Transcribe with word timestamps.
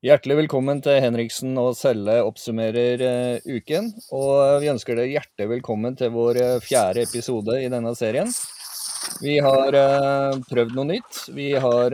Hjertelig 0.00 0.38
velkommen 0.38 0.78
til 0.80 0.94
Henriksen 1.04 1.58
og 1.60 1.74
Selle 1.76 2.22
oppsummerer 2.24 3.02
uh, 3.04 3.42
uken. 3.44 3.90
Og 4.16 4.62
vi 4.62 4.70
ønsker 4.72 4.96
deg 4.96 5.10
hjertelig 5.12 5.50
velkommen 5.50 5.92
til 5.98 6.08
vår 6.14 6.38
uh, 6.40 6.62
fjerde 6.64 7.02
episode 7.04 7.58
i 7.60 7.66
denne 7.68 7.90
serien. 7.98 8.30
Vi 9.20 9.34
har 9.44 9.76
uh, 9.76 10.38
prøvd 10.48 10.72
noe 10.78 10.88
nytt. 10.88 11.18
Vi 11.36 11.50
har 11.52 11.92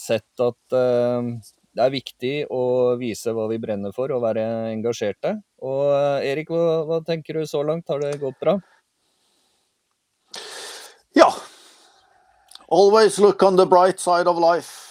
sett 0.00 0.40
at 0.40 0.72
det 0.72 1.84
er 1.84 1.92
viktig 1.92 2.32
å 2.48 2.62
vise 2.96 3.34
hva 3.36 3.44
vi 3.50 3.60
brenner 3.60 3.92
for, 3.92 4.14
og 4.16 4.24
være 4.24 4.46
engasjerte. 4.70 5.34
Og 5.68 6.24
Erik, 6.24 6.48
hva, 6.48 6.78
hva 6.88 7.02
tenker 7.04 7.42
du 7.42 7.50
så 7.50 7.60
langt? 7.60 7.92
Har 7.92 8.00
det 8.00 8.22
gått 8.24 8.40
bra? 8.40 8.56
Ja. 11.12 11.28
Always 12.72 13.20
look 13.20 13.44
on 13.44 13.60
the 13.60 13.68
bright 13.68 14.00
side 14.00 14.32
of 14.32 14.40
life. 14.40 14.83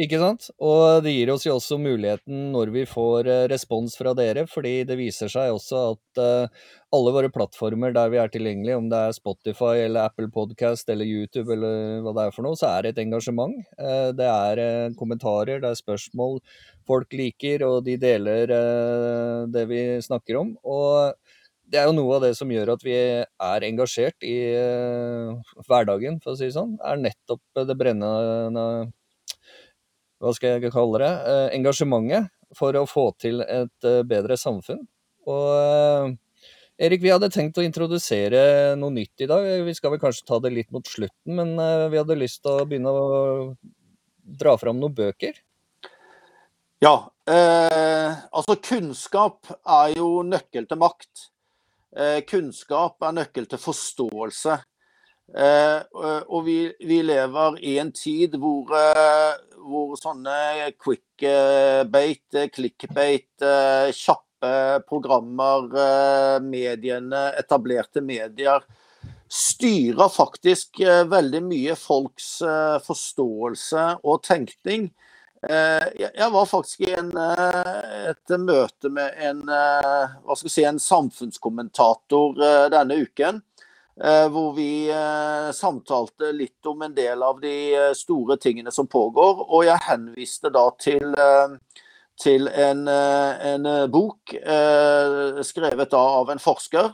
Ikke 0.00 0.16
sant? 0.16 0.46
Og 0.56 1.02
det 1.04 1.12
gir 1.12 1.28
oss 1.34 1.42
jo 1.44 1.58
også 1.58 1.76
muligheten 1.76 2.46
når 2.54 2.70
vi 2.72 2.84
får 2.88 3.26
eh, 3.28 3.42
respons 3.52 3.92
fra 3.98 4.14
dere, 4.16 4.46
fordi 4.48 4.86
det 4.88 4.94
viser 4.96 5.28
seg 5.28 5.50
også 5.52 5.80
at 5.90 6.20
uh, 6.22 6.62
alle 6.96 7.12
våre 7.12 7.28
plattformer 7.32 7.92
der 7.92 8.08
vi 8.08 8.16
er 8.22 8.32
tilgjengelige, 8.32 8.78
om 8.80 8.86
det 8.88 8.96
er 8.96 9.12
Spotify 9.12 9.82
eller 9.82 10.08
Apple 10.08 10.30
Podcast 10.32 10.88
eller 10.88 11.04
YouTube 11.04 11.52
eller 11.52 12.00
hva 12.06 12.14
det 12.16 12.24
er 12.24 12.32
for 12.32 12.46
noe, 12.46 12.56
så 12.56 12.70
er 12.70 12.86
det 12.86 12.94
et 12.94 13.02
engasjement. 13.02 13.52
Uh, 13.76 14.14
det 14.16 14.30
er 14.30 14.96
kommentarer, 14.96 15.60
det 15.60 15.74
er 15.74 15.82
spørsmål 15.82 16.40
folk 16.88 17.12
liker, 17.12 17.66
og 17.68 17.84
de 17.84 17.98
deler 18.00 18.48
det 19.52 19.66
vi 19.68 19.82
snakker 20.08 20.40
om. 20.40 20.54
Og 20.64 21.12
det 21.68 21.82
er 21.82 21.90
jo 21.90 21.98
noe 21.98 22.16
av 22.16 22.24
det 22.24 22.32
som 22.40 22.48
gjør 22.48 22.72
at 22.78 22.88
vi 22.88 22.96
er 22.96 23.68
engasjert 23.68 24.24
i 24.24 24.40
hverdagen, 25.68 26.16
for 26.24 26.32
å 26.32 26.40
si 26.40 26.48
det 26.48 26.56
sånn, 26.56 26.74
er 26.80 27.04
nettopp 27.04 27.64
det 27.68 27.76
brennende 27.76 28.66
hva 30.22 30.32
skal 30.36 30.56
jeg 30.56 30.72
kalle 30.72 31.02
det, 31.02 31.12
eh, 31.32 31.46
engasjementet 31.58 32.30
for 32.56 32.76
å 32.78 32.86
få 32.86 33.08
til 33.18 33.42
et 33.42 33.88
eh, 33.88 34.02
bedre 34.06 34.38
samfunn. 34.38 34.84
Og 35.26 35.48
eh, 35.58 36.14
Erik, 36.86 37.02
vi 37.02 37.12
hadde 37.12 37.30
tenkt 37.30 37.58
å 37.58 37.66
introdusere 37.66 38.74
noe 38.78 38.94
nytt 38.94 39.22
i 39.22 39.28
dag. 39.30 39.44
Vi 39.66 39.74
skal 39.76 39.92
vel 39.92 40.02
kanskje 40.02 40.26
ta 40.26 40.38
det 40.42 40.54
litt 40.54 40.70
mot 40.74 40.86
slutten, 40.88 41.36
men 41.36 41.52
vi 41.92 42.00
hadde 42.00 42.16
lyst 42.18 42.40
til 42.42 42.56
å 42.56 42.66
begynne 42.66 42.90
å 42.90 43.10
dra 44.40 44.56
fram 44.58 44.80
noen 44.80 44.94
bøker. 44.96 45.36
Ja. 46.82 47.12
Eh, 47.30 48.14
altså, 48.32 48.56
kunnskap 48.58 49.46
er 49.62 49.94
jo 49.94 50.24
nøkkel 50.26 50.66
til 50.66 50.80
makt. 50.82 51.28
Eh, 51.94 52.20
kunnskap 52.26 53.04
er 53.06 53.14
nøkkel 53.20 53.46
til 53.46 53.60
forståelse. 53.62 54.56
Eh, 55.32 55.78
og 56.26 56.40
vi, 56.48 56.56
vi, 56.82 56.98
lever 57.06 57.60
i 57.62 57.76
en 57.80 57.92
tid 57.94 58.34
hvor, 58.42 58.74
hvor 59.62 59.96
sånne 60.00 60.72
quick-bait, 60.80 62.24
eh, 62.34 62.48
clickbait, 62.52 63.30
eh, 63.42 63.92
kjappe 63.92 64.82
programmer, 64.88 65.68
eh, 65.78 66.40
mediene, 66.40 67.32
etablerte 67.38 68.02
medier, 68.02 68.62
styrer 69.32 70.10
faktisk 70.12 70.82
veldig 71.08 71.40
mye 71.40 71.74
folks 71.74 72.42
forståelse 72.84 73.84
og 74.04 74.18
tenkning. 74.26 74.90
Jeg 75.40 76.28
var 76.34 76.44
faktisk 76.50 76.84
i 76.84 76.90
en, 76.92 77.08
et 77.16 78.34
møte 78.38 78.90
med 78.92 79.16
en, 79.16 79.40
si, 80.36 80.66
en 80.68 80.78
samfunnskommentator 80.78 82.36
denne 82.76 83.00
uken. 83.08 83.40
Eh, 84.04 84.28
hvor 84.28 84.52
vi 84.52 84.90
eh, 84.90 85.52
samtalte 85.54 86.32
litt 86.34 86.66
om 86.66 86.80
en 86.82 86.94
del 86.94 87.20
av 87.22 87.36
de 87.40 87.54
eh, 87.74 87.92
store 87.94 88.34
tingene 88.42 88.72
som 88.74 88.88
pågår. 88.90 89.44
Og 89.46 89.62
jeg 89.62 89.84
henviste 89.86 90.50
da 90.50 90.64
til, 90.82 91.14
til 92.18 92.48
en, 92.50 92.80
en, 92.88 93.68
bok 93.92 94.34
skrevet 95.46 95.92
da 95.92 96.00
av 96.18 96.32
en 96.34 96.42
forsker. 96.42 96.90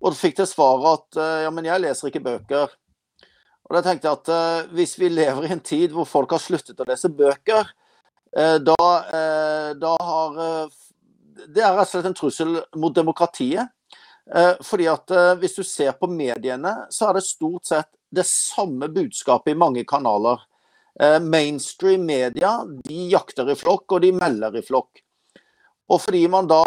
Og 0.00 0.16
fikk 0.16 0.38
til 0.38 0.48
svar 0.48 0.86
at 0.94 1.18
ja, 1.44 1.50
men 1.52 1.68
jeg 1.68 1.82
leser 1.84 2.08
ikke 2.08 2.24
bøker. 2.24 2.72
Og 3.68 3.76
da 3.76 3.82
tenkte 3.84 4.08
jeg 4.08 4.22
at 4.22 4.70
hvis 4.72 4.96
vi 4.96 5.10
lever 5.12 5.44
i 5.44 5.52
en 5.52 5.60
tid 5.60 5.92
hvor 5.92 6.08
folk 6.08 6.32
har 6.32 6.40
sluttet 6.40 6.80
å 6.80 6.86
lese 6.88 7.12
bøker, 7.12 7.68
da, 8.64 8.78
da 9.76 9.92
har 10.06 10.40
Det 11.44 11.60
er 11.60 11.76
rett 11.76 11.84
og 11.84 11.92
slett 11.92 12.08
en 12.08 12.16
trussel 12.16 12.56
mot 12.80 12.96
demokratiet. 12.96 13.68
Eh, 14.34 14.54
fordi 14.62 14.86
at 14.88 15.10
eh, 15.10 15.34
Hvis 15.34 15.56
du 15.58 15.64
ser 15.64 15.92
på 15.98 16.06
mediene, 16.10 16.74
så 16.90 17.08
er 17.08 17.18
det 17.18 17.26
stort 17.26 17.66
sett 17.70 17.90
det 18.10 18.26
samme 18.26 18.88
budskapet 18.90 19.52
i 19.52 19.58
mange 19.58 19.84
kanaler. 19.86 20.42
Eh, 21.00 21.18
mainstream 21.22 22.06
media 22.06 22.60
de 22.84 23.06
jakter 23.10 23.50
i 23.50 23.58
flokk, 23.58 23.86
og 23.96 24.02
de 24.04 24.12
melder 24.14 24.58
i 24.58 24.64
flokk. 24.66 25.02
Og 25.90 25.98
fordi 26.04 26.22
man 26.30 26.46
da 26.46 26.62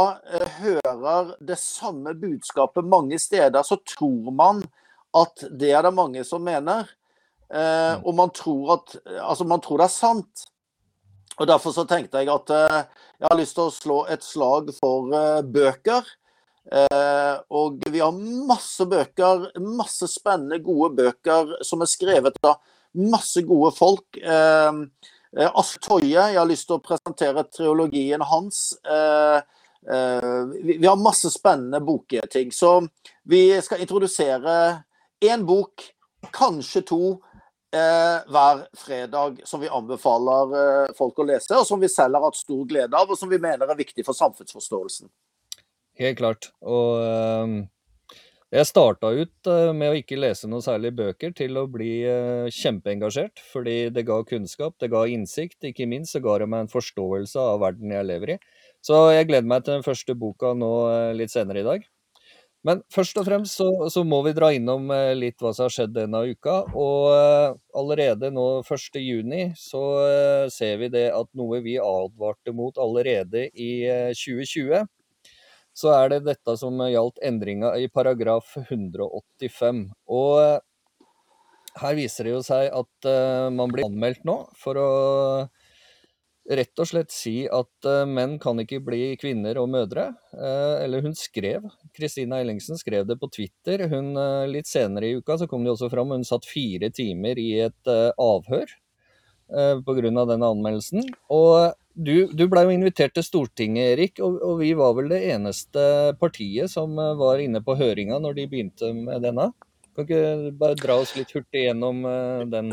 hører 0.60 1.30
det 1.40 1.56
samme 1.60 2.12
budskapet 2.20 2.84
mange 2.84 3.20
steder, 3.20 3.64
så 3.64 3.78
tror 3.88 4.34
man 4.36 4.60
at 5.16 5.46
det 5.48 5.70
er 5.72 5.86
det 5.86 5.94
mange 5.96 6.26
som 6.28 6.44
mener. 6.44 6.90
Mm. 7.48 8.02
Og 8.04 8.16
man 8.18 8.34
tror, 8.36 8.74
at, 8.74 8.98
altså 9.22 9.46
man 9.48 9.62
tror 9.64 9.80
det 9.80 9.86
er 9.86 9.94
sant. 9.94 10.44
Og 11.38 11.48
Derfor 11.48 11.72
så 11.72 11.86
tenkte 11.88 12.20
jeg 12.20 12.34
at 12.34 12.52
jeg 12.52 13.30
har 13.30 13.40
lyst 13.40 13.56
til 13.56 13.70
å 13.70 13.76
slå 13.78 14.00
et 14.12 14.28
slag 14.28 14.74
for 14.82 15.14
bøker. 15.56 16.04
Eh, 16.72 17.36
og 17.52 17.84
vi 17.92 18.00
har 18.00 18.14
masse 18.48 18.86
bøker, 18.88 19.50
masse 19.60 20.08
spennende, 20.12 20.62
gode 20.64 20.94
bøker 21.02 21.58
som 21.66 21.84
er 21.84 21.92
skrevet 21.92 22.40
av 22.48 22.62
masse 23.12 23.44
gode 23.48 23.74
folk. 23.76 24.08
Eh, 24.18 24.80
eh 25.34 25.60
Asle 25.60 25.82
Toje, 25.84 26.14
jeg 26.14 26.40
har 26.40 26.48
lyst 26.48 26.70
til 26.70 26.78
å 26.78 26.86
presentere 26.86 27.48
triologien 27.50 28.22
hans. 28.22 28.70
Vi, 29.84 30.86
har 30.86 30.96
masse 30.96 31.28
spennende 31.34 31.82
bokting. 31.84 32.54
Så 32.56 32.86
vi 33.28 33.50
skal 33.62 33.82
introdusere 33.84 34.54
én 35.20 35.44
bok, 35.44 35.84
kanskje 36.32 36.84
to, 36.88 37.02
hver 37.74 38.62
fredag 38.78 39.42
som 39.50 39.60
vi 39.60 39.74
anbefaler 39.74 40.94
folk 40.96 41.20
å 41.20 41.26
lese, 41.26 41.58
og 41.58 41.66
som 41.66 41.82
vi 41.82 41.90
selv 41.90 42.16
har 42.20 42.30
hatt 42.30 42.38
stor 42.38 42.64
glede 42.70 42.96
av, 42.96 43.10
og 43.10 43.18
som 43.18 43.34
vi 43.34 43.42
mener 43.42 43.66
er 43.66 43.82
viktig 43.82 44.06
for 44.06 44.16
samfunnsforståelsen. 44.16 45.10
Helt 46.02 46.18
klart. 46.18 46.50
Og 46.66 46.98
uh, 47.06 47.62
jeg 48.54 48.70
starta 48.70 49.12
ut 49.14 49.50
uh, 49.50 49.70
med 49.78 49.92
å 49.92 49.98
ikke 50.00 50.18
lese 50.18 50.50
noe 50.50 50.66
særlig 50.66 50.94
bøker, 50.98 51.34
til 51.38 51.58
å 51.62 51.68
bli 51.70 52.02
uh, 52.08 52.50
kjempeengasjert. 52.54 53.44
Fordi 53.54 53.78
det 53.94 54.06
ga 54.10 54.20
kunnskap, 54.26 54.78
det 54.82 54.90
ga 54.94 55.06
innsikt. 55.10 55.60
Ikke 55.70 55.90
minst 55.90 56.16
så 56.16 56.24
ga 56.24 56.40
det 56.42 56.50
meg 56.50 56.66
en 56.66 56.74
forståelse 56.74 57.50
av 57.54 57.62
verden 57.66 57.94
jeg 57.94 58.10
lever 58.10 58.36
i. 58.36 58.40
Så 58.84 59.06
jeg 59.14 59.30
gleder 59.30 59.50
meg 59.50 59.66
til 59.66 59.78
den 59.78 59.86
første 59.86 60.16
boka 60.18 60.56
nå 60.58 60.72
litt 61.16 61.32
senere 61.32 61.62
i 61.62 61.68
dag. 61.68 61.86
Men 62.68 62.80
først 62.92 63.18
og 63.20 63.26
fremst 63.28 63.60
så, 63.60 63.68
så, 63.92 64.06
må 64.08 64.22
vi 64.24 64.32
dra 64.36 64.50
innom 64.56 64.88
litt 65.20 65.42
hva 65.44 65.52
som 65.56 65.66
har 65.68 65.74
skjedd 65.76 65.94
denne 65.96 66.22
uka. 66.32 66.58
Og 66.80 67.56
allerede 67.80 68.32
nå 68.32 68.48
1.6 68.64 69.56
så 69.60 69.84
ser 70.52 70.82
vi 70.82 70.92
det 70.92 71.06
at 71.16 71.30
noe 71.40 71.62
vi 71.64 71.78
advarte 71.80 72.56
mot 72.56 72.80
allerede 72.82 73.46
i 73.54 73.72
2020 74.16 74.84
så 75.74 75.90
er 75.96 76.14
det 76.14 76.22
dette 76.28 76.54
som 76.60 76.78
gjaldt 76.86 77.20
endringa 77.26 77.74
i 77.82 77.90
paragraf 77.90 78.54
185. 78.62 79.88
Og 80.14 80.38
eh, 80.44 80.62
her 81.82 81.98
viser 81.98 82.30
det 82.30 82.36
jo 82.36 82.42
seg 82.46 82.70
at 82.70 83.08
uh, 83.10 83.50
man 83.50 83.72
blir 83.74 83.88
anmeldt 83.88 84.22
nå 84.30 84.44
for 84.62 84.78
å 84.78 84.90
rett 86.44 86.82
og 86.84 86.86
slett 86.86 87.10
si 87.16 87.48
at 87.48 87.88
uh, 87.88 88.04
menn 88.06 88.36
kan 88.44 88.60
ikke 88.62 88.84
bli 88.86 89.16
kvinner 89.18 89.58
og 89.58 89.72
mødre. 89.74 90.12
Eller 90.36 91.02
hun 91.02 91.18
skrev, 91.18 91.66
Kristina 91.98 92.44
Ellingsen 92.44 92.78
skrev 92.78 93.08
det 93.10 93.18
på 93.18 93.32
Twitter. 93.34 93.88
Hun, 93.90 94.14
litt 94.52 94.70
senere 94.70 95.10
i 95.10 95.18
uka 95.18 95.40
så 95.42 95.50
kom 95.50 95.66
det 95.66 95.74
også 95.74 95.90
fram, 95.90 96.14
hun 96.14 96.28
satt 96.28 96.46
fire 96.46 96.92
timer 96.94 97.42
i 97.42 97.50
et 97.66 97.94
avhør 98.22 98.70
pga. 99.50 100.26
denne 100.30 100.52
anmeldelsen. 100.52 101.08
Og 101.34 101.74
du, 101.94 102.28
du 102.34 102.48
blei 102.50 102.64
jo 102.66 102.74
invitert 102.74 103.14
til 103.18 103.26
Stortinget, 103.26 103.94
Erik, 103.94 104.20
og, 104.24 104.40
og, 104.42 104.58
vi 104.62 104.74
var 104.78 104.96
vel 104.98 105.12
det 105.14 105.22
eneste 105.34 105.84
partiet 106.22 106.72
som 106.72 106.98
eh, 107.00 107.14
var 107.20 107.44
inne 107.44 107.62
på 107.64 107.78
høringa 107.80 108.20
når 108.24 108.40
de 108.40 108.50
begynte 108.50 108.90
med 108.98 109.24
denne? 109.26 109.52
Kan 109.94 110.08
ikke 110.08 110.54
bare 110.58 110.78
dra 110.80 110.98
oss 111.04 111.14
litt 111.14 111.36
hurtig 111.36 111.68
gjennom 111.68 112.00
uh, 112.08 112.42
den? 112.50 112.72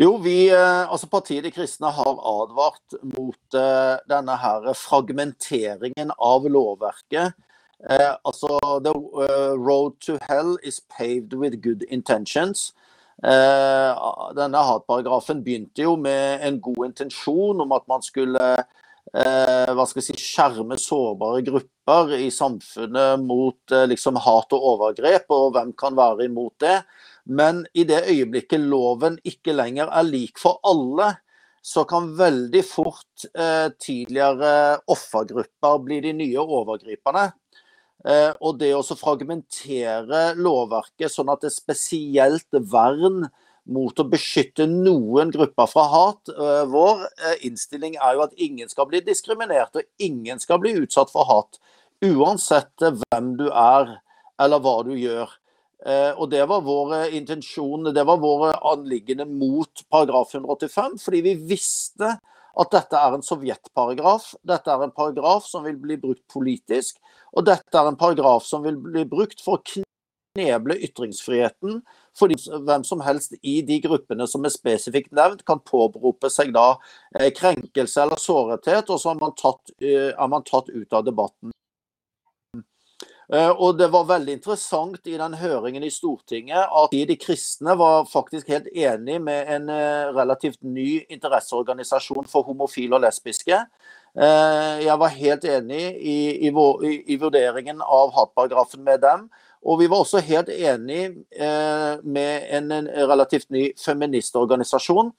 Jo, 0.00 0.14
vi, 0.24 0.48
uh, 0.48 0.88
altså 0.88 1.04
Partiet 1.12 1.44
De 1.44 1.50
kristne 1.52 1.90
har 1.92 2.22
advart 2.30 2.96
mot 3.12 3.58
denne 4.08 4.36
her 4.40 4.70
fragmenteringen 4.72 6.14
av 6.16 6.48
lovverket. 6.48 7.36
altså, 8.24 8.56
The 8.80 8.94
road 9.52 10.00
to 10.06 10.16
hell 10.30 10.56
is 10.62 10.80
paved 10.80 11.34
with 11.34 11.60
good 11.60 11.84
intentions. 11.90 12.72
Eh, 13.24 14.08
denne 14.36 14.60
hatparagrafen 14.68 15.40
begynte 15.44 15.86
jo 15.86 15.94
med 15.96 16.42
en 16.44 16.58
god 16.60 16.90
intensjon 16.90 17.62
om 17.64 17.72
at 17.72 17.86
man 17.88 18.04
skulle 18.04 18.48
eh, 19.16 19.84
si, 19.88 20.16
skjerme 20.20 20.76
sårbare 20.80 21.40
grupper 21.46 22.12
i 22.18 22.28
samfunnet 22.30 23.22
mot 23.24 23.72
eh, 23.72 23.86
liksom 23.88 24.20
hat 24.20 24.52
og 24.52 24.68
overgrep, 24.74 25.30
og 25.32 25.54
hvem 25.56 25.72
kan 25.78 25.96
være 25.96 26.28
imot 26.28 26.58
det. 26.60 26.80
Men 27.26 27.64
i 27.74 27.86
det 27.88 28.04
øyeblikket 28.06 28.60
loven 28.60 29.16
ikke 29.24 29.56
lenger 29.56 29.88
er 29.90 30.06
lik 30.06 30.38
for 30.38 30.60
alle, 30.66 31.14
så 31.66 31.82
kan 31.88 32.12
veldig 32.18 32.62
fort 32.62 33.24
eh, 33.32 33.72
tidligere 33.82 34.78
offergrupper 34.92 35.80
bli 35.82 35.98
de 36.04 36.12
nye 36.20 36.44
overgriperne. 36.44 37.30
Eh, 38.06 38.30
og 38.38 38.60
det 38.60 38.70
å 38.76 38.84
fragmentere 38.94 40.28
lovverket 40.38 41.10
sånn 41.10 41.30
at 41.32 41.42
det 41.42 41.50
er 41.50 41.56
spesielt 41.56 42.58
vern 42.70 43.24
mot 43.66 43.98
å 43.98 44.06
beskytte 44.06 44.68
noen 44.70 45.32
grupper 45.34 45.70
fra 45.70 45.86
hat. 45.90 46.30
Eh, 46.30 46.62
vår 46.70 47.02
eh, 47.08 47.40
innstilling 47.48 47.96
er 47.98 48.14
jo 48.14 48.26
at 48.28 48.36
ingen 48.38 48.70
skal 48.70 48.86
bli 48.92 49.00
diskriminert, 49.02 49.74
og 49.74 50.06
ingen 50.06 50.38
skal 50.42 50.62
bli 50.62 50.76
utsatt 50.84 51.10
for 51.10 51.26
hat. 51.26 51.58
Uansett 52.04 52.86
hvem 53.00 53.34
du 53.40 53.48
er 53.48 53.96
eller 54.38 54.62
hva 54.62 54.78
du 54.86 54.94
gjør. 54.94 55.32
Og 56.18 56.30
Det 56.32 56.40
var 56.48 56.64
vår 56.64 57.12
intensjon, 57.14 57.92
det 57.94 58.02
var 58.08 58.18
våre 58.18 58.48
anliggende 58.66 59.26
mot 59.28 59.82
paragraf 59.92 60.32
185, 60.34 60.96
fordi 60.98 61.20
vi 61.22 61.34
visste 61.52 62.16
at 62.56 62.72
dette 62.72 63.00
er 63.00 63.16
en 63.16 63.24
sovjetparagraf. 63.24 64.30
Dette 64.46 64.72
er 64.72 64.84
en 64.84 64.94
paragraf 64.94 65.48
som 65.48 65.66
vil 65.66 65.76
bli 65.80 65.98
brukt 66.00 66.24
politisk, 66.32 67.00
og 67.36 67.48
dette 67.48 67.76
er 67.76 67.90
en 67.90 67.98
paragraf 68.00 68.46
som 68.48 68.64
vil 68.64 68.78
bli 68.80 69.04
brukt 69.08 69.42
for 69.44 69.60
å 69.60 69.84
kneble 70.36 70.78
ytringsfriheten. 70.88 71.80
Fordi 72.16 72.38
hvem 72.64 72.84
som 72.84 73.02
helst 73.04 73.36
i 73.42 73.58
de 73.66 73.80
gruppene 73.84 74.28
som 74.30 74.44
er 74.48 74.54
spesifikt 74.54 75.12
nevnt, 75.16 75.44
kan 75.48 75.60
påberope 75.60 76.30
seg 76.32 76.54
da 76.56 76.78
eh, 77.18 77.28
krenkelse 77.36 78.06
eller 78.06 78.20
sårethet, 78.20 78.88
og 78.88 79.02
så 79.02 79.12
er 79.12 79.20
man 79.20 79.36
tatt, 79.36 79.76
eh, 79.80 80.12
er 80.12 80.32
man 80.32 80.46
tatt 80.48 80.72
ut 80.72 80.96
av 80.96 81.04
debatten. 81.04 81.55
Eh, 83.32 83.50
og 83.50 83.78
Det 83.78 83.88
var 83.90 84.06
veldig 84.06 84.36
interessant 84.38 85.08
i 85.10 85.16
den 85.18 85.34
høringen 85.40 85.82
i 85.82 85.90
Stortinget 85.90 86.70
at 86.82 86.92
de 86.94 87.16
kristne 87.18 87.74
var 87.78 88.06
faktisk 88.06 88.52
helt 88.52 88.68
enig 88.70 89.18
med 89.22 89.50
en 89.50 89.68
eh, 89.72 90.12
relativt 90.14 90.62
ny 90.62 91.02
interesseorganisasjon 91.10 92.28
for 92.30 92.46
homofile 92.46 92.94
og 92.94 93.02
lesbiske. 93.02 93.58
Eh, 94.16 94.84
jeg 94.84 94.98
var 95.02 95.16
helt 95.16 95.44
enig 95.44 95.82
i, 95.98 96.18
i, 96.46 96.52
i 96.52 97.18
vurderingen 97.18 97.82
av 97.82 98.14
hatparagrafen 98.14 98.86
med 98.86 99.02
dem. 99.02 99.26
Og 99.66 99.80
vi 99.80 99.90
var 99.90 100.04
også 100.04 100.22
helt 100.22 100.48
enig 100.52 101.08
med 102.06 102.44
en, 102.54 102.68
relativt 103.10 103.48
ny 103.50 103.72
feministorganisasjon. 103.74 105.10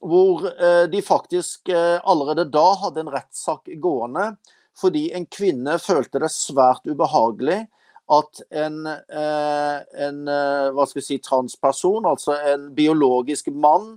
hvor 0.00 0.46
de 0.88 1.02
faktisk 1.04 1.68
allerede 1.68 2.46
da 2.48 2.64
hadde 2.80 3.00
en 3.00 3.12
rettssak 3.12 3.68
gående 3.82 4.30
fordi 4.76 5.08
en 5.16 5.26
kvinne 5.32 5.78
følte 5.80 6.20
det 6.22 6.32
svært 6.34 6.86
ubehagelig 6.88 7.64
at 8.12 8.42
en, 8.54 8.86
eh, 8.86 9.78
en 10.06 10.18
eh, 10.30 10.68
hva 10.74 10.86
skal 10.86 11.00
jeg 11.00 11.06
si, 11.06 11.18
transperson, 11.24 12.06
altså 12.06 12.36
en 12.52 12.68
biologisk 12.76 13.50
mann, 13.50 13.96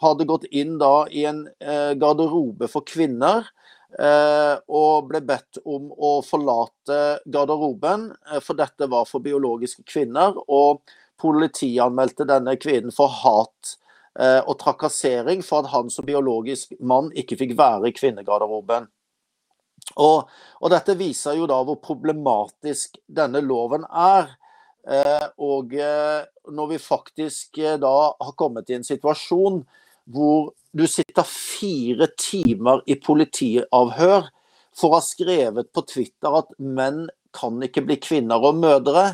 hadde 0.00 0.24
gått 0.24 0.46
inn 0.56 0.78
da 0.80 1.04
i 1.12 1.26
en 1.28 1.42
eh, 1.60 1.92
garderobe 2.00 2.70
for 2.72 2.86
kvinner 2.88 3.50
og 3.90 5.08
ble 5.08 5.18
bedt 5.26 5.58
om 5.66 5.88
å 5.90 6.10
forlate 6.22 7.18
garderoben, 7.26 8.04
for 8.38 8.54
dette 8.54 8.86
var 8.86 9.08
for 9.10 9.18
biologiske 9.18 9.82
kvinner. 9.82 10.36
Og 10.46 10.78
politianmeldte 11.18 12.22
denne 12.30 12.54
kvinnen 12.62 12.94
for 12.94 13.10
hat 13.10 13.72
og 14.46 14.54
trakassering 14.62 15.42
for 15.42 15.64
at 15.64 15.72
han 15.74 15.90
som 15.90 16.06
biologisk 16.06 16.78
mann 16.78 17.10
ikke 17.18 17.40
fikk 17.42 17.56
være 17.58 17.90
i 17.90 17.96
kvinnegarderoben. 17.98 18.86
Og, 19.96 20.28
og, 20.60 20.68
dette 20.72 20.96
viser 20.98 21.38
jo 21.38 21.48
da 21.50 21.58
hvor 21.66 21.80
problematisk 21.82 22.98
denne 23.06 23.42
loven 23.44 23.86
er. 23.90 24.30
Eh, 24.88 25.26
og 25.42 25.74
eh, 25.76 26.22
når 26.50 26.72
vi 26.72 26.80
faktisk 26.80 27.58
eh, 27.60 27.76
da 27.80 27.94
har 28.16 28.36
kommet 28.38 28.70
i 28.70 28.78
en 28.78 28.86
situasjon 28.86 29.60
hvor 30.10 30.54
du 30.72 30.86
sitter 30.88 31.26
fire 31.26 32.08
timer 32.18 32.80
i 32.88 32.96
politiavhør 32.96 34.30
for 34.76 34.88
å 34.88 34.96
ha 34.96 35.02
skrevet 35.04 35.68
på 35.74 35.84
Twitter 35.90 36.38
at 36.40 36.54
menn 36.58 37.04
kan 37.36 37.60
ikke 37.62 37.84
bli 37.86 37.98
kvinner 38.02 38.42
og 38.42 38.58
mødre. 38.62 39.04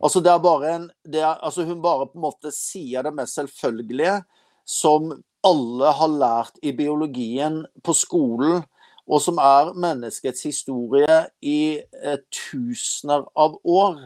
Altså 0.00 0.22
det 0.24 0.32
er 0.32 0.42
bare 0.42 0.72
en, 0.72 0.88
er, 1.10 1.36
altså 1.36 1.66
Hun 1.66 1.82
bare 1.82 2.08
på 2.08 2.18
en 2.18 2.24
måte 2.24 2.52
sier 2.54 3.04
det 3.04 3.12
mest 3.14 3.38
selvfølgelige 3.38 4.20
som 4.68 5.12
alle 5.46 5.92
har 6.00 6.10
lært 6.12 6.58
i 6.66 6.72
biologien 6.76 7.62
på 7.84 7.94
skolen 7.94 8.62
og 9.08 9.22
som 9.24 9.40
er 9.40 9.72
menneskets 9.78 10.44
historie 10.44 11.18
i 11.40 11.80
eh, 11.80 12.18
tusener 12.34 13.24
av 13.38 13.56
år. 13.64 14.02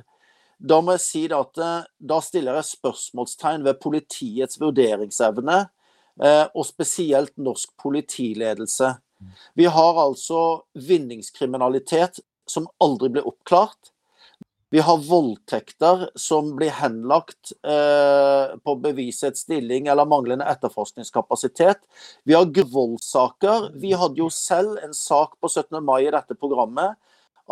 Da 0.62 0.78
må 0.80 0.94
jeg 0.94 1.04
si 1.04 1.22
at 1.34 1.58
eh, 1.58 1.86
da 1.98 2.20
stiller 2.22 2.60
jeg 2.60 2.70
spørsmålstegn 2.70 3.66
ved 3.66 3.80
politiets 3.82 4.60
vurderingsevne, 4.62 5.64
eh, 6.22 6.44
og 6.54 6.68
spesielt 6.68 7.34
norsk 7.36 7.74
politiledelse. 7.82 8.94
Vi 9.58 9.66
har 9.70 9.98
altså 10.02 10.62
vinningskriminalitet 10.74 12.22
som 12.50 12.70
aldri 12.82 13.10
ble 13.14 13.26
oppklart. 13.26 13.91
Vi 14.72 14.80
har 14.80 14.98
voldtekter 15.04 16.06
som 16.16 16.54
blir 16.56 16.70
henlagt 16.72 17.52
eh, 17.60 18.56
på 18.56 18.74
bevisets 18.80 19.40
stilling 19.44 19.86
eller 19.92 20.08
manglende 20.08 20.46
etterforskningskapasitet. 20.48 21.82
Vi 22.24 22.32
har 22.32 22.48
voldssaker. 22.72 23.66
Vi 23.76 23.90
hadde 23.92 24.22
jo 24.22 24.30
selv 24.32 24.78
en 24.80 24.94
sak 24.96 25.34
på 25.40 25.48
17. 25.48 25.76
mai 25.84 26.06
i 26.06 26.14
dette 26.14 26.34
programmet 26.40 26.96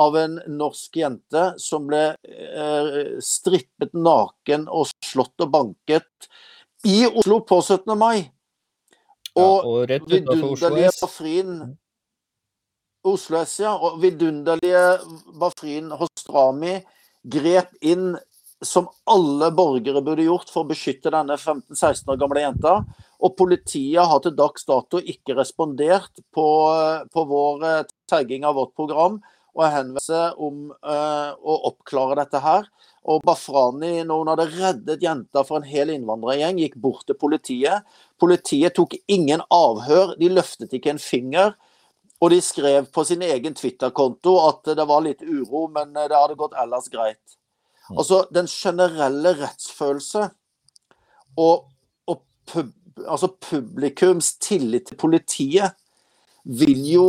av 0.01 0.17
en 0.17 0.39
norsk 0.49 0.97
jente 0.97 1.43
som 1.61 1.91
ble 1.91 2.01
eh, 2.25 2.97
strippet 3.21 3.93
naken 3.93 4.65
og 4.73 4.89
slått 5.05 5.45
og 5.45 5.51
banket 5.53 6.29
i 6.89 7.03
Oslo 7.05 7.43
på 7.45 7.59
17. 7.61 7.99
mai. 8.01 8.31
Og, 9.37 9.61
ja, 9.61 10.01
og 10.01 10.09
vidunderlige 10.09 10.95
Bafrin 11.03 11.53
Oslo 13.13 13.43
S, 13.45 13.59
ja. 13.61 13.75
Og 13.77 14.01
vidunderlige 14.01 14.87
Bafrin 15.37 15.93
Hostrami 16.01 16.79
grep 17.23 17.73
inn 17.81 18.15
som 18.61 18.89
alle 19.09 19.49
borgere 19.57 20.03
burde 20.05 20.27
gjort 20.27 20.51
for 20.53 20.65
å 20.65 20.69
beskytte 20.69 21.13
denne 21.13 21.37
15-16 21.41 22.13
år 22.13 22.21
gamle 22.21 22.45
jenta. 22.45 22.75
Og 23.21 23.37
politiet 23.37 24.05
har 24.09 24.21
til 24.25 24.37
dags 24.37 24.67
dato 24.69 25.01
ikke 25.01 25.37
respondert 25.39 26.23
på, 26.35 26.47
på 27.13 27.25
vår 27.29 27.67
eh, 27.69 27.87
tagging 28.11 28.45
av 28.49 28.59
vårt 28.61 28.75
program 28.77 29.21
og 29.57 29.65
henvendelse 29.67 30.21
om 30.39 30.69
uh, 30.87 31.33
å 31.35 31.57
oppklare 31.73 32.21
dette 32.21 32.39
her. 32.43 32.69
Og 33.11 33.23
Bafrani, 33.27 34.05
når 34.07 34.21
hun 34.21 34.31
hadde 34.31 34.47
reddet 34.53 35.03
jenta 35.05 35.43
for 35.47 35.59
en 35.59 35.67
hel 35.67 35.91
innvandrergjeng, 35.95 36.61
gikk 36.63 36.77
bort 36.81 37.07
til 37.09 37.19
politiet. 37.19 37.87
Politiet 38.21 38.77
tok 38.77 38.95
ingen 39.11 39.43
avhør, 39.51 40.15
de 40.21 40.31
løftet 40.31 40.77
ikke 40.77 40.95
en 40.95 41.03
finger. 41.03 41.57
Og 42.21 42.31
de 42.31 42.41
skrev 42.45 42.87
på 42.93 43.05
sin 43.09 43.23
egen 43.25 43.55
Twitter-konto 43.57 44.35
at 44.45 44.75
det 44.77 44.87
var 44.89 45.05
litt 45.05 45.23
uro, 45.25 45.67
men 45.73 45.95
det 45.97 46.13
hadde 46.13 46.37
gått 46.41 46.57
ellers 46.61 46.91
greit. 46.93 47.37
Mm. 47.89 47.97
Altså, 47.99 48.25
den 48.31 48.47
generelle 48.51 49.33
rettsfølelse 49.41 50.27
og, 51.41 51.71
og 52.07 52.23
pub, 52.47 52.75
altså 53.07 53.33
publikums 53.41 54.35
tillit 54.43 54.91
til 54.91 55.01
politiet 55.01 55.77
vil 56.45 56.85
jo 56.91 57.07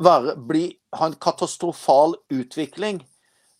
være, 0.00 0.36
bli, 0.36 0.64
ha 0.96 1.10
en 1.10 1.18
katastrofal 1.20 2.16
utvikling 2.32 3.02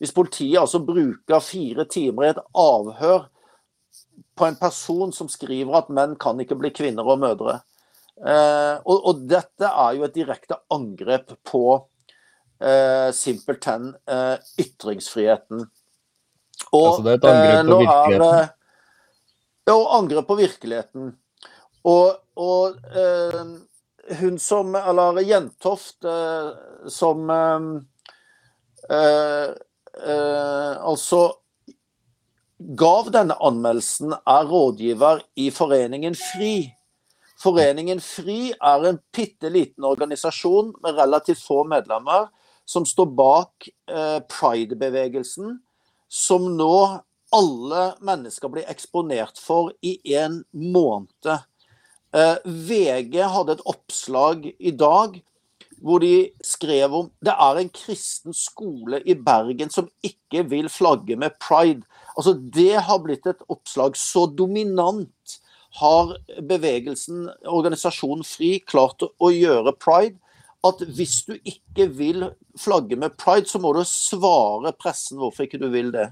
hvis 0.00 0.14
politiet 0.16 0.56
altså 0.62 0.80
bruker 0.80 1.42
fire 1.44 1.84
timer 1.84 2.24
i 2.24 2.30
et 2.32 2.38
avhør 2.56 3.26
på 4.38 4.46
en 4.46 4.56
person 4.56 5.12
som 5.12 5.28
skriver 5.28 5.76
at 5.76 5.90
menn 5.92 6.14
kan 6.20 6.40
ikke 6.40 6.56
bli 6.56 6.70
kvinner 6.72 7.04
og 7.04 7.20
mødre. 7.20 7.58
Eh, 8.20 8.76
og, 8.84 8.96
og, 9.08 9.22
dette 9.28 9.68
er 9.68 9.96
jo 9.96 10.04
et 10.04 10.16
direkte 10.16 10.58
angrep 10.74 11.32
på 11.46 11.64
eh, 12.60 13.08
simpelthen 13.16 13.94
eh, 14.04 14.36
ytringsfriheten. 14.60 15.64
Og, 16.70 16.86
altså 16.86 17.02
det 17.06 17.14
er 17.14 17.16
et 17.16 17.24
angrep 17.30 17.70
på 17.70 17.78
eh, 17.80 17.86
virkeligheten? 17.86 18.52
ja, 19.70 19.78
angrep 19.96 20.28
på 20.28 20.38
virkeligheten. 20.40 21.12
Og, 21.88 22.08
og 22.36 22.76
eh, 22.92 23.40
hun 24.20 24.38
som 24.42 24.74
Eller 24.76 25.22
Jentoft 25.24 26.04
eh, 26.04 26.50
som 26.90 27.30
altså 30.90 31.20
gav 32.58 33.10
denne 33.14 33.36
anmeldelsen, 33.38 34.12
er 34.12 34.48
rådgiver 34.50 35.22
i 35.38 35.50
foreningen 35.54 36.16
FRI. 36.18 36.79
Foreningen 37.40 38.02
FRI 38.04 38.52
er 38.52 38.84
en 38.84 38.98
bitte 39.16 39.48
liten 39.52 39.86
organisasjon 39.88 40.74
med 40.82 40.98
relativt 40.98 41.40
få 41.40 41.62
medlemmer 41.68 42.28
som 42.68 42.84
står 42.86 43.08
bak 43.16 43.68
eh, 43.90 44.18
pride-bevegelsen, 44.28 45.56
som 46.08 46.50
nå 46.58 46.74
alle 47.34 47.86
mennesker 48.04 48.52
blir 48.52 48.68
eksponert 48.70 49.40
for 49.40 49.72
i 49.86 49.96
en 50.18 50.42
måned. 50.52 51.32
Eh, 52.12 52.36
VG 52.44 53.20
hadde 53.24 53.56
et 53.56 53.66
oppslag 53.72 54.48
i 54.58 54.74
dag 54.74 55.20
hvor 55.80 56.02
de 56.04 56.28
skrev 56.44 56.92
om 56.92 57.06
det 57.24 57.32
er 57.32 57.58
en 57.60 57.70
kristen 57.72 58.36
skole 58.36 59.00
i 59.08 59.14
Bergen 59.16 59.70
som 59.72 59.88
ikke 60.04 60.44
vil 60.50 60.68
flagge 60.68 61.16
med 61.16 61.38
pride. 61.40 61.86
Altså 62.16 62.34
Det 62.36 62.74
har 62.84 63.00
blitt 63.00 63.26
et 63.30 63.46
oppslag 63.48 63.96
så 63.96 64.26
dominant 64.26 65.39
har 65.78 66.16
bevegelsen, 66.48 67.28
organisasjonen 67.46 68.26
Fri, 68.26 68.58
klart 68.66 69.04
å 69.06 69.30
gjøre 69.30 69.76
pride 69.78 70.18
at 70.66 70.82
hvis 70.92 71.22
du 71.24 71.36
ikke 71.38 71.86
vil 71.96 72.24
flagge 72.60 72.98
med 73.00 73.16
pride, 73.20 73.48
så 73.48 73.60
må 73.62 73.72
du 73.72 73.80
svare 73.88 74.74
pressen 74.76 75.20
hvorfor 75.20 75.46
ikke 75.46 75.60
du 75.62 75.70
vil 75.72 75.92
det. 75.94 76.10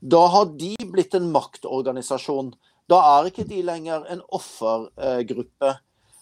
Da 0.00 0.20
har 0.30 0.52
de 0.58 0.74
blitt 0.92 1.16
en 1.16 1.30
maktorganisasjon. 1.34 2.52
Da 2.90 3.00
er 3.16 3.30
ikke 3.30 3.46
de 3.48 3.62
lenger 3.66 4.04
en 4.12 4.22
offergruppe. 4.36 5.72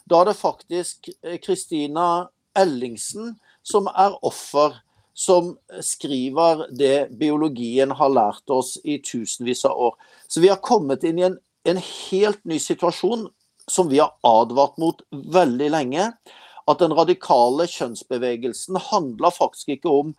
Da 0.09 0.21
er 0.21 0.31
det 0.31 0.39
faktisk 0.39 1.11
Kristina 1.45 2.29
Ellingsen 2.59 3.37
som 3.63 3.89
er 3.91 4.17
offer, 4.25 4.75
som 5.15 5.53
skriver 5.85 6.67
det 6.73 7.13
biologien 7.21 7.91
har 7.93 8.13
lært 8.13 8.49
oss 8.51 8.79
i 8.85 8.97
tusenvis 9.05 9.67
av 9.69 9.77
år. 9.89 9.97
Så 10.29 10.41
vi 10.41 10.49
har 10.49 10.63
kommet 10.65 11.05
inn 11.05 11.21
i 11.21 11.27
en, 11.29 11.37
en 11.69 11.79
helt 11.79 12.43
ny 12.45 12.59
situasjon 12.59 13.29
som 13.71 13.89
vi 13.89 14.01
har 14.03 14.15
advart 14.27 14.79
mot 14.83 15.03
veldig 15.11 15.71
lenge. 15.71 16.09
At 16.71 16.83
den 16.83 16.95
radikale 16.95 17.67
kjønnsbevegelsen 17.71 18.79
handler 18.91 19.35
faktisk 19.35 19.75
ikke 19.77 19.91
om 19.91 20.13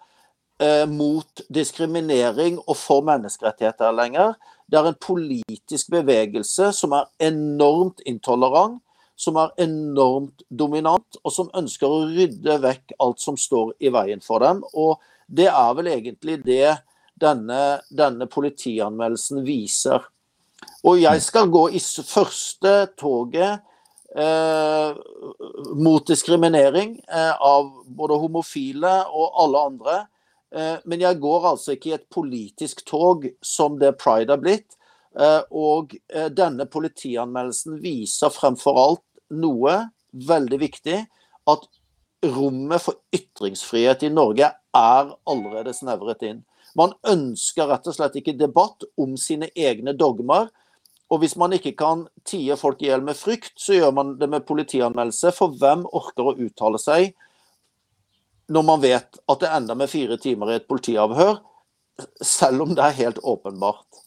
eh, 0.62 0.86
mot 0.90 1.44
diskriminering 1.54 2.60
og 2.66 2.76
for 2.80 3.06
menneskerettigheter 3.08 3.96
lenger. 3.96 4.36
Det 4.68 4.80
er 4.80 4.90
en 4.90 5.00
politisk 5.00 5.92
bevegelse 5.94 6.72
som 6.76 6.96
er 6.98 7.10
enormt 7.24 8.04
intolerant, 8.10 8.82
som 9.16 9.38
er 9.38 9.54
enormt 9.62 10.44
dominant, 10.50 11.20
og 11.24 11.32
som 11.32 11.52
ønsker 11.56 11.88
å 11.88 12.06
rydde 12.10 12.58
vekk 12.64 12.96
alt 13.04 13.22
som 13.22 13.38
står 13.40 13.76
i 13.84 13.92
veien 13.94 14.24
for 14.24 14.44
dem. 14.44 14.64
Og 14.74 14.98
det 15.28 15.48
er 15.52 15.76
vel 15.78 15.92
egentlig 15.94 16.40
det 16.44 16.74
denne, 17.20 17.62
denne 17.94 18.28
politianmeldelsen 18.28 19.44
viser. 19.46 20.10
Og 20.84 21.00
jeg 21.02 21.22
skal 21.26 21.52
gå 21.54 21.68
i 21.76 21.82
første 21.82 22.74
toget 23.00 23.62
eh, 24.16 25.02
mot 25.76 26.08
diskriminering 26.08 26.98
eh, 27.08 27.34
av 27.34 27.70
både 27.88 28.20
homofile 28.22 28.96
og 29.10 29.44
alle 29.44 29.66
andre. 29.72 29.98
Eh, 30.56 30.78
men 30.86 31.02
jeg 31.02 31.22
går 31.24 31.50
altså 31.54 31.76
ikke 31.76 31.92
i 31.92 31.98
et 31.98 32.08
politisk 32.14 32.86
tog 32.90 33.28
som 33.42 33.80
det 33.82 33.96
pride 34.02 34.36
har 34.36 34.42
blitt. 34.44 34.78
Eh, 35.20 35.42
og 35.50 35.96
eh, 36.14 36.30
denne 36.34 36.68
politianmeldelsen 36.70 37.80
viser 37.84 38.34
fremfor 38.34 38.80
alt 38.82 39.06
noe 39.34 39.80
veldig 40.30 40.60
viktig. 40.62 41.00
At 41.50 41.68
rommet 42.24 42.84
for 42.84 43.02
ytringsfrihet 43.14 44.06
i 44.08 44.14
Norge 44.14 44.48
er 44.74 45.14
allerede 45.30 45.74
snevret 45.76 46.24
inn. 46.26 46.44
Man 46.80 46.94
ønsker 47.06 47.70
rett 47.70 47.88
og 47.90 47.96
slett 47.96 48.18
ikke 48.20 48.36
debatt 48.38 48.86
om 49.00 49.18
sine 49.20 49.50
egne 49.56 49.94
dogmer. 49.98 50.50
Og 51.14 51.22
hvis 51.22 51.36
man 51.38 51.54
ikke 51.54 51.76
kan 51.78 52.08
tie 52.26 52.56
folk 52.58 52.82
i 52.82 52.90
hjel 52.90 53.04
med 53.06 53.18
frykt, 53.20 53.54
så 53.62 53.78
gjør 53.78 53.94
man 53.94 54.16
det 54.18 54.30
med 54.32 54.48
politianmeldelse. 54.48 55.34
For 55.38 55.54
hvem 55.60 55.86
orker 55.94 56.32
å 56.32 56.38
uttale 56.38 56.82
seg 56.82 57.14
når 58.54 58.64
man 58.68 58.82
vet 58.84 59.20
at 59.32 59.40
det 59.40 59.52
ender 59.56 59.78
med 59.80 59.90
fire 59.90 60.18
timer 60.20 60.52
i 60.52 60.56
et 60.60 60.66
politiavhør, 60.68 61.38
selv 62.22 62.66
om 62.66 62.74
det 62.76 62.84
er 62.84 62.98
helt 62.98 63.22
åpenbart. 63.24 64.02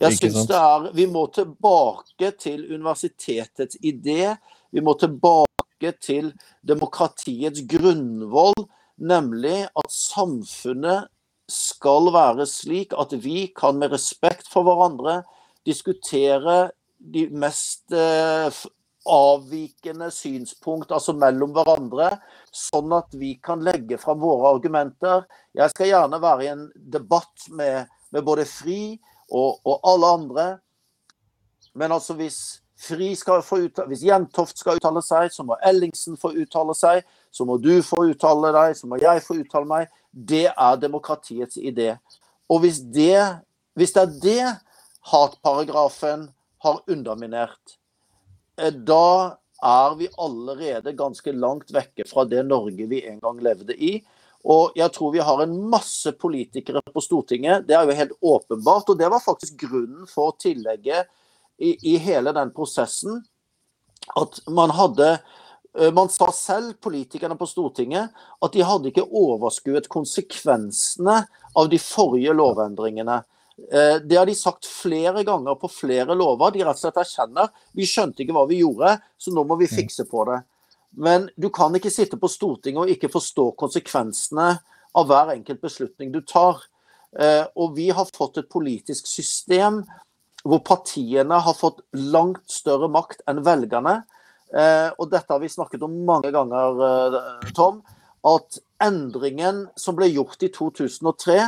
Jeg 0.00 0.16
synes 0.16 0.46
det 0.48 0.56
er, 0.56 0.92
Vi 0.94 1.06
må 1.06 1.26
tilbake 1.34 2.30
til 2.40 2.64
universitetets 2.72 3.76
idé. 3.82 4.36
Vi 4.72 4.80
må 4.80 4.94
tilbake 4.94 5.92
til 6.00 6.32
demokratiets 6.62 7.64
grunnvoll, 7.68 8.56
nemlig 8.96 9.66
at 9.66 9.92
samfunnet 9.92 11.10
skal 11.52 12.08
være 12.14 12.46
slik 12.48 12.94
at 12.98 13.12
vi 13.24 13.46
kan 13.56 13.78
med 13.80 13.92
respekt 13.92 14.48
for 14.50 14.66
hverandre 14.66 15.20
diskutere 15.66 16.72
de 17.02 17.26
mest 17.34 17.92
eh, 17.92 18.62
avvikende 19.06 20.10
synspunkt 20.14 20.92
altså 20.94 21.14
mellom 21.18 21.54
hverandre, 21.56 22.08
sånn 22.54 22.92
at 22.94 23.14
vi 23.18 23.34
kan 23.42 23.62
legge 23.64 23.98
fram 23.98 24.20
våre 24.22 24.52
argumenter. 24.54 25.24
Jeg 25.56 25.72
skal 25.74 25.90
gjerne 25.90 26.20
være 26.22 26.44
i 26.44 26.50
en 26.52 26.66
debatt 26.74 27.48
med, 27.50 27.90
med 28.14 28.26
både 28.26 28.46
Fri 28.46 28.82
og, 29.28 29.58
og, 29.64 29.78
alle 29.82 30.12
andre. 30.18 30.46
Men 31.74 31.94
altså 31.96 32.14
hvis 32.18 32.40
Fri 32.82 33.12
skal 33.18 33.42
få 33.46 33.60
uttale, 33.66 33.92
hvis 33.92 34.04
Jentoft 34.06 34.58
skal 34.58 34.78
uttale 34.78 35.02
seg, 35.06 35.30
så 35.34 35.44
må 35.46 35.58
Ellingsen 35.66 36.18
få 36.18 36.32
uttale 36.34 36.74
seg. 36.74 37.02
Så 37.32 37.46
må 37.48 37.56
du 37.62 37.76
få 37.86 38.04
uttale 38.10 38.50
deg, 38.54 38.74
så 38.76 38.90
må 38.90 38.98
jeg 39.02 39.22
få 39.24 39.38
uttale 39.40 39.70
meg. 39.70 39.92
Det 40.12 40.46
er 40.52 40.80
demokratiets 40.80 41.56
idé. 41.56 41.96
Og 42.48 42.60
hvis 42.64 42.82
det, 42.94 43.16
hvis 43.74 43.94
det 43.96 44.02
er 44.02 44.18
det 44.22 44.48
hatparagrafen 45.12 46.28
har 46.62 46.82
underminert, 46.86 47.78
Eh, 48.56 48.72
da 48.72 49.38
er 49.62 49.94
vi 49.96 50.08
allerede 50.18 50.94
ganske 50.98 51.32
langt 51.32 51.70
vekke 51.74 52.06
fra 52.08 52.24
det 52.28 52.44
Norge 52.46 52.86
vi 52.90 53.02
en 53.08 53.20
gang 53.22 53.40
levde 53.42 53.76
i. 53.76 53.96
Og 54.42 54.74
jeg 54.74 54.90
tror 54.94 55.12
vi 55.14 55.22
har 55.22 55.42
en 55.42 55.54
masse 55.70 56.10
politikere 56.18 56.82
på 56.92 57.02
Stortinget. 57.04 57.68
Det 57.68 57.76
er 57.78 57.86
jo 57.86 57.98
helt 57.98 58.16
åpenbart. 58.20 58.90
Og 58.90 58.98
det 58.98 59.10
var 59.10 59.22
faktisk 59.22 59.60
grunnen 59.68 60.08
for 60.10 60.34
tillegget 60.42 61.06
i, 61.62 61.76
i 61.94 61.96
hele 62.02 62.34
den 62.34 62.50
prosessen. 62.54 63.22
At 64.18 64.40
man 64.50 64.74
hadde 64.74 65.14
Man 65.96 66.10
sa 66.12 66.26
selv, 66.36 66.74
politikerne 66.84 67.32
på 67.40 67.46
Stortinget, 67.48 68.10
at 68.44 68.52
de 68.52 68.60
hadde 68.60 68.90
ikke 68.90 69.06
overskuet 69.08 69.86
konsekvensene 69.88 71.14
av 71.56 71.70
de 71.72 71.78
forrige 71.80 72.34
lovendringene. 72.36 73.22
Eh, 73.70 73.96
det 73.96 74.16
har 74.16 74.26
de 74.26 74.34
sagt 74.34 74.66
flere 74.66 75.24
ganger 75.24 75.54
på 75.54 75.68
flere 75.68 76.14
lover. 76.14 76.52
De 76.52 76.64
rett 76.64 76.78
og 76.78 76.82
slett 76.82 77.00
erkjenner 77.02 77.50
vi 77.76 77.86
skjønte 77.88 78.24
ikke 78.24 78.36
hva 78.36 78.46
vi 78.50 78.62
gjorde, 78.62 78.96
så 79.18 79.34
nå 79.34 79.44
må 79.46 79.58
vi 79.60 79.68
mm. 79.70 79.74
fikse 79.76 80.06
på 80.10 80.24
det. 80.30 80.42
Men 80.92 81.28
du 81.40 81.48
kan 81.54 81.74
ikke 81.76 81.92
sitte 81.92 82.18
på 82.20 82.30
Stortinget 82.30 82.84
og 82.84 82.92
ikke 82.92 83.12
forstå 83.12 83.50
konsekvensene 83.60 84.48
av 84.92 85.08
hver 85.08 85.34
enkelt 85.36 85.62
beslutning 85.64 86.12
du 86.12 86.20
tar. 86.26 86.60
Eh, 87.18 87.44
og 87.56 87.76
vi 87.76 87.90
har 87.92 88.08
fått 88.16 88.40
et 88.40 88.50
politisk 88.52 89.08
system 89.08 89.82
hvor 90.42 90.62
partiene 90.66 91.38
har 91.38 91.54
fått 91.54 91.84
langt 91.94 92.42
større 92.50 92.88
makt 92.90 93.22
enn 93.30 93.44
velgerne. 93.46 94.00
Eh, 94.52 94.90
og 94.98 95.08
dette 95.10 95.32
har 95.32 95.40
vi 95.40 95.50
snakket 95.52 95.82
om 95.86 95.94
mange 96.06 96.30
ganger, 96.34 97.16
Tom. 97.56 97.80
At 98.22 98.60
endringen 98.82 99.66
som 99.78 99.96
ble 99.98 100.10
gjort 100.12 100.44
i 100.44 100.50
2003 100.52 101.40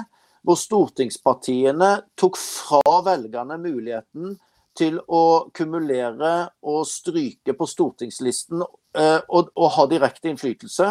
hvor 0.44 0.58
stortingspartiene 0.60 1.90
tok 2.20 2.36
fra 2.36 2.98
velgerne 3.06 3.56
muligheten 3.62 4.34
til 4.76 4.98
å 5.06 5.48
kumulere 5.54 6.34
og 6.66 6.82
stryke 6.88 7.54
på 7.56 7.68
stortingslisten 7.70 8.64
eh, 8.64 9.20
og, 9.28 9.52
og 9.54 9.70
ha 9.76 9.86
direkte 9.88 10.28
innflytelse, 10.32 10.90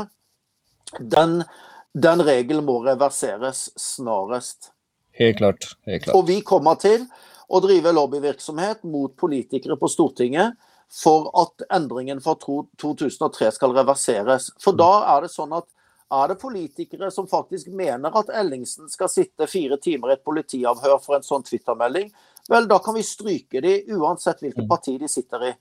den, 1.00 1.42
den 1.94 2.24
regelen 2.26 2.66
må 2.66 2.80
reverseres 2.86 3.68
snarest. 3.80 4.72
Helt 5.20 5.38
klart. 5.42 5.74
Helt 5.86 6.08
klart. 6.08 6.16
Og 6.18 6.26
vi 6.32 6.40
kommer 6.46 6.80
til 6.82 7.06
å 7.54 7.60
drive 7.62 7.94
lobbyvirksomhet 7.94 8.86
mot 8.90 9.14
politikere 9.20 9.78
på 9.78 9.90
Stortinget 9.92 10.56
for 10.94 11.32
at 11.42 11.64
endringen 11.74 12.22
fra 12.22 12.36
2003 12.38 13.52
skal 13.56 13.74
reverseres. 13.74 14.52
For 14.62 14.78
da 14.78 14.92
er 15.16 15.26
det 15.26 15.34
sånn 15.34 15.56
at 15.58 15.66
er 16.14 16.30
det 16.30 16.42
politikere 16.42 17.10
som 17.12 17.28
faktisk 17.28 17.72
mener 17.74 18.14
at 18.14 18.30
Ellingsen 18.30 18.90
skal 18.92 19.10
sitte 19.10 19.48
fire 19.50 19.80
timer 19.82 20.12
i 20.12 20.18
et 20.18 20.26
politiavhør 20.26 21.00
for 21.02 21.18
en 21.18 21.26
sånn 21.26 21.46
Twitter-melding, 21.48 22.12
vel, 22.52 22.68
da 22.70 22.78
kan 22.84 22.94
vi 22.94 23.06
stryke 23.08 23.62
de 23.64 23.80
uansett 23.96 24.44
hvilket 24.44 24.68
mm. 24.68 24.70
parti 24.70 24.98
de 25.02 25.10
sitter 25.10 25.48
i. 25.50 25.54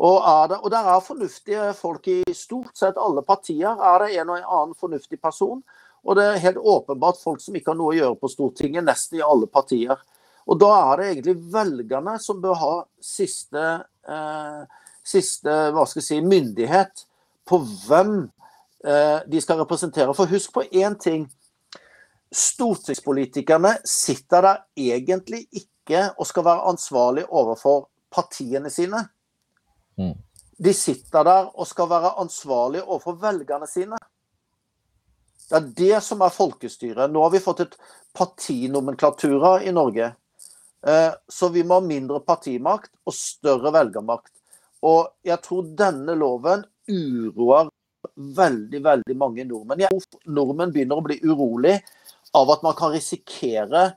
Og, 0.00 0.16
er 0.24 0.48
det, 0.48 0.60
og 0.62 0.72
der 0.72 0.86
er 0.88 1.04
fornuftige 1.04 1.66
folk 1.76 2.06
i 2.08 2.22
stort 2.32 2.78
sett 2.78 2.96
alle 2.96 3.20
partier. 3.26 3.74
Er 3.74 4.04
det 4.04 4.14
en 4.22 4.30
og 4.30 4.38
en 4.38 4.46
annen 4.46 4.78
fornuftig 4.78 5.20
person? 5.20 5.60
Og 6.06 6.16
det 6.16 6.24
er 6.24 6.44
helt 6.46 6.62
åpenbart 6.72 7.20
folk 7.20 7.42
som 7.44 7.58
ikke 7.58 7.74
har 7.74 7.76
noe 7.76 7.92
å 7.92 7.98
gjøre 7.98 8.16
på 8.22 8.30
Stortinget, 8.32 8.86
nesten 8.86 9.18
i 9.18 9.26
alle 9.26 9.50
partier. 9.50 10.00
Og 10.48 10.56
da 10.62 10.70
er 10.78 11.00
det 11.00 11.08
egentlig 11.10 11.36
velgerne 11.52 12.16
som 12.22 12.40
bør 12.40 12.56
ha 12.62 12.72
siste, 13.04 13.66
siste 15.06 15.54
hva 15.74 15.84
skal 15.86 16.00
jeg 16.00 16.06
si, 16.06 16.18
myndighet 16.24 17.04
på 17.48 17.58
hvem 17.86 18.14
Eh, 18.84 19.20
de 19.26 19.40
skal 19.40 19.58
representere. 19.60 20.14
For 20.14 20.26
husk 20.26 20.52
på 20.52 20.62
én 20.62 20.96
ting. 20.98 21.28
Stortingspolitikerne 22.32 23.74
sitter 23.84 24.42
der 24.42 24.62
egentlig 24.76 25.46
ikke 25.52 26.06
og 26.16 26.26
skal 26.26 26.46
være 26.46 26.68
ansvarlig 26.70 27.24
overfor 27.28 27.88
partiene 28.10 28.70
sine. 28.70 29.02
Mm. 29.98 30.14
De 30.64 30.72
sitter 30.74 31.24
der 31.26 31.50
og 31.58 31.66
skal 31.66 31.90
være 31.90 32.14
ansvarlig 32.22 32.82
overfor 32.82 33.18
velgerne 33.20 33.66
sine. 33.66 33.98
Det 35.50 35.58
er 35.58 35.68
det 35.76 36.02
som 36.06 36.20
er 36.22 36.32
folkestyret. 36.32 37.10
Nå 37.10 37.22
har 37.22 37.34
vi 37.34 37.42
fått 37.42 37.64
et 37.66 37.76
partinomenklatura 38.14 39.58
i 39.66 39.74
Norge. 39.74 40.12
Eh, 40.86 41.12
så 41.28 41.50
vi 41.52 41.64
må 41.64 41.80
ha 41.80 41.84
mindre 41.84 42.22
partimakt 42.24 42.92
og 43.04 43.16
større 43.16 43.72
velgermakt. 43.74 44.32
Og 44.86 45.10
jeg 45.26 45.40
tror 45.44 45.68
denne 45.76 46.16
loven 46.16 46.64
uroer 46.88 47.68
veldig, 48.16 48.80
veldig 48.84 49.16
mange 49.18 49.44
nordmenn. 49.44 49.84
Jeg 49.84 49.92
tror 49.92 50.36
nordmenn 50.38 50.72
begynner 50.72 51.00
å 51.00 51.04
bli 51.04 51.18
urolig 51.26 51.76
av 52.36 52.52
at 52.54 52.62
man 52.64 52.76
kan 52.78 52.94
risikere 52.94 53.90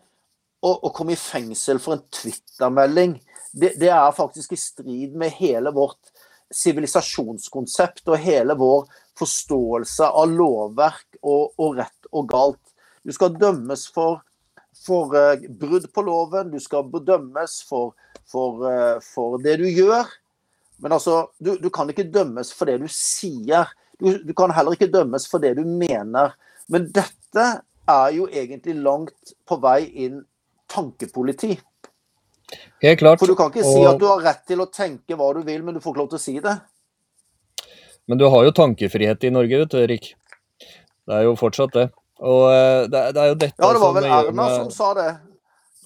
å, 0.63 0.73
å 0.73 0.91
komme 0.95 1.15
i 1.15 1.19
fengsel 1.19 1.79
for 1.83 1.95
en 1.95 2.03
Twitter-melding 2.11 3.15
det, 3.53 3.73
det 3.77 3.89
er 3.93 4.15
faktisk 4.15 4.55
i 4.55 4.59
strid 4.59 5.15
med 5.15 5.33
hele 5.37 5.71
vårt 5.73 6.11
sivilisasjonskonsept 6.53 8.09
og 8.09 8.21
hele 8.21 8.55
vår 8.57 8.87
forståelse 9.17 10.09
av 10.09 10.33
lovverk 10.33 11.19
og, 11.21 11.53
og 11.61 11.77
rett 11.77 12.09
og 12.11 12.29
galt. 12.29 12.61
Du 13.05 13.13
skal 13.13 13.35
dømmes 13.37 13.85
for, 13.93 14.23
for 14.83 15.13
uh, 15.15 15.39
brudd 15.59 15.87
på 15.93 16.03
loven, 16.05 16.51
du 16.53 16.59
skal 16.61 16.87
bedømmes 16.91 17.59
for, 17.67 17.93
for, 18.29 18.63
uh, 18.67 18.97
for 19.03 19.39
det 19.43 19.57
du 19.61 19.67
gjør. 19.69 20.09
Men 20.83 20.97
altså, 20.97 21.29
du, 21.39 21.55
du, 21.61 21.69
kan 21.73 21.89
ikke 21.89 22.09
dømmes 22.11 22.51
for 22.55 22.69
det 22.69 22.79
du 22.81 22.89
sier. 22.91 23.71
Du, 24.01 24.17
du 24.19 24.33
kan 24.35 24.51
heller 24.51 24.75
ikke 24.75 24.91
dømmes 24.91 25.29
for 25.31 25.43
det 25.43 25.55
du 25.59 25.63
mener. 25.63 26.33
Men 26.71 26.89
dette 26.91 27.45
er 27.89 28.15
jo 28.15 28.27
egentlig 28.31 28.75
langt 28.83 29.35
på 29.47 29.59
vei 29.63 29.85
inn 30.05 30.23
tankepoliti. 30.71 31.55
Helt 32.83 32.99
klart. 32.99 33.21
For 33.21 33.31
du 33.31 33.37
kan 33.39 33.51
ikke 33.51 33.65
si 33.65 33.81
at 33.87 33.99
du 34.01 34.07
har 34.09 34.21
rett 34.23 34.43
til 34.49 34.61
å 34.63 34.69
tenke 34.71 35.17
hva 35.17 35.31
du 35.37 35.41
vil, 35.45 35.63
men 35.63 35.75
du 35.75 35.81
får 35.83 35.93
ikke 35.93 36.03
lov 36.03 36.11
til 36.11 36.19
å 36.19 36.23
si 36.25 36.35
det. 36.43 36.57
Men 38.11 38.19
du 38.19 38.27
har 38.27 38.43
jo 38.43 38.55
tankefrihet 38.55 39.23
i 39.23 39.31
Norge, 39.31 39.59
vet 39.63 39.71
du, 39.71 39.77
Erik. 39.79 40.09
Det 41.07 41.15
er 41.15 41.27
jo 41.27 41.37
fortsatt 41.39 41.75
det. 41.75 41.87
Og 42.21 42.43
eh, 42.53 42.81
det, 42.91 43.03
det 43.15 43.21
er 43.21 43.31
jo 43.31 43.37
dette 43.41 43.63
Ja, 43.63 43.69
det 43.73 43.81
var 43.81 43.93
vel 43.97 44.05
Erna 44.07 44.33
med... 44.37 44.55
som 44.55 44.71
sa 44.73 44.93
det. 44.97 45.09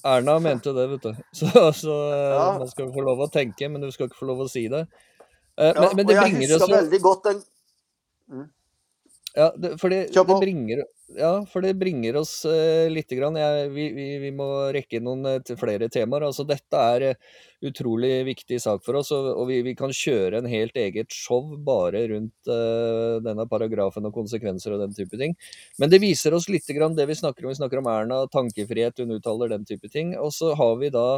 Erna 0.08 0.38
mente 0.40 0.74
det, 0.76 0.88
vet 0.92 1.04
du. 1.08 1.14
Så, 1.40 1.50
så 1.74 1.96
eh, 2.14 2.34
ja. 2.36 2.48
man 2.60 2.70
skal 2.72 2.92
få 2.94 3.04
lov 3.06 3.24
å 3.26 3.30
tenke, 3.32 3.70
men 3.70 3.84
du 3.84 3.92
skal 3.92 4.10
ikke 4.10 4.20
få 4.20 4.30
lov 4.30 4.46
å 4.46 4.50
si 4.52 4.68
det. 4.72 4.86
Eh, 5.58 5.72
men, 5.74 5.84
ja, 5.84 5.90
men 5.96 6.08
det 6.08 6.18
og 6.18 6.28
jeg 6.28 6.52
husker 6.52 6.74
veldig 6.76 7.02
godt 7.02 7.24
den 7.30 7.42
mm. 8.30 8.46
Ja, 9.38 9.52
det, 9.58 9.76
for 9.78 9.94
det, 9.94 10.08
det, 10.14 10.36
bringer, 10.42 10.80
ja, 11.14 11.46
for 11.46 11.62
det 11.62 11.76
bringer 11.78 12.16
oss 12.18 12.40
uh, 12.50 12.88
litt 12.90 13.12
grann. 13.14 13.36
Jeg, 13.38 13.68
vi, 13.76 13.84
vi, 13.94 14.08
vi, 14.24 14.32
må 14.34 14.48
rekke 14.74 14.98
inn 14.98 15.06
noen 15.06 15.30
uh, 15.30 15.52
flere 15.60 15.92
temaer. 15.94 16.26
Altså, 16.26 16.42
dette 16.50 16.82
er 16.96 17.06
uh, 17.12 17.36
utrolig 17.70 18.24
viktig 18.32 18.58
sak 18.64 18.82
for 18.86 18.98
oss, 18.98 19.12
og, 19.14 19.30
og 19.36 19.46
vi, 19.52 19.60
vi, 19.68 19.76
kan 19.78 19.94
kjøre 19.94 20.42
en 20.42 20.50
helt 20.50 20.82
eget 20.82 21.14
show 21.14 21.54
bare 21.70 22.08
rundt 22.10 22.50
uh, 22.50 23.22
denne 23.22 23.46
paragrafen 23.52 24.10
og 24.10 24.18
konsekvenser 24.18 24.74
og 24.74 24.82
den 24.88 24.98
type 24.98 25.22
ting. 25.22 25.38
Men 25.78 25.94
det 25.94 26.02
viser 26.02 26.34
oss 26.34 26.50
litt 26.50 26.74
grann 26.74 26.98
det 26.98 27.06
vi 27.06 27.22
snakker 27.22 27.46
om. 27.46 27.54
Vi 27.54 27.62
snakker 27.62 27.84
om 27.84 27.94
Erna, 27.94 28.24
tankefrihet, 28.34 29.06
hun 29.06 29.20
uttaler 29.20 29.54
den 29.54 29.70
type 29.70 29.94
ting. 29.94 30.18
Og 30.18 30.34
så 30.34 30.56
har 30.58 30.80
vi 30.82 30.90
da 30.98 31.10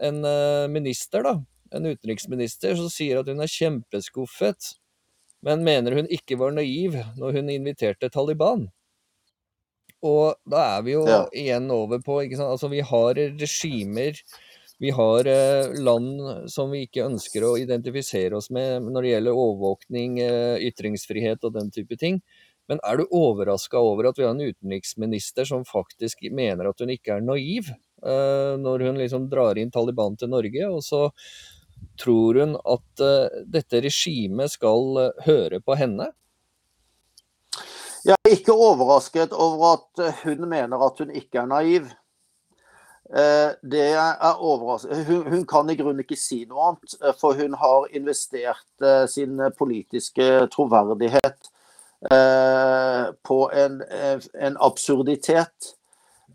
en 0.00 0.24
minister, 0.72 1.20
da, 1.28 1.36
en 1.76 1.92
utenriksminister, 1.92 2.80
som 2.80 2.88
sier 2.90 3.20
at 3.20 3.28
hun 3.28 3.44
er 3.44 3.58
kjempeskuffet 3.60 4.78
men 5.42 5.64
mener 5.66 5.98
hun 5.98 6.08
ikke 6.10 6.38
var 6.40 6.54
naiv 6.54 6.96
når 7.18 7.38
hun 7.38 7.50
inviterte 7.52 8.10
Taliban. 8.12 8.68
Og 10.02 10.38
da 10.50 10.62
er 10.76 10.86
vi 10.86 10.96
jo 10.96 11.04
ja. 11.06 11.20
igjen 11.30 11.68
over 11.70 12.02
på? 12.02 12.18
Altså, 12.26 12.70
vi 12.70 12.82
har 12.82 13.18
regimer, 13.38 14.18
vi 14.82 14.90
har 14.90 15.28
eh, 15.30 15.74
land 15.78 16.48
som 16.50 16.72
vi 16.74 16.84
ikke 16.88 17.06
ønsker 17.06 17.46
å 17.46 17.54
identifisere 17.60 18.34
oss 18.38 18.50
med 18.54 18.88
når 18.88 19.06
det 19.06 19.12
gjelder 19.12 19.42
overvåkning, 19.44 20.16
eh, 20.24 20.64
ytringsfrihet 20.70 21.46
og 21.46 21.54
den 21.54 21.70
type 21.74 21.98
ting. 22.00 22.18
Men 22.70 22.82
er 22.86 22.98
du 22.98 23.06
overraska 23.14 23.78
over 23.78 24.08
at 24.10 24.18
vi 24.18 24.26
har 24.26 24.34
en 24.34 24.42
utenriksminister 24.42 25.46
som 25.46 25.66
faktisk 25.66 26.22
mener 26.34 26.70
at 26.70 26.82
hun 26.82 26.90
ikke 26.94 27.18
er 27.18 27.24
naiv, 27.26 27.70
eh, 28.02 28.54
når 28.58 28.86
hun 28.88 28.98
liksom 28.98 29.30
drar 29.30 29.58
inn 29.58 29.70
Taliban 29.70 30.18
til 30.18 30.30
Norge? 30.34 30.66
Og 30.70 30.82
så 30.86 31.04
Tror 32.00 32.40
hun 32.40 32.56
at 32.56 33.02
uh, 33.04 33.42
dette 33.46 33.80
regimet 33.84 34.54
skal 34.54 34.98
uh, 34.98 35.24
høre 35.26 35.60
på 35.60 35.76
henne? 35.78 36.10
Jeg 38.02 38.18
er 38.18 38.34
ikke 38.34 38.54
overrasket 38.54 39.34
over 39.36 39.76
at 39.76 40.00
eh, 40.02 40.22
hun 40.24 40.48
mener 40.50 40.80
at 40.82 40.98
hun 40.98 41.12
ikke 41.14 41.38
er 41.44 41.46
naiv. 41.46 41.90
Det 43.12 43.82
er. 43.92 44.14
Hun, 44.40 45.26
hun, 45.28 45.42
kan 45.46 45.68
i 45.70 45.76
grunnen 45.76 46.00
ikke 46.00 46.16
si 46.16 46.40
noe 46.48 46.70
annet, 46.70 46.94
for 47.20 47.36
hun 47.36 47.54
har 47.60 47.90
investert 47.92 48.86
sin 49.12 49.36
politiske 49.58 50.28
troverdighet 50.54 51.50
på 53.28 53.38
en, 53.52 53.76
en 54.32 54.56
absurditet 54.64 55.74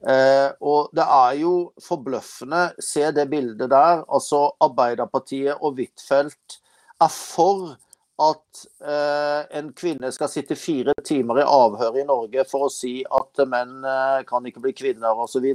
Eh, 0.06 0.50
og 0.62 0.94
det 0.96 1.04
er 1.04 1.40
jo 1.42 1.54
forbløffende. 1.82 2.70
Se 2.84 3.10
det 3.16 3.30
bildet 3.32 3.72
der. 3.72 4.04
Altså 4.06 4.48
Arbeiderpartiet 4.62 5.58
og 5.58 5.80
Huitfeldt 5.80 6.60
er 7.02 7.14
for 7.14 7.76
at 8.18 8.64
eh, 8.82 9.60
en 9.60 9.70
kvinne 9.78 10.10
skal 10.14 10.30
sitte 10.32 10.58
fire 10.58 10.96
timer 11.06 11.42
i 11.42 11.46
avhør 11.46 12.00
i 12.02 12.06
Norge 12.08 12.46
for 12.50 12.66
å 12.66 12.74
si 12.74 13.00
at 13.06 13.44
menn 13.50 13.86
eh, 13.86 14.24
kan 14.30 14.46
ikke 14.50 14.64
bli 14.64 14.74
kvinner 14.78 15.22
osv. 15.22 15.46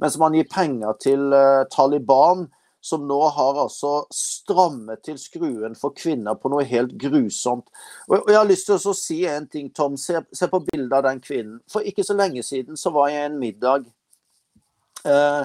Mens 0.00 0.16
man 0.20 0.36
gir 0.36 0.48
penger 0.52 0.96
til 1.02 1.28
eh, 1.36 1.64
Taliban 1.72 2.46
som 2.82 3.06
nå 3.06 3.18
har 3.36 3.58
altså 3.62 3.92
strammet 4.10 5.04
til 5.06 5.18
skruen 5.20 5.76
for 5.78 5.94
kvinner 5.94 6.34
på 6.34 6.50
noe 6.50 6.64
helt 6.66 6.96
grusomt. 6.98 7.68
Og 8.10 8.26
Jeg 8.26 8.38
har 8.40 8.48
lyst 8.48 8.66
til 8.66 8.80
å 8.90 8.94
si 8.98 9.20
en 9.30 9.46
ting, 9.46 9.70
Tom. 9.70 9.94
Se, 9.96 10.18
se 10.34 10.48
på 10.50 10.64
bildet 10.66 10.96
av 10.98 11.04
den 11.06 11.22
kvinnen. 11.22 11.60
For 11.70 11.86
ikke 11.86 12.02
så 12.02 12.18
lenge 12.18 12.42
siden 12.42 12.76
så 12.76 12.90
var 12.90 13.12
jeg 13.12 13.28
en 13.28 13.38
middag. 13.38 13.86
Eh, 15.06 15.44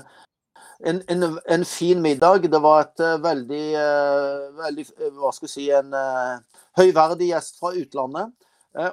en, 0.80 1.04
en, 1.14 1.28
en, 1.46 1.66
fin 1.66 2.02
middag. 2.02 2.50
Det 2.50 2.62
var 2.62 2.88
et 2.88 3.06
uh, 3.06 3.14
veldig, 3.22 3.68
uh, 3.78 4.58
veldig 4.58 4.88
uh, 4.98 5.14
Hva 5.22 5.32
skal 5.34 5.50
jeg 5.50 5.54
si 5.54 5.70
En 5.74 5.94
høyverdig 6.78 7.32
gjest 7.32 7.62
fra 7.62 7.74
utlandet. 7.78 8.34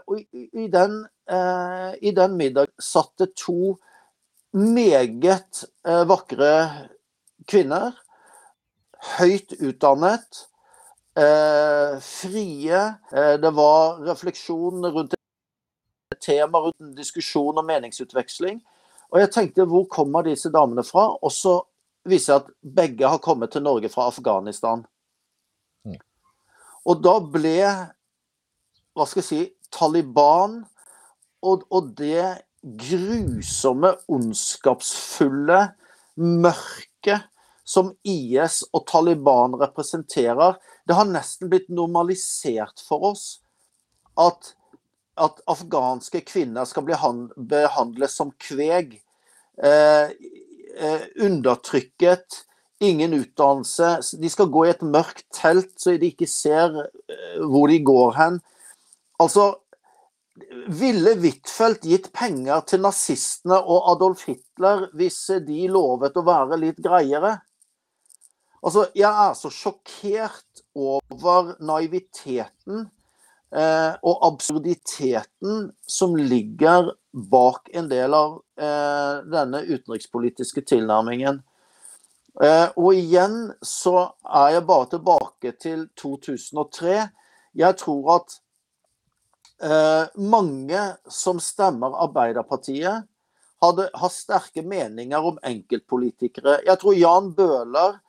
og 0.06 0.20
i, 0.20 0.46
i, 0.56 0.68
den, 0.72 1.02
i 2.00 2.10
den 2.16 2.36
middag 2.38 2.70
satt 2.80 3.10
det 3.20 3.34
to 3.36 3.74
meget 4.56 5.60
vakre 6.08 6.54
kvinner 7.44 7.92
høyt 9.04 9.54
utdannet, 9.60 10.44
eh, 11.16 11.98
frie. 12.00 12.80
Eh, 13.12 13.36
det 13.40 13.50
var 13.54 14.00
refleksjon 14.06 14.86
rundt 14.86 15.14
tema, 16.20 16.58
rundt 16.58 16.96
diskusjon 16.96 17.58
og 17.58 17.64
meningsutveksling. 17.64 18.60
Og 19.12 19.20
jeg 19.20 19.30
tenkte, 19.30 19.66
hvor 19.68 19.86
kommer 19.90 20.24
disse 20.26 20.50
damene 20.50 20.84
fra? 20.86 21.10
Og 21.22 21.32
så 21.32 21.60
viser 22.08 22.32
jeg 22.32 22.42
at 22.42 22.52
begge 22.76 23.08
har 23.08 23.22
kommet 23.22 23.52
til 23.52 23.62
Norge 23.62 23.88
fra 23.88 24.08
Afghanistan. 24.10 24.84
Mm. 25.84 26.00
Og 26.84 27.02
da 27.04 27.18
ble, 27.20 27.58
hva 28.94 29.06
skal 29.06 29.22
jeg 29.22 29.28
si, 29.28 29.42
Taliban 29.74 30.62
og, 31.44 31.64
og 31.70 31.92
det 31.98 32.24
grusomme, 32.64 33.94
ondskapsfulle, 34.08 35.60
mørke 36.16 37.18
som 37.64 37.94
IS 38.04 38.62
og 38.72 38.84
Taliban 38.90 39.56
representerer. 39.60 40.58
Det 40.84 40.96
har 40.98 41.08
nesten 41.08 41.50
blitt 41.52 41.70
normalisert 41.72 42.82
for 42.84 43.10
oss 43.14 43.24
at, 44.20 44.52
at 45.16 45.40
afghanske 45.50 46.20
kvinner 46.28 46.68
skal 46.68 46.86
bli 46.86 46.98
behandlet 47.50 48.12
som 48.12 48.34
kveg. 48.36 48.98
Eh, 49.56 50.10
eh, 50.76 51.02
undertrykket, 51.24 52.44
ingen 52.84 53.14
utdannelse. 53.14 53.96
De 54.20 54.30
skal 54.30 54.52
gå 54.52 54.66
i 54.66 54.72
et 54.74 54.82
mørkt 54.84 55.26
telt 55.34 55.72
så 55.80 55.96
de 55.96 56.12
ikke 56.12 56.28
ser 56.30 56.80
eh, 56.84 57.40
hvor 57.40 57.70
de 57.72 57.80
går 57.86 58.16
hen. 58.18 58.40
Altså, 59.22 59.54
ville 60.74 61.14
Huitfeldt 61.22 61.86
gitt 61.86 62.10
penger 62.16 62.64
til 62.66 62.82
nazistene 62.82 63.60
og 63.60 63.90
Adolf 63.92 64.24
Hitler 64.26 64.88
hvis 64.98 65.20
de 65.46 65.68
lovet 65.70 66.16
å 66.18 66.26
være 66.26 66.58
litt 66.60 66.80
greiere? 66.82 67.38
Altså, 68.64 68.86
jeg 68.96 69.10
er 69.28 69.34
så 69.36 69.50
sjokkert 69.52 70.62
over 70.74 71.50
naiviteten 71.60 72.86
eh, 73.52 73.92
og 74.00 74.22
absurditeten 74.24 75.66
som 75.84 76.14
ligger 76.16 76.94
bak 77.12 77.68
en 77.76 77.90
del 77.90 78.16
av 78.16 78.38
eh, 78.56 79.18
denne 79.28 79.60
utenrikspolitiske 79.68 80.64
tilnærmingen. 80.70 81.42
Eh, 82.42 82.68
og 82.80 82.96
igjen 82.96 83.52
så 83.62 84.08
er 84.24 84.56
jeg 84.56 84.66
bare 84.70 84.88
tilbake 84.96 85.52
til 85.60 85.84
2003. 86.00 86.96
Jeg 87.60 87.78
tror 87.84 88.08
at 88.16 88.38
eh, 89.60 90.08
mange 90.24 90.86
som 91.12 91.42
stemmer 91.42 92.00
Arbeiderpartiet, 92.08 93.04
hadde, 93.64 93.86
har 93.92 94.12
sterke 94.12 94.64
meninger 94.66 95.24
om 95.24 95.38
enkeltpolitikere. 95.46 96.58
Jeg 96.66 96.80
tror 96.80 96.96
Jan 96.96 97.30
Bøhler 97.36 98.00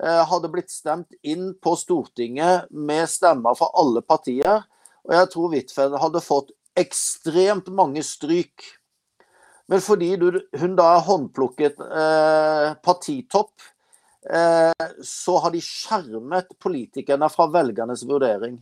hadde 0.00 0.48
blitt 0.52 0.70
stemt 0.72 1.12
inn 1.26 1.50
på 1.60 1.74
Stortinget 1.76 2.70
med 2.70 3.08
stemmer 3.10 3.56
fra 3.58 3.66
alle 3.76 4.00
partier. 4.00 4.62
Og 5.04 5.16
jeg 5.16 5.30
tror 5.32 5.54
Huitfeldt 5.54 6.00
hadde 6.00 6.22
fått 6.24 6.52
ekstremt 6.78 7.68
mange 7.74 8.02
stryk. 8.06 8.64
Men 9.70 9.82
fordi 9.84 10.14
du, 10.18 10.40
hun 10.58 10.74
da 10.78 10.88
er 10.96 11.04
håndplukket 11.06 11.78
eh, 11.84 12.72
partitopp, 12.82 13.62
eh, 14.26 14.88
så 15.06 15.36
har 15.44 15.54
de 15.54 15.60
skjermet 15.62 16.50
politikerne 16.62 17.28
fra 17.30 17.46
velgernes 17.54 18.02
vurdering. 18.08 18.56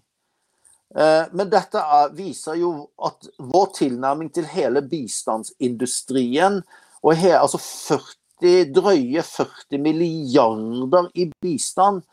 Eh, 0.93 1.25
men 1.33 1.49
dette 1.53 1.81
er, 1.81 2.13
viser 2.17 2.61
jo 2.61 2.73
at 3.09 3.31
vår 3.41 3.73
tilnærming 3.79 4.29
til 4.37 4.49
hele 4.53 4.85
bistandsindustrien, 4.85 6.61
og 7.01 7.17
he, 7.17 7.33
altså 7.39 7.61
40, 7.63 8.15
drøye 8.41 9.23
40 9.25 9.81
milliarder 9.83 11.11
i 11.19 11.27
bistand 11.43 12.05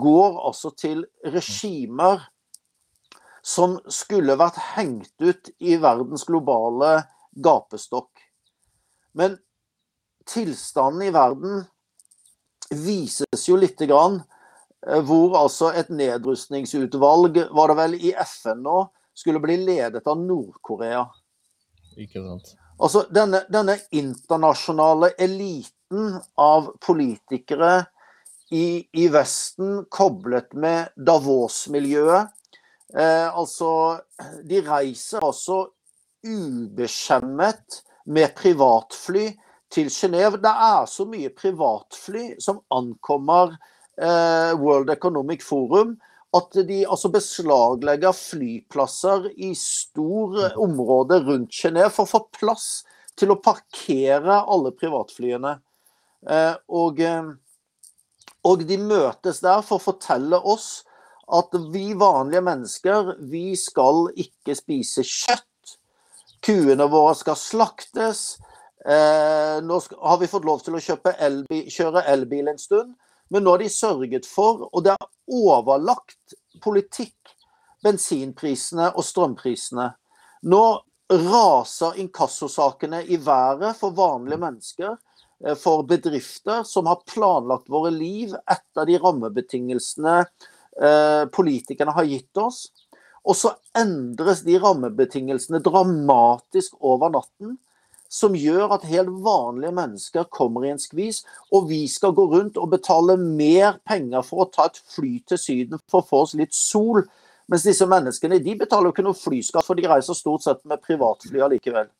går 0.00 0.38
altså 0.46 0.70
til 0.78 1.04
regimer 1.24 2.22
som 3.46 3.76
skulle 3.92 4.34
vært 4.38 4.58
hengt 4.74 5.12
ut 5.22 5.50
i 5.62 5.76
verdens 5.78 6.24
globale 6.26 7.04
gapestokk. 7.30 8.10
Men 9.14 9.36
tilstanden 10.26 11.06
i 11.06 11.12
verden 11.14 11.62
vises 12.74 13.46
jo 13.46 13.58
lite 13.60 13.86
grann 13.86 14.18
eh, 14.86 14.98
hvor 15.06 15.36
altså 15.38 15.70
et 15.78 15.92
nedrustningsutvalg, 15.94 17.44
var 17.54 17.70
det 17.70 17.78
vel 17.78 17.98
i 18.00 18.12
FN 18.24 18.64
nå, 18.66 18.80
skulle 19.16 19.40
bli 19.40 19.60
ledet 19.62 20.02
av 20.10 20.18
Nord-Korea. 20.20 21.06
Ikke 21.96 22.24
sant. 22.24 22.56
Altså 22.76 23.06
denne, 23.08 23.40
denne 23.48 23.78
internasjonale 23.96 25.14
eliten 25.18 26.18
av 26.36 26.74
politikere 26.84 27.86
i, 28.52 28.84
i 28.92 29.06
Vesten 29.08 29.86
koblet 29.90 30.52
med 30.52 30.92
Davos-miljøet. 30.96 32.34
Eh, 32.94 33.28
altså, 33.32 33.70
de 34.44 34.60
reiser 34.66 35.24
altså 35.24 35.62
ubeskjemmet 36.26 37.80
med 38.12 38.34
privatfly 38.36 39.30
til 39.72 39.88
Genéve. 39.90 40.38
Det 40.42 40.52
er 40.52 40.84
så 40.90 41.08
mye 41.08 41.32
privatfly 41.34 42.36
som 42.42 42.60
ankommer 42.70 43.56
eh, 43.96 44.52
World 44.60 44.92
Economic 44.92 45.42
Forum 45.42 45.96
at 46.36 46.58
de 46.68 46.82
altså 46.84 47.10
beslaglegger 47.12 48.14
flyplasser 48.16 49.30
i 49.36 49.52
store 49.58 50.52
områder 50.60 51.24
rundt 51.26 51.54
Genéve 51.54 51.92
for 51.94 52.06
å 52.06 52.12
få 52.16 52.22
plass 52.36 52.68
til 53.16 53.32
å 53.32 53.40
parkere 53.40 54.42
alle 54.44 54.72
privatflyene. 54.76 55.56
Eh, 56.28 56.54
og, 56.68 57.00
eh, 57.00 57.30
og 58.44 58.66
de 58.68 58.78
møtes 58.80 59.40
der 59.44 59.62
for 59.66 59.78
å 59.78 59.86
fortelle 59.86 60.40
oss 60.42 60.84
at 61.26 61.54
vi 61.72 61.90
vanlige 61.98 62.44
mennesker, 62.46 63.16
vi 63.30 63.56
skal 63.58 64.06
ikke 64.14 64.54
spise 64.58 65.02
kjøtt. 65.06 65.76
Kuene 66.44 66.86
våre 66.90 67.16
skal 67.18 67.38
slaktes. 67.40 68.36
Eh, 68.86 69.58
nå 69.66 69.80
har 69.98 70.20
vi 70.20 70.30
fått 70.30 70.46
lov 70.46 70.62
til 70.62 70.76
å 70.78 70.82
elbil, 71.18 71.64
kjøre 71.72 72.04
elbil 72.12 72.52
en 72.52 72.60
stund, 72.62 72.94
men 73.28 73.44
nå 73.44 73.54
har 73.56 73.62
de 73.64 73.70
sørget 73.72 74.26
for, 74.28 74.68
og 74.72 74.84
det 74.86 74.94
er 74.94 75.08
overlagt 75.32 76.36
politikk, 76.62 77.14
bensinprisene 77.84 78.90
og 78.94 79.04
strømprisene. 79.06 79.90
Nå 80.50 80.62
raser 81.12 81.98
inkassosakene 82.02 83.02
i 83.04 83.18
været 83.22 83.76
for 83.78 83.94
vanlige 83.94 84.40
mennesker, 84.42 84.96
eh, 85.44 85.54
for 85.54 85.82
bedrifter 85.86 86.64
som 86.66 86.86
har 86.90 87.04
planlagt 87.06 87.70
våre 87.70 87.92
liv 87.94 88.34
etter 88.50 88.88
de 88.88 88.98
rammebetingelsene 89.02 90.16
eh, 90.22 91.24
politikerne 91.32 91.94
har 91.94 92.08
gitt 92.10 92.42
oss. 92.42 92.66
Og 93.26 93.34
så 93.36 93.54
endres 93.78 94.44
de 94.46 94.58
rammebetingelsene 94.62 95.62
dramatisk 95.62 96.76
over 96.80 97.10
natten 97.10 97.56
som 98.08 98.36
gjør 98.38 98.76
at 98.76 98.86
helt 98.88 99.12
vanlige 99.24 99.74
mennesker 99.74 100.28
kommer 100.32 100.66
i 100.66 100.72
en 100.74 100.80
skvis, 100.80 101.22
og 101.52 101.68
vi 101.70 101.84
skal 101.90 102.14
gå 102.16 102.26
rundt 102.32 102.58
og 102.60 102.70
betale 102.72 103.16
mer 103.20 103.80
penger 103.86 104.24
for 104.26 104.44
å 104.44 104.50
ta 104.52 104.68
et 104.70 104.80
fly 104.94 105.18
til 105.28 105.40
Syden 105.40 105.82
for 105.90 106.02
å 106.02 106.08
få 106.08 106.24
oss 106.26 106.34
litt 106.38 106.54
sol. 106.54 107.04
Mens 107.46 107.66
disse 107.66 107.86
menneskene 107.86 108.40
de 108.42 108.56
betaler 108.58 108.88
jo 108.88 108.96
ikke 108.96 109.06
noe 109.06 109.18
flyskatt, 109.18 109.66
for 109.66 109.78
de 109.78 109.86
reiser 109.86 110.18
stort 110.18 110.46
sett 110.46 110.64
med 110.66 110.82
privatfly 110.82 111.44
allikevel. 111.46 111.90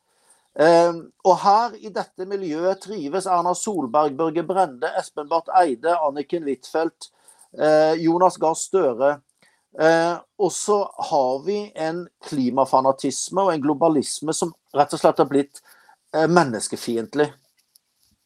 Eh, 0.56 0.94
og 1.28 1.36
her 1.42 1.76
i 1.84 1.92
dette 1.92 2.24
miljøet 2.28 2.80
trives 2.86 3.28
Erna 3.28 3.52
Solberg, 3.54 4.16
Børge 4.16 4.42
Brende, 4.46 4.88
Espen 4.98 5.28
Barth 5.28 5.52
Eide, 5.60 5.92
Anniken 6.00 6.48
Huitfeldt, 6.48 7.10
eh, 7.58 7.94
Jonas 8.00 8.38
Gahr 8.40 8.56
Støre. 8.56 9.18
Eh, 9.78 10.14
og 10.40 10.52
så 10.52 10.78
har 11.10 11.42
vi 11.44 11.58
en 11.76 12.06
klimafanatisme 12.24 13.42
og 13.42 13.52
en 13.52 13.64
globalisme 13.66 14.32
som 14.32 14.54
rett 14.72 14.94
og 14.96 15.02
slett 15.02 15.20
har 15.20 15.28
blitt 15.28 15.60
menneskefiendtlig. 16.30 17.26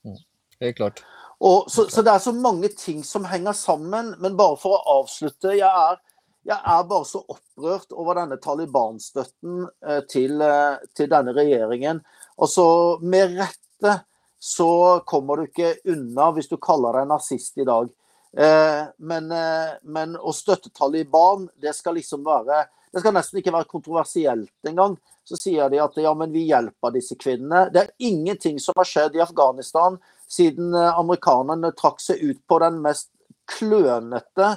Mm. 0.07 0.21
Helt 0.61 0.77
klart. 0.77 1.03
Og, 1.41 1.71
så, 1.73 1.87
så, 1.89 2.03
det 2.05 2.13
er 2.13 2.23
så 2.23 2.33
mange 2.37 2.69
ting 2.77 3.01
som 3.05 3.25
henger 3.25 3.57
sammen. 3.57 4.15
Men 4.21 4.37
bare 4.37 4.59
for 4.61 4.77
å 4.77 4.99
avslutte. 5.01 5.55
Jeg 5.57 5.69
er, 5.69 6.01
jeg 6.49 6.59
er 6.59 6.89
bare 6.91 7.09
så 7.09 7.23
opprørt 7.25 7.95
over 7.97 8.21
denne 8.21 8.37
Taliban-støtten 8.43 9.65
eh, 9.87 10.03
til, 10.11 10.37
eh, 10.45 10.83
til, 10.97 11.09
denne 11.13 11.35
regjeringen. 11.37 12.03
Og 12.41 12.53
så 12.53 12.67
med 13.01 13.39
rette 13.41 13.97
så 14.41 15.01
kommer 15.09 15.41
du 15.41 15.49
ikke 15.49 15.75
unna 15.93 16.31
hvis 16.37 16.49
du 16.49 16.57
kaller 16.61 17.01
deg 17.01 17.09
nazist 17.09 17.61
i 17.61 17.69
dag. 17.69 17.89
Eh, 18.37 18.83
men, 19.01 19.33
eh, 19.33 19.73
men, 19.83 20.15
å 20.17 20.33
støtte 20.37 20.73
Taliban, 20.77 21.49
det 21.61 21.73
skal 21.75 21.97
liksom 21.99 22.23
være 22.23 22.67
Det 22.91 23.01
skal 23.03 23.15
nesten 23.15 23.39
ikke 23.39 23.53
være 23.55 23.71
kontroversielt 23.71 24.67
engang 24.67 24.97
så 25.31 25.39
sier 25.39 25.71
de 25.71 25.79
at 25.79 25.95
ja, 26.03 26.11
men 26.19 26.33
vi 26.35 26.49
hjelper 26.49 26.95
disse 26.95 27.15
kvinnene. 27.19 27.69
Det 27.71 27.85
er 27.85 27.93
ingenting 28.11 28.59
som 28.63 28.75
har 28.81 28.89
skjedd 28.89 29.15
i 29.15 29.23
Afghanistan 29.23 30.01
siden 30.31 30.75
eh, 30.75 30.99
amerikanerne 30.99 31.71
trakk 31.79 32.03
seg 32.03 32.23
ut 32.23 32.41
på 32.51 32.59
den 32.63 32.81
mest 32.83 33.13
klønete 33.51 34.57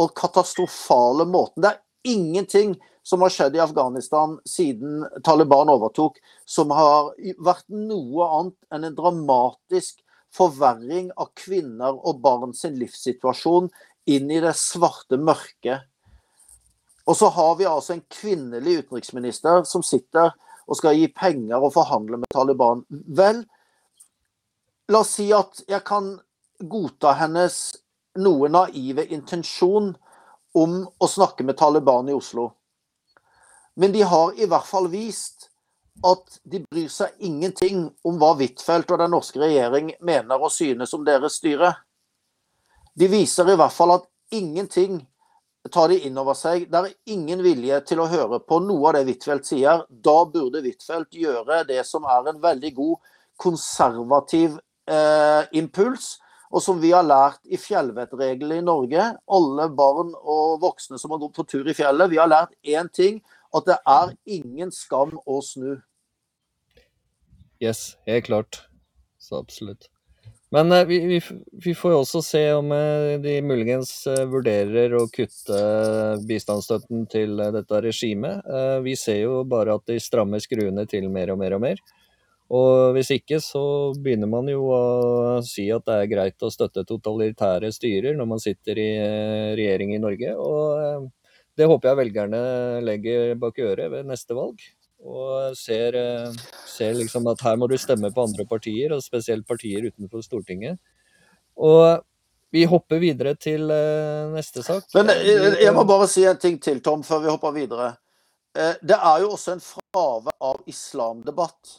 og 0.00 0.12
katastrofale 0.16 1.24
måten. 1.28 1.64
Det 1.64 1.72
er 1.72 2.12
ingenting 2.12 2.76
som 3.06 3.24
har 3.24 3.32
skjedd 3.32 3.56
i 3.56 3.64
Afghanistan 3.64 4.36
siden 4.48 5.06
Taliban 5.24 5.72
overtok, 5.72 6.20
som 6.44 6.72
har 6.76 7.14
vært 7.40 7.66
noe 7.72 8.28
annet 8.28 8.76
enn 8.76 8.86
en 8.90 8.98
dramatisk 8.98 10.04
forverring 10.36 11.08
av 11.16 11.32
kvinner 11.38 11.96
og 11.96 12.20
barn 12.22 12.52
sin 12.54 12.76
livssituasjon 12.78 13.72
inn 14.10 14.30
i 14.30 14.42
det 14.44 14.52
svarte 14.58 15.18
mørket 15.20 15.88
og 17.10 17.16
så 17.16 17.28
har 17.34 17.56
vi 17.58 17.66
altså 17.66 17.96
en 17.96 18.04
kvinnelig 18.06 18.76
utenriksminister 18.84 19.64
som 19.66 19.82
sitter 19.82 20.30
og 20.70 20.78
skal 20.78 20.94
gi 20.94 21.08
penger 21.10 21.58
og 21.58 21.72
forhandle 21.74 22.20
med 22.22 22.30
Taliban. 22.30 22.84
Vel, 23.18 23.40
la 24.86 25.00
oss 25.02 25.16
si 25.18 25.26
at 25.34 25.64
jeg 25.66 25.82
kan 25.88 26.12
godta 26.70 27.16
hennes 27.18 27.56
noe 28.22 28.46
naive 28.52 29.08
intensjon 29.10 29.90
om 30.54 30.78
å 30.86 31.10
snakke 31.10 31.42
med 31.46 31.58
Taliban 31.58 32.12
i 32.12 32.14
Oslo. 32.14 32.52
Men 33.74 33.90
de 33.90 34.06
har 34.06 34.38
i 34.38 34.46
hvert 34.46 34.70
fall 34.70 34.86
vist 34.94 35.48
at 36.06 36.38
de 36.46 36.62
bryr 36.62 36.88
seg 36.94 37.18
ingenting 37.26 37.88
om 38.06 38.22
hva 38.22 38.36
Huitfeldt 38.38 38.94
og 38.94 39.02
den 39.02 39.16
norske 39.18 39.42
regjering 39.42 39.96
mener 39.98 40.38
og 40.38 40.54
synes 40.54 40.94
om 40.94 41.02
deres 41.02 41.42
styre. 41.42 41.74
De 42.94 43.10
viser 43.10 43.50
i 43.50 43.58
hvert 43.58 43.74
fall 43.74 43.98
at 43.98 44.06
ingenting 44.30 45.08
tar 45.68 45.92
de 45.92 45.98
inn 46.06 46.16
over 46.18 46.36
seg. 46.38 46.64
Det 46.70 46.78
er 46.78 46.94
ingen 47.12 47.42
vilje 47.44 47.80
til 47.90 48.00
å 48.00 48.08
høre 48.08 48.40
på 48.40 48.60
noe 48.64 48.88
av 48.88 48.96
det 48.96 49.04
Huitfeldt 49.10 49.50
sier. 49.50 49.84
Da 49.90 50.16
burde 50.24 50.62
Huitfeldt 50.64 51.18
gjøre 51.18 51.62
det 51.68 51.82
som 51.88 52.06
er 52.08 52.30
en 52.30 52.40
veldig 52.40 52.72
god 52.78 53.12
konservativ 53.40 54.56
eh, 54.88 55.44
impuls, 55.56 56.14
og 56.50 56.64
som 56.64 56.80
vi 56.82 56.90
har 56.94 57.04
lært 57.06 57.44
i 57.46 57.60
fjellvettregelen 57.60 58.58
i 58.58 58.66
Norge. 58.66 59.04
Alle 59.30 59.68
barn 59.76 60.14
og 60.18 60.58
voksne 60.64 60.98
som 60.98 61.12
har 61.14 61.20
gått 61.22 61.36
på 61.36 61.46
tur 61.52 61.68
i 61.68 61.76
fjellet, 61.76 62.10
vi 62.10 62.18
har 62.18 62.30
lært 62.30 62.56
én 62.64 62.90
ting. 62.90 63.20
At 63.54 63.66
det 63.66 63.78
er 63.86 64.12
ingen 64.30 64.70
skam 64.74 65.16
å 65.26 65.40
snu. 65.42 65.78
Yes, 67.60 67.96
helt 68.06 68.26
klart. 68.26 68.62
Så 69.20 69.38
absolutt. 69.38 69.90
Men 70.50 70.72
eh, 70.72 70.84
vi, 70.84 70.98
vi, 71.06 71.20
vi, 71.52 71.74
får 71.74 71.92
jo 71.92 72.00
også 72.02 72.22
se 72.26 72.42
om 72.56 72.72
eh, 72.74 73.14
de 73.22 73.36
muligens 73.46 73.92
eh, 74.10 74.24
vurderer 74.30 74.96
å 74.98 75.04
kutte 75.12 75.60
bistandsstøtten 76.26 77.06
til 77.12 77.38
dette 77.54 77.82
regimet. 77.84 78.42
Vi 78.84 78.96
ser 78.98 79.22
jo 79.22 79.44
bare 79.46 79.78
at 79.78 79.86
de 79.90 80.00
strammer 80.02 80.42
skruene 80.42 80.86
til 80.90 81.06
mer 81.12 81.30
og 81.34 81.38
mer 81.42 81.54
og 81.54 81.62
mer. 81.62 81.82
Og 82.50 82.96
hvis 82.96 83.12
ikke, 83.14 83.38
så 83.38 83.62
begynner 84.02 84.26
man 84.26 84.50
jo 84.50 84.64
å 84.74 84.82
si 85.46 85.68
at 85.70 85.86
det 85.86 86.00
er 86.00 86.10
greit 86.10 86.42
å 86.42 86.50
støtte 86.50 86.82
totalitære 86.88 87.70
styrer 87.70 88.18
når 88.18 88.30
man 88.32 88.42
sitter 88.42 88.80
i 88.82 88.90
regjering 89.54 89.94
i 89.94 90.02
Norge. 90.02 90.34
Og 90.34 91.06
det 91.54 91.70
håper 91.70 91.92
jeg 91.92 92.00
velgerne 92.02 92.42
legger 92.82 93.38
bak 93.38 93.62
øret 93.62 93.94
ved 93.94 94.10
neste 94.10 94.34
valg 94.34 94.58
og 95.00 95.56
ser, 95.56 95.94
eh, 95.94 96.32
ser, 96.66 96.94
liksom 96.94 97.26
at 97.30 97.40
her 97.40 97.56
må 97.56 97.66
du 97.70 97.76
stemme 97.78 98.12
på 98.12 98.24
andre 98.26 98.44
partier, 98.46 98.92
og 98.92 99.02
spesielt 99.02 99.46
partier 99.48 99.86
utenfor 99.88 100.22
Stortinget. 100.24 100.78
Og 101.56 102.04
vi 102.52 102.64
hopper 102.66 102.98
videre 102.98 103.36
til 103.38 103.70
uh, 103.70 104.32
neste 104.34 104.62
sak. 104.66 104.84
Men 104.94 105.12
jeg, 105.14 105.36
eh, 105.38 105.60
jeg, 105.64 105.74
må 105.74 105.84
bare 105.88 106.08
si 106.10 106.24
en 106.26 106.38
ting 106.40 106.58
til, 106.62 106.82
Tom, 106.82 107.04
før 107.06 107.22
vi 107.24 107.30
hopper 107.30 107.54
videre. 107.56 107.94
Det 108.50 108.96
er 108.96 109.20
jo 109.22 109.28
også 109.36 109.52
en 109.54 109.60
fravær 109.62 110.34
av 110.42 110.56
islamdebatt. 110.66 111.76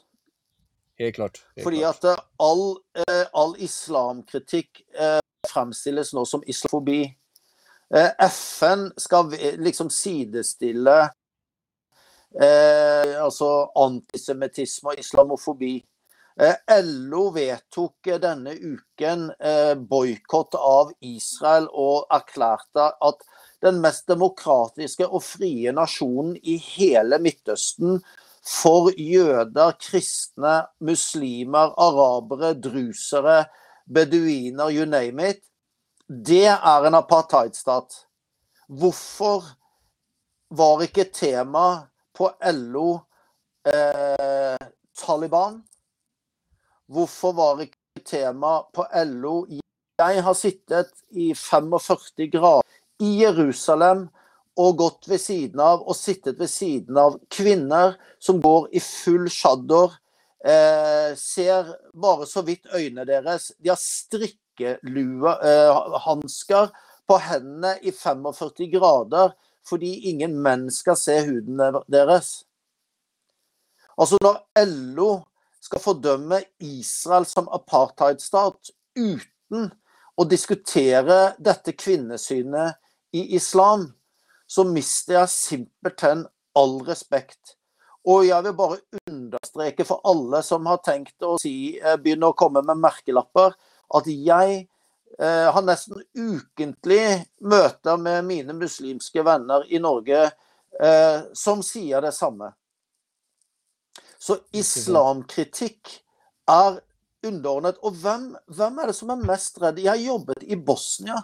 Helt 1.01 1.17
klart. 1.17 1.41
Helt 1.57 1.65
Fordi 1.65 1.81
at 1.83 2.05
all, 2.39 2.77
all 3.35 3.57
islamkritikk 3.59 4.79
fremstilles 5.51 6.13
nå 6.15 6.23
som 6.29 6.45
islamofobi. 6.47 7.01
FN 8.23 8.87
skal 8.95 9.35
liksom 9.59 9.91
sidestille 9.91 10.95
eh, 12.39 13.15
altså 13.23 13.71
antisemittisme 13.75 14.93
og 14.93 14.99
islamofobi. 14.99 15.79
LO 16.81 17.25
vedtok 17.35 18.07
denne 18.23 18.53
uken 18.55 19.25
boikott 19.85 20.55
av 20.55 20.93
Israel 21.03 21.67
og 21.69 22.07
erklærte 22.15 22.85
at 23.03 23.25
den 23.61 23.81
mest 23.83 24.07
demokratiske 24.09 25.05
og 25.05 25.21
frie 25.25 25.73
nasjonen 25.75 26.37
i 26.41 26.55
hele 26.55 27.19
Midtøsten 27.21 27.99
for 28.47 28.89
jøder, 28.97 29.75
kristne, 29.79 30.65
muslimer, 30.81 31.75
arabere, 31.77 32.53
drusere, 32.53 33.45
beduiner, 33.93 34.71
you 34.71 34.85
name 34.85 35.29
it, 35.29 35.43
det 36.07 36.47
er 36.47 36.87
en 36.87 36.97
apartheidstat. 36.97 38.07
Hvorfor 38.67 39.43
var 40.49 40.81
ikke 40.83 41.05
tema 41.13 41.90
på 42.21 42.29
LO 42.53 43.01
eh, 43.65 44.57
Taliban? 44.97 45.63
Hvorfor 46.91 47.31
var 47.33 47.61
ikke 47.63 48.03
tema 48.05 48.63
på 48.73 48.85
LO 49.07 49.45
Jeg 49.49 50.23
har 50.25 50.33
sittet 50.37 50.91
i 51.09 51.33
45 51.33 52.27
grader 52.33 52.61
i 53.01 53.21
Jerusalem 53.23 54.09
og 54.61 54.77
gått 54.77 55.07
ved 55.09 55.19
siden 55.23 55.59
av 55.63 55.81
og 55.81 55.95
sittet 55.97 56.37
ved 56.37 56.49
siden 56.51 56.97
av 56.97 57.19
kvinner 57.33 57.95
som 58.21 58.41
går 58.41 58.67
i 58.77 58.79
full 58.83 59.29
shador. 59.31 59.91
Eh, 60.45 61.15
ser 61.17 61.65
bare 61.93 62.25
så 62.29 62.41
vidt 62.45 62.65
øynene 62.73 63.05
deres. 63.07 63.51
De 63.57 63.69
har 63.69 63.77
strikkeluehansker 63.81 66.63
eh, 66.69 66.71
på 67.09 67.17
hendene 67.17 67.79
i 67.81 67.91
45 67.93 68.71
grader 68.73 69.33
fordi 69.67 69.93
ingen 70.11 70.37
menn 70.41 70.69
skal 70.73 70.97
se 70.99 71.17
huden 71.27 71.59
deres. 71.91 72.41
Altså 73.97 74.17
Når 74.23 74.39
LO 74.65 75.11
skal 75.61 75.83
fordømme 75.83 76.41
Israel 76.59 77.27
som 77.29 77.49
apartheidstat 77.53 78.71
uten 78.97 79.69
å 80.17 80.25
diskutere 80.25 81.35
dette 81.39 81.75
kvinnesynet 81.77 82.79
i 83.13 83.35
islam, 83.37 83.91
så 84.47 84.65
mister 84.67 85.19
jeg 85.19 85.33
simpelthen 85.35 86.25
all 86.57 86.79
respekt. 86.87 87.55
Og 88.07 88.25
jeg 88.25 88.43
vil 88.47 88.55
bare 88.57 88.79
understreke 89.07 89.85
for 89.85 90.01
alle 90.09 90.41
som 90.43 90.65
har 90.65 90.81
tenkt 90.83 91.21
å 91.23 91.37
si, 91.39 91.77
eh, 91.77 91.97
begynne 91.97 92.31
å 92.31 92.37
komme 92.37 92.63
med 92.65 92.81
merkelapper, 92.81 93.53
at 93.93 94.07
jeg 94.07 94.67
har 95.19 95.63
nesten 95.65 95.99
ukentlig 96.15 97.25
møter 97.43 97.97
med 97.99 98.23
mine 98.25 98.55
muslimske 98.57 99.23
venner 99.27 99.65
i 99.69 99.81
Norge 99.83 100.21
eh, 100.79 101.19
som 101.33 101.63
sier 101.65 102.01
det 102.01 102.13
samme. 102.15 102.51
Så 104.21 104.37
islamkritikk 104.53 105.97
er 106.49 106.79
underordnet. 107.25 107.79
Og 107.81 107.95
hvem, 108.01 108.31
hvem, 108.47 108.79
er 108.79 108.91
det 108.91 108.97
som 108.97 109.13
er 109.13 109.23
mest 109.25 109.61
redd? 109.61 109.81
Jeg 109.81 109.91
har 109.91 110.01
jobbet 110.01 110.45
i 110.45 110.57
Bosnia 110.57 111.17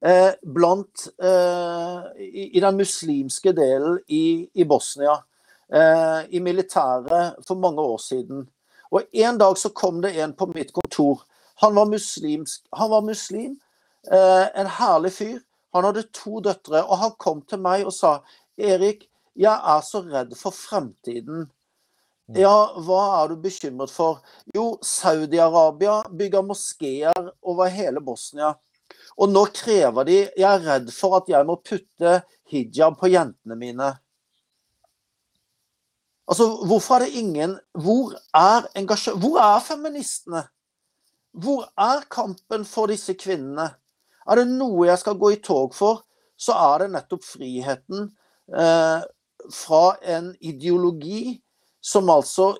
eh, 0.00 0.32
blant 0.42 1.08
eh, 1.20 1.98
i, 2.24 2.46
i, 2.56 2.60
den 2.60 2.80
muslimske 2.80 3.52
delen 3.56 3.98
i, 4.08 4.48
i 4.54 4.64
Bosnia. 4.64 5.18
Eh, 5.68 6.30
I 6.36 6.40
militæret 6.40 7.44
for 7.46 7.60
mange 7.60 7.84
år 7.84 8.00
siden. 8.02 8.48
Og 8.90 9.04
En 9.12 9.38
dag 9.38 9.58
så 9.58 9.70
kom 9.70 10.00
det 10.02 10.16
en 10.18 10.32
på 10.34 10.48
mitt 10.54 10.72
kontor. 10.72 11.22
Han 11.60 11.74
var, 11.76 11.86
muslimsk, 11.86 12.64
han 12.72 12.90
var 12.90 13.02
muslim. 13.04 13.58
Eh, 14.12 14.60
en 14.60 14.66
herlig 14.66 15.12
fyr. 15.12 15.38
Han 15.76 15.84
hadde 15.84 16.08
to 16.16 16.40
døtre. 16.40 16.82
Og 16.86 16.98
han 17.02 17.16
kom 17.20 17.42
til 17.48 17.60
meg 17.62 17.84
og 17.86 17.94
sa 17.94 18.18
Erik, 18.60 19.06
jeg 19.36 19.52
er 19.52 19.82
så 19.86 20.02
redd 20.04 20.32
for 20.38 20.56
fremtiden. 20.56 21.46
Mm. 22.30 22.38
Ja, 22.40 22.56
hva 22.86 23.02
er 23.20 23.30
du 23.30 23.38
bekymret 23.42 23.92
for? 23.92 24.20
Jo, 24.54 24.74
Saudi-Arabia 24.84 26.00
bygger 26.16 26.44
moskeer 26.46 27.30
over 27.42 27.70
hele 27.72 28.02
Bosnia. 28.04 28.54
Og 29.20 29.30
nå 29.30 29.44
krever 29.54 30.06
de 30.06 30.18
Jeg 30.38 30.46
er 30.48 30.64
redd 30.64 30.92
for 30.94 31.18
at 31.20 31.28
jeg 31.30 31.46
må 31.46 31.58
putte 31.62 32.20
hijab 32.50 32.96
på 33.00 33.10
jentene 33.10 33.56
mine. 33.58 33.90
Altså, 36.30 36.46
hvorfor 36.66 36.94
er 36.94 37.06
det 37.06 37.18
ingen 37.18 37.58
Hvor 37.74 38.14
er 38.34 38.68
engasjement 38.78 39.22
Hvor 39.22 39.38
er 39.42 39.62
feministene? 39.66 40.44
Hvor 41.32 41.68
er 41.78 42.06
kampen 42.10 42.64
for 42.66 42.90
disse 42.90 43.14
kvinnene? 43.18 43.68
Er 44.26 44.40
det 44.40 44.48
noe 44.50 44.88
jeg 44.88 45.00
skal 45.00 45.18
gå 45.18 45.32
i 45.34 45.40
tog 45.42 45.74
for, 45.76 46.02
så 46.40 46.56
er 46.56 46.84
det 46.84 46.92
nettopp 46.94 47.24
friheten 47.26 48.08
eh, 48.54 49.02
fra 49.54 49.84
en 50.16 50.32
ideologi 50.40 51.38
som 51.80 52.10
altså 52.12 52.54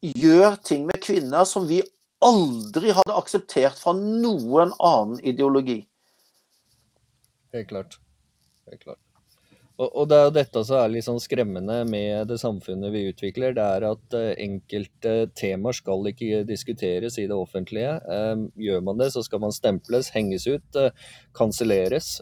gjør 0.00 0.56
ting 0.64 0.86
med 0.88 1.02
kvinner 1.04 1.44
som 1.48 1.66
vi 1.68 1.82
aldri 2.24 2.92
hadde 2.96 3.16
akseptert 3.16 3.78
fra 3.80 3.94
noen 3.96 4.74
annen 4.76 5.20
ideologi. 5.24 5.80
Helt 7.54 7.68
klart. 7.72 7.96
Helt 8.68 8.84
klart. 8.84 9.00
Og, 9.80 10.02
det 10.10 10.16
er 10.16 10.26
jo 10.26 10.32
dette 10.36 10.62
som 10.68 10.76
er 10.76 10.90
litt 10.92 11.06
sånn 11.06 11.20
skremmende 11.22 11.78
med 11.88 12.28
det 12.28 12.36
samfunnet 12.42 12.92
vi 12.92 13.06
utvikler. 13.08 13.54
Det 13.56 13.64
er 13.64 13.86
at 13.88 14.16
uh, 14.16 14.32
enkelte 14.36 15.14
temaer 15.38 15.78
skal 15.78 16.10
ikke 16.10 16.42
diskuteres 16.48 17.16
i 17.20 17.24
det 17.30 17.36
offentlige. 17.36 17.94
Uh, 18.04 18.44
gjør 18.60 18.84
man 18.84 19.00
det, 19.00 19.08
så 19.14 19.24
skal 19.24 19.40
man 19.46 19.56
stemples, 19.56 20.12
henges 20.12 20.44
ut, 20.50 20.68
uh, 20.76 20.90
kanselleres. 21.36 22.18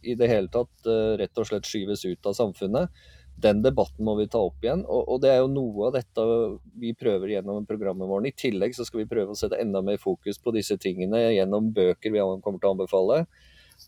I 0.00 0.14
det 0.16 0.28
hele 0.30 0.48
tatt 0.52 0.88
rett 1.20 1.40
og 1.40 1.48
slett 1.48 1.68
skyves 1.68 2.06
ut 2.08 2.28
av 2.28 2.36
samfunnet 2.36 2.92
den 3.40 3.62
debatten 3.64 4.04
må 4.04 4.14
vi 4.18 4.26
ta 4.28 4.40
opp 4.44 4.64
igjen. 4.64 4.82
Og, 4.84 5.16
det 5.22 5.30
er 5.32 5.40
jo 5.40 5.50
noe 5.52 5.88
av 5.88 5.94
dette 5.96 6.24
vi 6.80 6.92
prøver 6.98 7.34
gjennom 7.34 7.66
programmet 7.68 8.08
vårt. 8.08 8.28
I 8.28 8.36
tillegg 8.36 8.76
så 8.76 8.84
skal 8.86 9.02
vi 9.02 9.10
prøve 9.10 9.34
å 9.34 9.38
sette 9.38 9.60
enda 9.60 9.82
mer 9.84 10.00
fokus 10.02 10.40
på 10.42 10.52
disse 10.56 10.76
tingene 10.80 11.22
gjennom 11.32 11.70
bøker 11.76 12.12
vi 12.12 12.20
kommer 12.44 12.60
til 12.60 12.70
å 12.70 12.74
anbefale. 12.74 13.22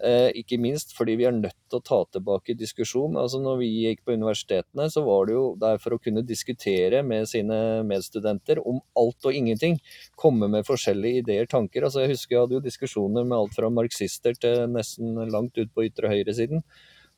Eh, 0.01 0.31
ikke 0.41 0.57
minst 0.61 0.95
fordi 0.97 1.19
vi 1.21 1.27
er 1.29 1.35
nødt 1.37 1.57
til 1.69 1.79
å 1.79 1.85
ta 1.85 1.99
tilbake 2.15 2.57
diskusjon. 2.59 3.19
Altså 3.21 3.43
når 3.43 3.61
vi 3.61 3.69
gikk 3.85 4.01
på 4.07 4.17
universitetene, 4.17 4.89
så 4.93 5.05
var 5.05 5.29
det 5.29 5.37
jo 5.37 5.45
der 5.61 5.83
for 5.83 5.97
å 5.97 6.01
kunne 6.03 6.25
diskutere 6.27 7.03
med 7.07 7.29
sine 7.31 7.59
medstudenter 7.89 8.63
om 8.65 8.81
alt 8.99 9.29
og 9.29 9.37
ingenting. 9.37 9.79
Komme 10.17 10.49
med 10.53 10.67
forskjellige 10.69 11.27
ideer, 11.27 11.51
tanker. 11.51 11.85
Altså 11.85 12.07
jeg 12.07 12.15
husker 12.15 12.37
jeg 12.37 12.47
hadde 12.47 12.59
jo 12.59 12.65
diskusjoner 12.65 13.29
med 13.29 13.39
alt 13.39 13.59
fra 13.59 13.71
marxister 13.73 14.39
til 14.39 14.65
nesten 14.73 15.19
langt 15.33 15.61
ut 15.61 15.73
på 15.75 15.87
ytre 15.91 16.11
høyresiden. 16.13 16.65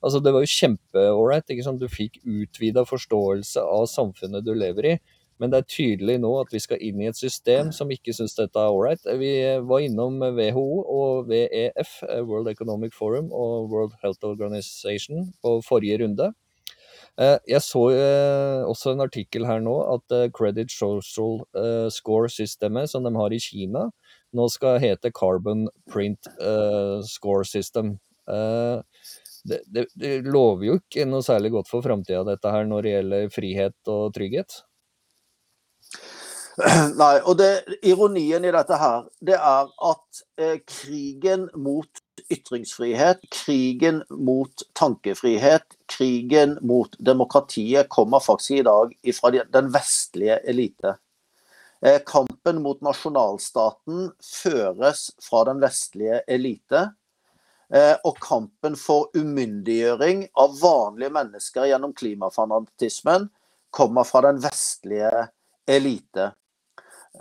Altså, 0.05 0.21
det 0.21 0.35
var 0.35 0.45
jo 0.45 0.53
kjempeålreit. 0.53 1.53
Du 1.81 1.87
fikk 1.89 2.19
utvida 2.29 2.85
forståelse 2.85 3.63
av 3.65 3.87
samfunnet 3.89 4.45
du 4.45 4.53
lever 4.53 4.91
i. 4.91 4.97
Men 5.43 5.51
det 5.51 5.61
er 5.61 5.71
tydelig 5.71 6.19
nå 6.23 6.31
at 6.41 6.53
vi 6.55 6.61
skal 6.63 6.83
inn 6.85 7.01
i 7.03 7.09
et 7.11 7.19
system 7.19 7.73
som 7.75 7.91
ikke 7.91 8.15
syns 8.15 8.37
dette 8.39 8.61
er 8.61 8.71
ålreit. 8.71 9.03
Vi 9.19 9.33
var 9.67 9.83
innom 9.83 10.21
WHO 10.23 10.67
og 10.83 11.31
WEF, 11.31 11.99
World 12.23 12.53
Economic 12.53 12.95
Forum 12.95 13.33
og 13.35 13.71
World 13.73 13.99
Health 14.03 14.23
Organization, 14.27 15.33
på 15.43 15.59
forrige 15.67 15.99
runde. 16.05 16.31
Eh, 17.21 17.37
jeg 17.47 17.63
så 17.63 17.83
eh, 17.95 18.65
også 18.67 18.95
en 18.95 19.05
artikkel 19.05 19.47
her 19.47 19.61
nå 19.63 19.75
at 19.93 20.15
eh, 20.17 20.31
Credit 20.35 20.71
Social 20.73 21.45
Score-systemet 21.95 22.91
som 22.91 23.07
de 23.07 23.13
har 23.15 23.35
i 23.35 23.39
Kina, 23.43 23.87
nå 24.35 24.49
skal 24.51 24.81
hete 24.83 25.13
Carbon 25.15 25.69
Print 25.91 26.27
Score 27.07 27.47
System 27.47 27.95
det, 29.45 29.61
det, 29.69 29.85
det, 30.01 30.13
lover 30.25 30.65
jo 30.65 30.77
ikke 30.81 31.05
noe 31.07 31.23
særlig 31.23 31.53
godt 31.53 31.69
for 31.69 31.85
framtida, 31.85 32.23
dette 32.27 32.51
her, 32.51 32.65
når 32.67 32.83
det 32.83 32.95
gjelder 32.95 33.27
frihet 33.31 33.91
og 33.93 34.15
trygghet. 34.17 34.63
Nei, 37.01 37.15
og 37.27 37.39
det, 37.41 37.65
ironien 37.83 38.45
i 38.47 38.53
dette 38.55 38.77
her, 38.79 39.07
det 39.27 39.35
er 39.35 39.71
at 39.89 40.21
eh, 40.39 40.59
krigen 40.63 41.49
mot 41.59 42.03
ytringsfrihet, 42.31 43.25
krigen 43.35 44.03
mot 44.11 44.63
tankefrihet, 44.79 45.67
krigen 45.91 46.55
mot 46.63 46.95
demokratiet 47.03 47.91
kommer 47.91 48.23
faktisk 48.23 48.61
i 48.61 48.67
dag 48.67 48.95
fra 49.19 49.33
den 49.35 49.73
vestlige 49.75 50.39
elite. 50.47 50.95
Eh, 51.83 51.99
kampen 52.07 52.63
mot 52.63 52.81
nasjonalstaten 52.87 54.13
føres 54.23 55.09
fra 55.27 55.43
den 55.51 55.59
vestlige 55.65 56.23
elite. 56.31 56.85
Eh, 57.75 57.97
og 58.07 58.21
kampen 58.23 58.79
for 58.79 59.11
umyndiggjøring 59.19 60.29
av 60.39 60.55
vanlige 60.63 61.11
mennesker 61.19 61.67
gjennom 61.67 61.93
klimafanatismen 61.99 63.27
kommer 63.75 64.07
fra 64.07 64.23
den 64.29 64.39
vestlige 64.45 65.27
elite. 65.67 66.31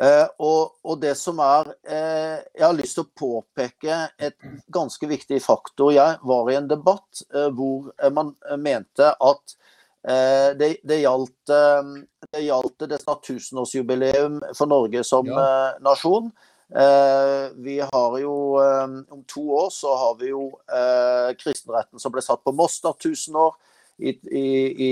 Eh, 0.01 0.27
og, 0.41 0.79
og, 0.81 0.95
det 1.03 1.11
som 1.19 1.37
er 1.43 1.67
eh, 1.85 2.39
Jeg 2.57 2.63
har 2.65 2.73
lyst 2.73 2.95
til 2.97 3.05
å 3.05 3.11
påpeke 3.13 3.97
et 4.17 4.47
ganske 4.73 5.09
viktig 5.09 5.37
faktor. 5.43 5.93
Jeg 5.93 6.17
var 6.23 6.49
i 6.49 6.57
en 6.57 6.71
debatt 6.71 7.25
hvor 7.53 7.91
man 8.13 8.33
mente 8.57 9.11
at 9.13 9.59
det, 10.03 10.67
det, 10.83 10.97
gjaldt, 10.99 11.47
det 11.47 12.41
gjaldt 12.43 12.83
dette 12.91 13.13
tusenårsjubileum 13.23 14.41
for 14.51 14.67
Norge 14.67 14.99
som 15.07 15.29
ja. 15.31 15.45
nasjon. 15.79 16.27
Eh, 16.75 17.51
vi 17.55 17.79
har 17.79 18.19
jo 18.19 18.57
eh, 18.57 19.13
Om 19.13 19.23
to 19.27 19.51
år 19.51 19.69
så 19.69 19.95
har 19.95 20.15
vi 20.17 20.31
jo 20.31 20.47
eh, 20.65 21.35
kristenretten 21.37 22.01
som 22.01 22.13
ble 22.13 22.23
satt 22.25 22.41
på 22.41 22.53
Moster 22.55 22.95
1000 22.95 23.37
år. 23.37 23.53
I, 24.01 24.09
i, 24.09 24.47
i 24.81 24.89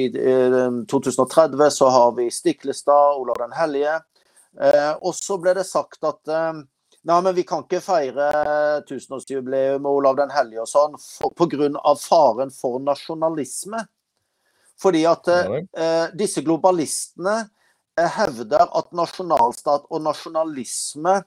2030 0.91 1.71
så 1.73 1.87
har 1.89 2.11
vi 2.19 2.27
Stiklestad, 2.31 3.17
Olav 3.17 3.39
den 3.41 3.55
hellige. 3.57 3.95
Eh, 4.59 4.93
og 4.99 5.15
så 5.15 5.37
ble 5.39 5.53
det 5.55 5.65
sagt 5.67 6.03
at 6.07 6.31
eh, 6.31 6.59
nei, 7.07 7.17
men 7.23 7.35
vi 7.37 7.45
kan 7.47 7.63
ikke 7.63 7.79
feire 7.83 8.27
tusenårsjubileum 8.89 9.83
med 9.83 9.91
Olav 9.91 10.19
den 10.19 10.33
hellige 10.33 10.65
og 10.65 10.71
sånn 10.71 10.97
pga. 11.39 11.95
faren 12.01 12.51
for 12.55 12.81
nasjonalisme. 12.83 13.85
Fordi 14.81 15.05
at 15.05 15.29
eh, 15.31 16.07
disse 16.17 16.41
globalistene 16.43 17.37
eh, 17.99 18.09
hevder 18.17 18.65
at 18.65 18.91
nasjonalstat 18.97 19.87
og 19.89 20.03
nasjonalisme 20.03 21.21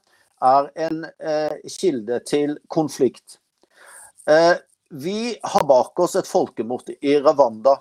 er 0.45 0.71
en 0.87 1.05
eh, 1.07 1.57
kilde 1.79 2.21
til 2.29 2.59
konflikt. 2.69 3.39
Eh, 4.29 4.57
vi 4.91 5.35
har 5.43 5.67
bak 5.67 5.99
oss 6.01 6.17
et 6.19 6.29
folkemord 6.29 6.91
i 7.01 7.17
Rwanda. 7.23 7.79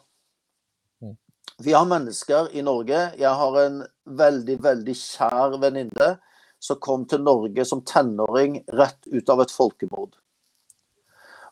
Vi 1.64 1.74
har 1.74 1.86
mennesker 1.86 2.56
i 2.56 2.62
Norge. 2.62 3.12
Jeg 3.18 3.30
har 3.40 3.58
en 3.62 3.84
veldig, 4.20 4.64
veldig 4.64 4.96
kjær 5.00 5.58
venninne 5.62 6.18
som 6.60 6.78
kom 6.84 7.06
til 7.08 7.22
Norge 7.24 7.66
som 7.68 7.82
tenåring 7.88 8.64
rett 8.76 9.08
ut 9.08 9.30
av 9.32 9.42
et 9.46 9.52
folkemord. 9.54 10.16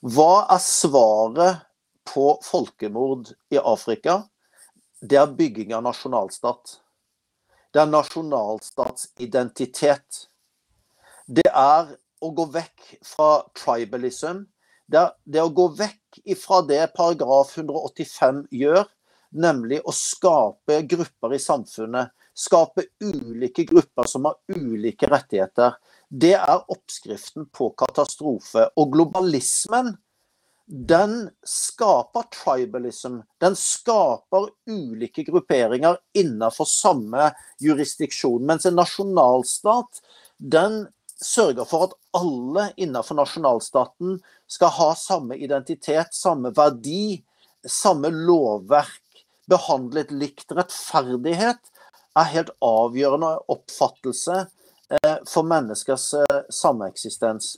Hva 0.02 0.48
er 0.52 0.60
svaret 0.66 1.58
på 2.12 2.40
folkemord 2.44 3.32
i 3.54 3.58
Afrika? 3.62 4.24
Det 5.00 5.18
er 5.22 5.36
bygging 5.38 5.74
av 5.78 5.84
nasjonalstat. 5.88 6.82
Det 7.72 7.80
er 7.80 7.94
nasjonalstatsidentitet. 7.94 10.28
Det 11.24 11.48
er 11.48 11.96
å 12.20 12.30
gå 12.36 12.46
vekk 12.52 13.00
fra 13.14 13.48
tribalism. 13.56 14.44
Det 14.92 15.00
er, 15.06 15.16
det 15.24 15.40
å 15.40 15.56
gå 15.56 15.72
vekk 15.80 16.20
fra 16.42 16.62
det 16.68 16.94
paragraf 16.98 17.56
185 17.56 18.52
gjør, 18.52 18.84
nemlig 19.32 19.82
å 19.88 19.94
skape 19.96 20.82
grupper 20.90 21.36
i 21.36 21.42
samfunnet 21.42 22.12
skape 22.34 22.84
ulike 23.00 23.64
grupper 23.64 24.04
som 24.04 24.26
har 24.26 24.36
ulike 24.56 25.08
rettigheter. 25.08 25.76
Det 26.08 26.34
er 26.36 26.64
oppskriften 26.72 27.48
på 27.54 27.70
katastrofe. 27.80 28.68
Og 28.76 28.92
globalismen, 28.94 29.94
den 30.66 31.30
skaper 31.48 32.28
tribalism. 32.32 33.20
Den 33.42 33.56
skaper 33.60 34.50
ulike 34.70 35.26
grupperinger 35.28 36.00
innenfor 36.18 36.70
samme 36.70 37.32
jurisdiksjon. 37.64 38.46
Mens 38.48 38.68
en 38.68 38.80
nasjonalstat, 38.80 40.04
den 40.38 40.86
sørger 41.22 41.68
for 41.70 41.90
at 41.90 41.98
alle 42.18 42.72
innenfor 42.82 43.20
nasjonalstaten 43.20 44.18
skal 44.50 44.72
ha 44.80 44.94
samme 44.98 45.38
identitet, 45.38 46.16
samme 46.18 46.50
verdi, 46.56 47.22
samme 47.68 48.10
lovverk. 48.10 49.01
Behandlet 49.50 50.12
likt 50.12 50.52
rettferdighet 50.54 51.72
er 52.20 52.32
helt 52.34 52.52
avgjørende 52.62 53.34
oppfattelse 53.52 54.38
eh, 54.44 55.18
for 55.28 55.48
menneskers 55.48 56.14
eh, 56.20 56.42
sameksistens. 56.52 57.56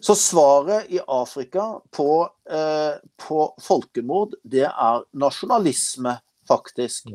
Så 0.00 0.14
svaret 0.14 0.90
i 0.90 1.00
Afrika 1.06 1.80
på, 1.90 2.28
eh, 2.50 2.98
på 3.26 3.40
folkemord, 3.62 4.34
det 4.42 4.66
er 4.68 5.04
nasjonalisme, 5.12 6.18
faktisk. 6.48 7.10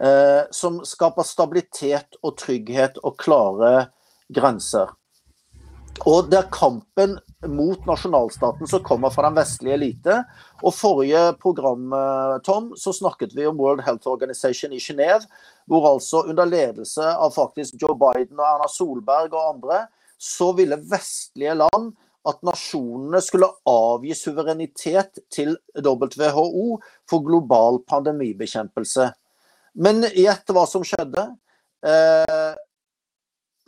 Eh, 0.00 0.42
Som 0.50 0.80
skaper 0.84 1.26
stabilitet 1.26 2.18
og 2.22 2.36
trygghet 2.38 2.98
og 3.04 3.16
klare 3.20 3.90
grenser. 4.28 4.94
Og 6.06 6.30
det 6.30 6.38
er 6.38 6.52
kampen 6.54 7.18
mot 7.46 7.86
nasjonalstaten 7.86 8.66
som 8.66 8.82
kommer 8.82 9.10
fra 9.10 9.28
den 9.28 9.36
vestlige 9.38 9.76
elite. 9.78 10.16
Og 10.62 10.74
forrige 10.74 11.32
program, 11.42 11.92
eh, 11.92 12.38
Tom, 12.44 12.72
så 12.76 12.92
snakket 12.92 13.36
vi 13.36 13.46
om 13.46 13.56
World 13.56 13.84
Health 13.86 14.08
Organization 14.08 14.72
i 14.72 14.78
Genéve. 14.78 15.22
Hvor 15.66 15.86
altså 15.94 16.24
under 16.28 16.46
ledelse 16.46 17.04
av 17.14 17.30
faktisk 17.30 17.74
Joe 17.78 17.94
Biden 17.94 18.40
og 18.40 18.46
Erna 18.46 18.68
Solberg 18.68 19.32
og 19.32 19.54
andre, 19.54 19.86
så 20.18 20.52
ville 20.56 20.80
vestlige 20.90 21.54
land 21.54 21.94
at 22.26 22.42
nasjonene 22.42 23.20
skulle 23.22 23.48
avgi 23.66 24.14
suverenitet 24.14 25.20
til 25.30 25.56
WHO 25.76 26.80
for 27.08 27.24
global 27.24 27.78
pandemibekjempelse. 27.88 29.12
Men 29.74 30.02
gjett 30.02 30.50
hva 30.50 30.66
som 30.66 30.82
skjedde. 30.82 31.36
Eh, 31.86 32.54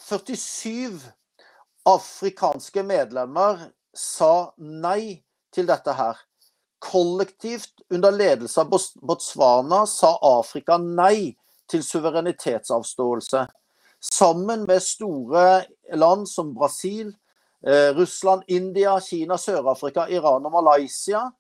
47 0.01 0.99
afrikanske 1.89 2.83
medlemmer 2.87 3.71
sa 3.97 4.53
nei 4.59 5.21
til 5.55 5.69
dette 5.69 5.95
her. 5.97 6.19
Kollektivt, 6.81 7.83
under 7.91 8.15
ledelse 8.15 8.63
av 8.63 8.71
Botswana, 8.71 9.85
sa 9.87 10.15
Afrika 10.25 10.79
nei 10.81 11.35
til 11.71 11.83
suverenitetsavståelse. 11.85 13.47
Sammen 14.01 14.65
med 14.69 14.81
store 14.83 15.65
land 15.95 16.29
som 16.29 16.55
Brasil, 16.55 17.13
eh, 17.67 17.93
Russland, 17.97 18.43
India, 18.49 18.99
Kina, 19.01 19.37
Sør-Afrika, 19.37 20.07
Iran 20.09 20.47
og 20.47 20.53
Malaysia, 20.53 21.31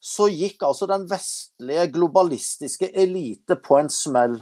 så 0.00 0.28
gikk 0.28 0.62
altså 0.62 0.86
den 0.86 1.06
vestlige 1.10 1.86
globalistiske 1.92 2.90
elite 2.96 3.56
på 3.56 3.76
en 3.78 3.88
smell 3.88 4.38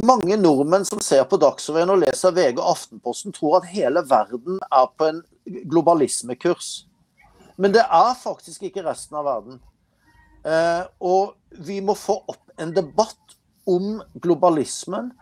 mange 0.00 0.36
nordmenn 0.40 0.86
som 0.88 1.00
ser 1.04 1.24
på 1.28 1.38
Dagsrevyen 1.40 1.92
og 1.92 2.00
leser 2.00 2.32
VG 2.32 2.56
og 2.56 2.70
Aftenposten, 2.72 3.34
tror 3.36 3.60
at 3.60 3.68
hele 3.72 4.04
verden 4.08 4.60
er 4.72 4.88
på 4.96 5.10
en 5.10 5.20
globalismekurs. 5.68 6.86
Men 7.60 7.74
det 7.74 7.84
er 7.84 8.14
faktisk 8.16 8.64
ikke 8.68 8.84
resten 8.86 9.18
av 9.20 9.28
verden. 9.28 9.60
Eh, 10.48 10.84
og 11.04 11.34
vi 11.66 11.80
må 11.84 11.94
få 11.98 12.16
opp 12.24 12.54
en 12.60 12.72
debatt 12.74 13.36
om 13.68 14.00
globalismen 14.22 15.12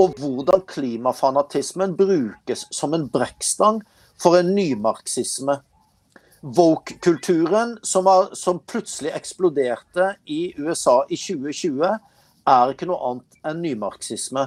og 0.00 0.18
hvordan 0.20 0.62
klimafanatismen 0.68 1.96
brukes 1.96 2.66
som 2.72 2.94
en 2.94 3.08
brekkstang 3.12 3.80
for 4.20 4.38
en 4.38 4.54
nymarxisme. 4.56 5.58
Woke-kulturen 6.56 7.74
som, 7.82 8.06
som 8.36 8.60
plutselig 8.68 9.10
eksploderte 9.16 10.12
i 10.30 10.52
USA 10.60 11.00
i 11.08 11.18
2020, 11.18 11.96
er 12.48 12.72
ikke 12.72 12.88
noe 12.88 13.10
annet 13.10 13.38
enn 13.46 13.62
nymarxisme. 13.64 14.46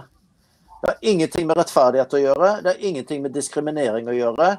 Det 0.82 0.88
har 0.88 1.10
ingenting 1.12 1.48
med 1.48 1.60
rettferdighet 1.60 2.14
å 2.16 2.22
gjøre, 2.22 2.52
det 2.64 2.74
har 2.74 2.86
ingenting 2.90 3.24
med 3.24 3.36
diskriminering 3.36 4.08
å 4.08 4.16
gjøre. 4.16 4.50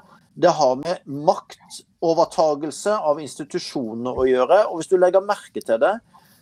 Det 0.41 0.53
har 0.57 0.77
med 0.77 1.07
maktovertagelse 1.11 2.97
av 3.11 3.21
institusjonene 3.21 4.13
å 4.13 4.27
gjøre. 4.29 4.59
Og 4.69 4.81
hvis 4.81 4.91
du 4.93 4.99
legger 5.01 5.25
merke 5.25 5.63
til 5.65 5.81
det, 5.81 5.95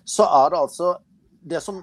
så 0.05 0.27
er 0.27 0.51
det 0.53 0.59
altså 0.59 0.91
det 1.49 1.61
som, 1.65 1.81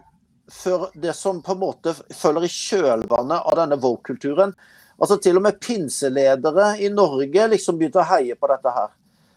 for, 0.52 0.90
det 0.94 1.16
som 1.18 1.42
på 1.44 1.56
en 1.56 1.62
måte 1.64 1.96
følger 1.96 2.46
i 2.46 2.52
kjølvannet 2.52 3.48
av 3.48 3.58
denne 3.62 3.80
woke-kulturen. 3.82 4.54
Altså 5.00 5.18
Til 5.20 5.40
og 5.40 5.48
med 5.48 5.60
pinseledere 5.64 6.76
i 6.84 6.92
Norge 6.92 7.48
liksom 7.52 7.80
begynte 7.80 8.04
å 8.04 8.10
heie 8.12 8.36
på 8.40 8.52
dette 8.52 8.76
her. 8.76 8.94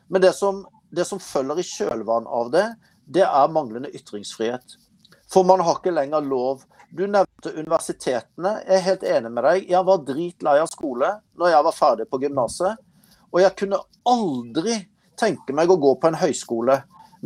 Men 0.09 0.23
det 0.25 0.35
som, 0.37 0.64
det 0.91 1.07
som 1.07 1.23
følger 1.23 1.62
i 1.62 1.67
kjølvannet 1.67 2.37
av 2.43 2.53
det, 2.55 2.67
det 3.09 3.25
er 3.27 3.55
manglende 3.55 3.91
ytringsfrihet. 3.95 4.77
For 5.29 5.45
man 5.45 5.61
har 5.61 5.79
ikke 5.79 5.95
lenger 5.95 6.25
lov. 6.25 6.62
Du 6.91 7.05
nevnte 7.07 7.53
universitetene. 7.53 8.55
Jeg 8.64 8.79
er 8.79 8.87
helt 8.87 9.03
enig 9.05 9.33
med 9.33 9.45
deg. 9.45 9.67
Jeg 9.69 9.88
var 9.88 10.05
dritlei 10.09 10.57
av 10.62 10.71
skole 10.73 11.11
når 11.38 11.53
jeg 11.53 11.67
var 11.67 11.77
ferdig 11.77 12.07
på 12.09 12.21
gymnaset. 12.23 12.79
Og 13.29 13.43
jeg 13.43 13.57
kunne 13.61 13.83
aldri 14.09 14.79
tenke 15.19 15.53
meg 15.57 15.68
å 15.70 15.76
gå 15.81 15.93
på 16.01 16.09
en 16.09 16.16
høyskole 16.20 16.79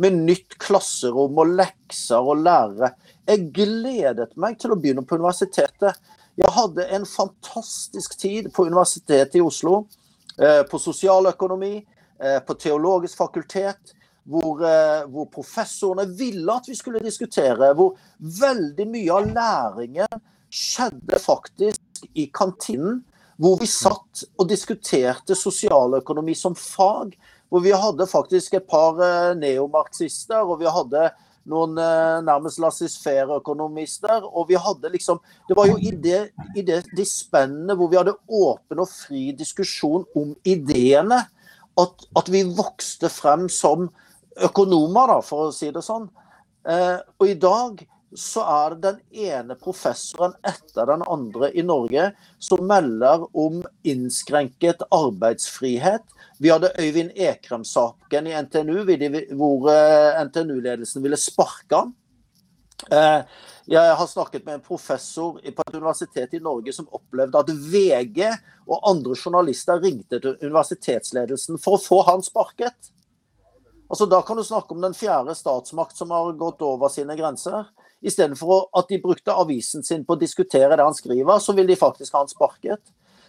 med 0.03 0.17
nytt 0.25 0.57
klasserom 0.61 1.37
og 1.39 1.55
lekser 1.55 2.19
og 2.19 2.41
lærere. 2.43 2.91
Jeg 3.29 3.47
gledet 3.55 4.33
meg 4.35 4.57
til 4.59 4.73
å 4.73 4.79
begynne 4.79 5.05
på 5.07 5.19
universitetet. 5.21 5.99
Jeg 6.35 6.49
hadde 6.55 6.87
en 6.97 7.05
fantastisk 7.05 8.17
tid 8.19 8.49
på 8.53 8.65
Universitetet 8.65 9.37
i 9.37 9.43
Oslo. 9.45 9.85
Eh, 10.33 10.63
på 10.65 10.79
sosialøkonomi, 10.81 11.75
eh, 12.19 12.39
på 12.39 12.55
teologisk 12.57 13.17
fakultet 13.17 13.93
hvor, 14.23 14.61
eh, 14.63 15.03
hvor, 15.11 15.27
professorene 15.31 16.07
ville 16.17 16.53
at 16.53 16.67
vi 16.67 16.75
skulle 16.75 17.03
diskutere. 17.03 17.73
Hvor 17.75 17.97
veldig 18.19 18.87
mye 18.87 19.17
av 19.17 19.27
læringen 19.33 20.23
skjedde 20.53 21.19
faktisk 21.19 22.05
i 22.13 22.29
kantinen. 22.33 23.03
Hvor 23.41 23.57
vi 23.59 23.67
satt 23.67 24.23
og 24.37 24.49
diskuterte 24.49 25.35
sosialøkonomi 25.35 26.35
som 26.37 26.55
fag. 26.55 27.17
Hvor 27.49 27.63
vi 27.65 27.73
hadde 27.75 28.07
faktisk 28.09 28.53
et 28.53 28.69
par 28.69 28.99
eh, 29.03 29.35
neomarxister, 29.37 30.41
og 30.41 30.61
vi 30.61 30.71
hadde 30.71 31.09
noen 31.49 31.75
eh, 31.77 32.21
nærmest 32.23 32.61
laissez-faire-økonomister. 32.63 34.23
Og 34.31 34.47
vi 34.49 34.55
hadde 34.55 34.93
liksom 34.93 35.19
Det 35.49 35.57
var 35.57 35.67
jo 35.67 35.77
i 35.77 35.91
det, 35.91 36.31
i 36.55 36.63
det 36.65 36.83
de 36.95 37.05
spennene 37.05 37.75
hvor 37.75 37.91
vi 37.91 37.99
hadde 37.99 38.15
åpen 38.29 38.79
og 38.79 38.89
fri 38.89 39.31
diskusjon 39.37 40.07
om 40.15 40.33
ideene, 40.45 41.25
at, 41.73 42.07
at 42.15 42.27
vi 42.29 42.43
vokste 42.45 43.09
frem 43.09 43.47
som 43.49 43.89
økonomer, 44.41 45.15
da, 45.15 45.21
for 45.25 45.49
å 45.49 45.55
si 45.55 45.71
det 45.73 45.83
sånn. 45.85 46.07
Eh, 46.69 46.97
og 47.19 47.27
i 47.27 47.35
dag 47.39 47.83
så 48.15 48.43
er 48.45 48.75
det 48.75 48.91
den 48.91 49.23
ene 49.25 49.55
professoren 49.57 50.35
etter 50.45 50.87
den 50.91 51.01
andre 51.09 51.49
i 51.57 51.63
Norge 51.65 52.11
som 52.41 52.61
melder 52.69 53.25
om 53.33 53.63
innskrenket 53.89 54.85
arbeidsfrihet. 54.93 56.05
Vi 56.37 56.51
hadde 56.53 56.73
Øyvind 56.79 57.15
Ekrem-saken 57.15 58.29
i 58.29 58.37
NTNU, 58.45 58.83
hvor 59.33 59.69
eh, 59.73 60.21
NTNU-ledelsen 60.27 61.03
ville 61.03 61.19
sparke 61.19 61.81
han. 61.81 61.93
Eh, 62.91 63.21
jeg 63.65 63.95
har 63.95 64.07
snakket 64.07 64.45
med 64.45 64.57
en 64.57 64.65
professor 64.65 65.37
på 65.39 65.63
et 65.67 65.75
universitet 65.75 66.33
i 66.35 66.41
Norge 66.43 66.73
som 66.75 66.89
opplevde 66.91 67.39
at 67.39 67.51
VG 67.53 68.25
og 68.67 68.89
andre 68.89 69.15
journalister 69.15 69.79
ringte 69.79 70.19
til 70.19 70.35
universitetsledelsen 70.41 71.61
for 71.63 71.77
å 71.77 71.83
få 71.83 72.01
han 72.09 72.25
sparket. 72.25 72.92
Altså, 73.89 74.05
da 74.09 74.21
kan 74.25 74.37
du 74.39 74.43
snakke 74.43 74.73
om 74.73 74.81
den 74.81 74.95
fjerde 74.97 75.35
statsmakt 75.35 75.97
som 75.97 76.11
har 76.11 76.33
gått 76.39 76.61
over 76.65 76.89
sine 76.89 77.15
grenser. 77.19 77.67
Istedenfor 78.03 78.67
at 78.75 78.89
de 78.89 78.99
brukte 79.03 79.35
avisen 79.35 79.83
sin 79.83 80.03
på 80.05 80.15
å 80.15 80.19
diskutere 80.19 80.75
det 80.75 80.83
han 80.83 80.95
skriver, 80.97 81.39
så 81.39 81.55
vil 81.55 81.69
de 81.69 81.79
faktisk 81.79 82.15
ha 82.15 82.23
han 82.23 82.31
sparket. 82.31 82.81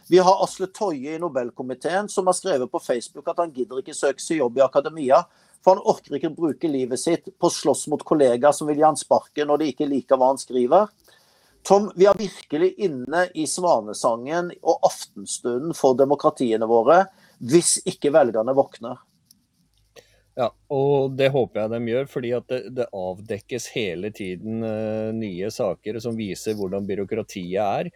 Vi 0.09 0.18
har 0.18 0.42
Asle 0.44 0.66
Toje 0.66 1.14
i 1.14 1.18
Nobelkomiteen 1.18 2.09
som 2.09 2.26
har 2.26 2.36
skrevet 2.36 2.70
på 2.70 2.80
Facebook 2.82 3.28
at 3.30 3.38
han 3.40 3.52
gidder 3.55 3.80
ikke 3.80 3.96
søke 3.96 4.20
seg 4.20 4.42
jobb 4.42 4.59
i 4.59 4.64
akademia, 4.66 5.22
for 5.64 5.78
han 5.78 5.86
orker 5.88 6.18
ikke 6.18 6.34
bruke 6.36 6.68
livet 6.68 7.00
sitt 7.00 7.30
på 7.40 7.48
å 7.48 7.55
slåss 7.55 7.86
mot 7.92 8.05
kollegaer 8.05 8.52
som 8.52 8.68
vil 8.68 8.82
gi 8.82 8.84
han 8.84 9.00
sparken 9.00 9.48
når 9.48 9.62
de 9.62 9.70
ikke 9.72 9.88
liker 9.88 10.20
hva 10.20 10.28
han 10.34 10.40
skriver. 10.40 10.90
Tom, 11.64 11.88
vi 11.96 12.05
er 12.05 12.20
virkelig 12.20 12.74
inne 12.84 13.22
i 13.32 13.46
svanesangen 13.48 14.50
og 14.61 14.84
aftenstunden 14.84 15.72
for 15.76 15.96
demokratiene 15.96 16.68
våre 16.68 17.07
hvis 17.40 17.78
ikke 17.88 18.12
velgerne 18.12 18.52
våkner. 18.52 19.00
Ja, 20.35 20.49
og 20.74 21.12
det 21.14 21.28
håper 21.30 21.61
jeg 21.61 21.70
de 21.70 21.93
gjør, 21.93 22.07
fordi 22.11 22.30
at 22.35 22.49
det, 22.51 22.61
det 22.74 22.89
avdekkes 22.91 23.68
hele 23.76 24.11
tiden 24.11 24.64
uh, 24.66 25.14
nye 25.14 25.51
saker 25.55 26.01
som 26.03 26.16
viser 26.18 26.57
hvordan 26.59 26.89
byråkratiet 26.89 27.61
er, 27.62 27.91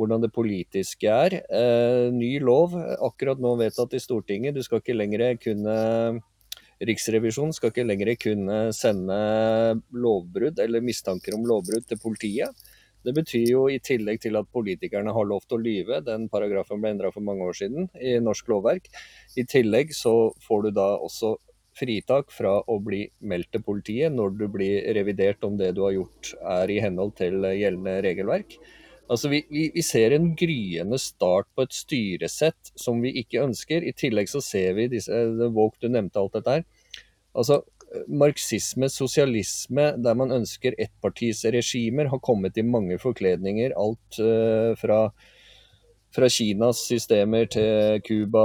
hvordan 0.00 0.24
det 0.24 0.32
politiske 0.32 1.12
er. 1.12 1.36
Uh, 1.52 2.08
ny 2.16 2.38
lov, 2.40 2.78
akkurat 2.96 3.42
nå 3.44 3.52
vedtatt 3.60 3.98
i 3.98 4.00
Stortinget. 4.00 4.56
Du 4.56 4.64
skal 4.64 4.80
ikke 4.80 4.96
lenger 4.96 5.26
kunne 5.42 5.76
Riksrevisjonen 6.82 7.52
skal 7.54 7.70
ikke 7.70 7.84
lenger 7.86 8.08
kunne 8.18 8.56
sende 8.74 9.18
lovbrudd 9.94 10.58
eller 10.64 10.82
mistanker 10.82 11.36
om 11.36 11.44
lovbrudd 11.46 11.84
til 11.86 12.00
politiet. 12.02 12.64
Det 13.06 13.12
betyr 13.14 13.46
jo 13.50 13.62
i 13.70 13.78
tillegg 13.82 14.20
til 14.22 14.38
at 14.38 14.50
politikerne 14.54 15.12
har 15.14 15.28
lov 15.28 15.44
til 15.46 15.58
å 15.58 15.62
lyve, 15.62 16.00
den 16.06 16.28
paragrafen 16.30 16.82
ble 16.82 16.94
endra 16.94 17.10
for 17.14 17.22
mange 17.22 17.46
år 17.46 17.56
siden 17.58 17.88
i 17.98 18.16
norsk 18.22 18.50
lovverk, 18.50 18.86
i 19.38 19.44
tillegg 19.46 19.94
så 19.94 20.32
får 20.46 20.68
du 20.68 20.70
da 20.78 20.88
også 21.02 21.34
fritak 21.78 22.32
fra 22.34 22.58
å 22.68 22.78
bli 22.84 23.06
meldt 23.24 23.52
til 23.54 23.64
politiet 23.64 24.12
når 24.14 24.36
du 24.38 24.46
blir 24.52 24.86
revidert 24.96 25.44
om 25.46 25.56
det 25.60 25.72
du 25.76 25.82
har 25.86 25.96
gjort 25.96 26.32
er 26.58 26.72
i 26.72 26.78
henhold 26.84 27.16
til 27.20 27.42
gjeldende 27.42 27.98
regelverk. 28.04 28.56
Altså 29.12 29.28
vi, 29.28 29.42
vi, 29.50 29.66
vi, 29.74 29.82
ser 29.84 30.14
en 30.14 30.30
gryende 30.38 30.98
start 31.00 31.48
på 31.56 31.66
et 31.66 31.74
styresett 31.76 32.72
som 32.78 33.02
vi 33.02 33.12
ikke 33.20 33.42
ønsker. 33.44 33.84
I 33.84 33.92
tillegg 33.96 34.30
så 34.30 34.40
ser 34.44 34.76
vi 34.78 34.88
disse 34.92 35.24
Våg, 35.52 35.76
du 35.82 35.90
nevnte 35.90 36.22
alt 36.22 36.38
dette 36.38 36.58
her. 36.58 36.66
Altså 37.36 37.62
marxisme, 38.08 38.88
sosialisme, 38.88 39.90
der 40.00 40.16
man 40.16 40.32
ønsker 40.32 40.76
ettpartisregimer, 40.80 42.08
har 42.12 42.22
kommet 42.24 42.56
i 42.56 42.64
mange 42.64 42.98
forkledninger. 43.02 43.74
Alt 43.76 44.20
uh, 44.22 44.72
fra 44.80 45.04
fra 46.12 46.28
Kinas 46.28 46.82
systemer 46.88 47.46
til 47.50 48.00
Cuba, 48.04 48.44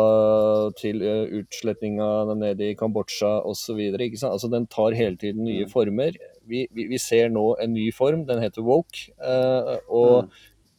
til 0.80 1.02
uh, 1.04 1.28
utslettinga 1.42 2.36
nede 2.40 2.72
i 2.72 2.76
Kambodsja 2.80 3.42
osv. 3.48 3.82
Altså, 4.00 4.50
den 4.52 4.68
tar 4.72 4.96
hele 4.96 5.18
tiden 5.20 5.44
nye 5.44 5.66
mm. 5.66 5.72
former. 5.72 6.16
Vi, 6.48 6.68
vi, 6.72 6.88
vi, 6.88 7.00
ser 7.02 7.30
nå 7.34 7.50
en 7.62 7.74
ny 7.76 7.90
form, 7.96 8.24
den 8.30 8.40
heter 8.44 8.64
woke. 8.64 9.10
Uh, 9.20 9.76
og 9.92 10.30
mm. 10.30 10.38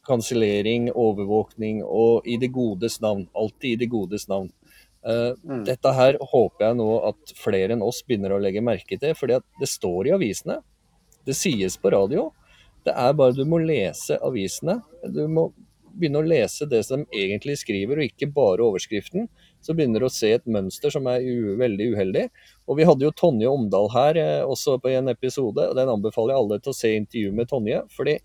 kansellering, 0.08 0.88
overvåkning 0.94 1.82
og 1.84 2.24
i 2.26 2.38
det 2.40 2.52
godes 2.56 3.00
navn. 3.04 3.26
Alltid 3.36 3.74
i 3.74 3.82
det 3.84 3.90
godes 3.92 4.24
navn. 4.32 4.48
Uh, 5.04 5.36
mm. 5.44 5.62
Dette 5.68 5.92
her 5.94 6.16
håper 6.32 6.70
jeg 6.70 6.80
nå 6.80 6.90
at 7.12 7.36
flere 7.36 7.76
enn 7.76 7.84
oss 7.84 8.00
begynner 8.06 8.34
å 8.34 8.42
legge 8.42 8.64
merke 8.64 8.96
til, 8.96 9.14
fordi 9.16 9.42
det 9.60 9.68
står 9.70 10.08
i 10.08 10.16
avisene. 10.16 10.62
Det 11.28 11.36
sies 11.36 11.76
på 11.76 11.92
radio. 11.92 12.30
Det 12.86 12.96
er 12.96 13.12
bare 13.12 13.36
du 13.36 13.44
må 13.44 13.60
lese 13.60 14.16
avisene. 14.24 14.80
Du 15.04 15.26
må 15.28 15.50
begynne 15.98 16.22
å 16.22 16.26
lese 16.26 16.66
det 16.70 16.82
som 16.86 17.02
de 17.02 17.22
egentlig 17.22 17.58
skriver, 17.60 17.98
og 18.00 18.10
ikke 18.10 18.30
bare 18.34 18.64
overskriften, 18.64 19.28
så 19.64 19.74
begynner 19.74 20.02
du 20.02 20.08
å 20.08 20.12
se 20.12 20.30
et 20.36 20.46
mønster 20.48 20.92
som 20.94 21.08
er 21.10 21.24
veldig 21.58 21.90
uheldig. 21.94 22.26
Og 22.70 22.78
vi 22.78 22.86
hadde 22.88 23.06
jo 23.06 23.14
Tonje 23.16 23.50
Omdal 23.50 23.90
her 23.94 24.20
eh, 24.22 24.42
også 24.46 24.78
på 24.82 24.92
en 24.94 25.10
episode, 25.12 25.70
og 25.70 25.78
den 25.78 25.92
anbefaler 25.92 26.34
jeg 26.34 26.44
alle 26.44 26.60
til 26.62 26.74
å 26.74 26.78
se 26.78 26.94
intervju 26.96 27.34
med 27.34 27.50
Tonje. 27.50 27.82
fordi 27.94 28.18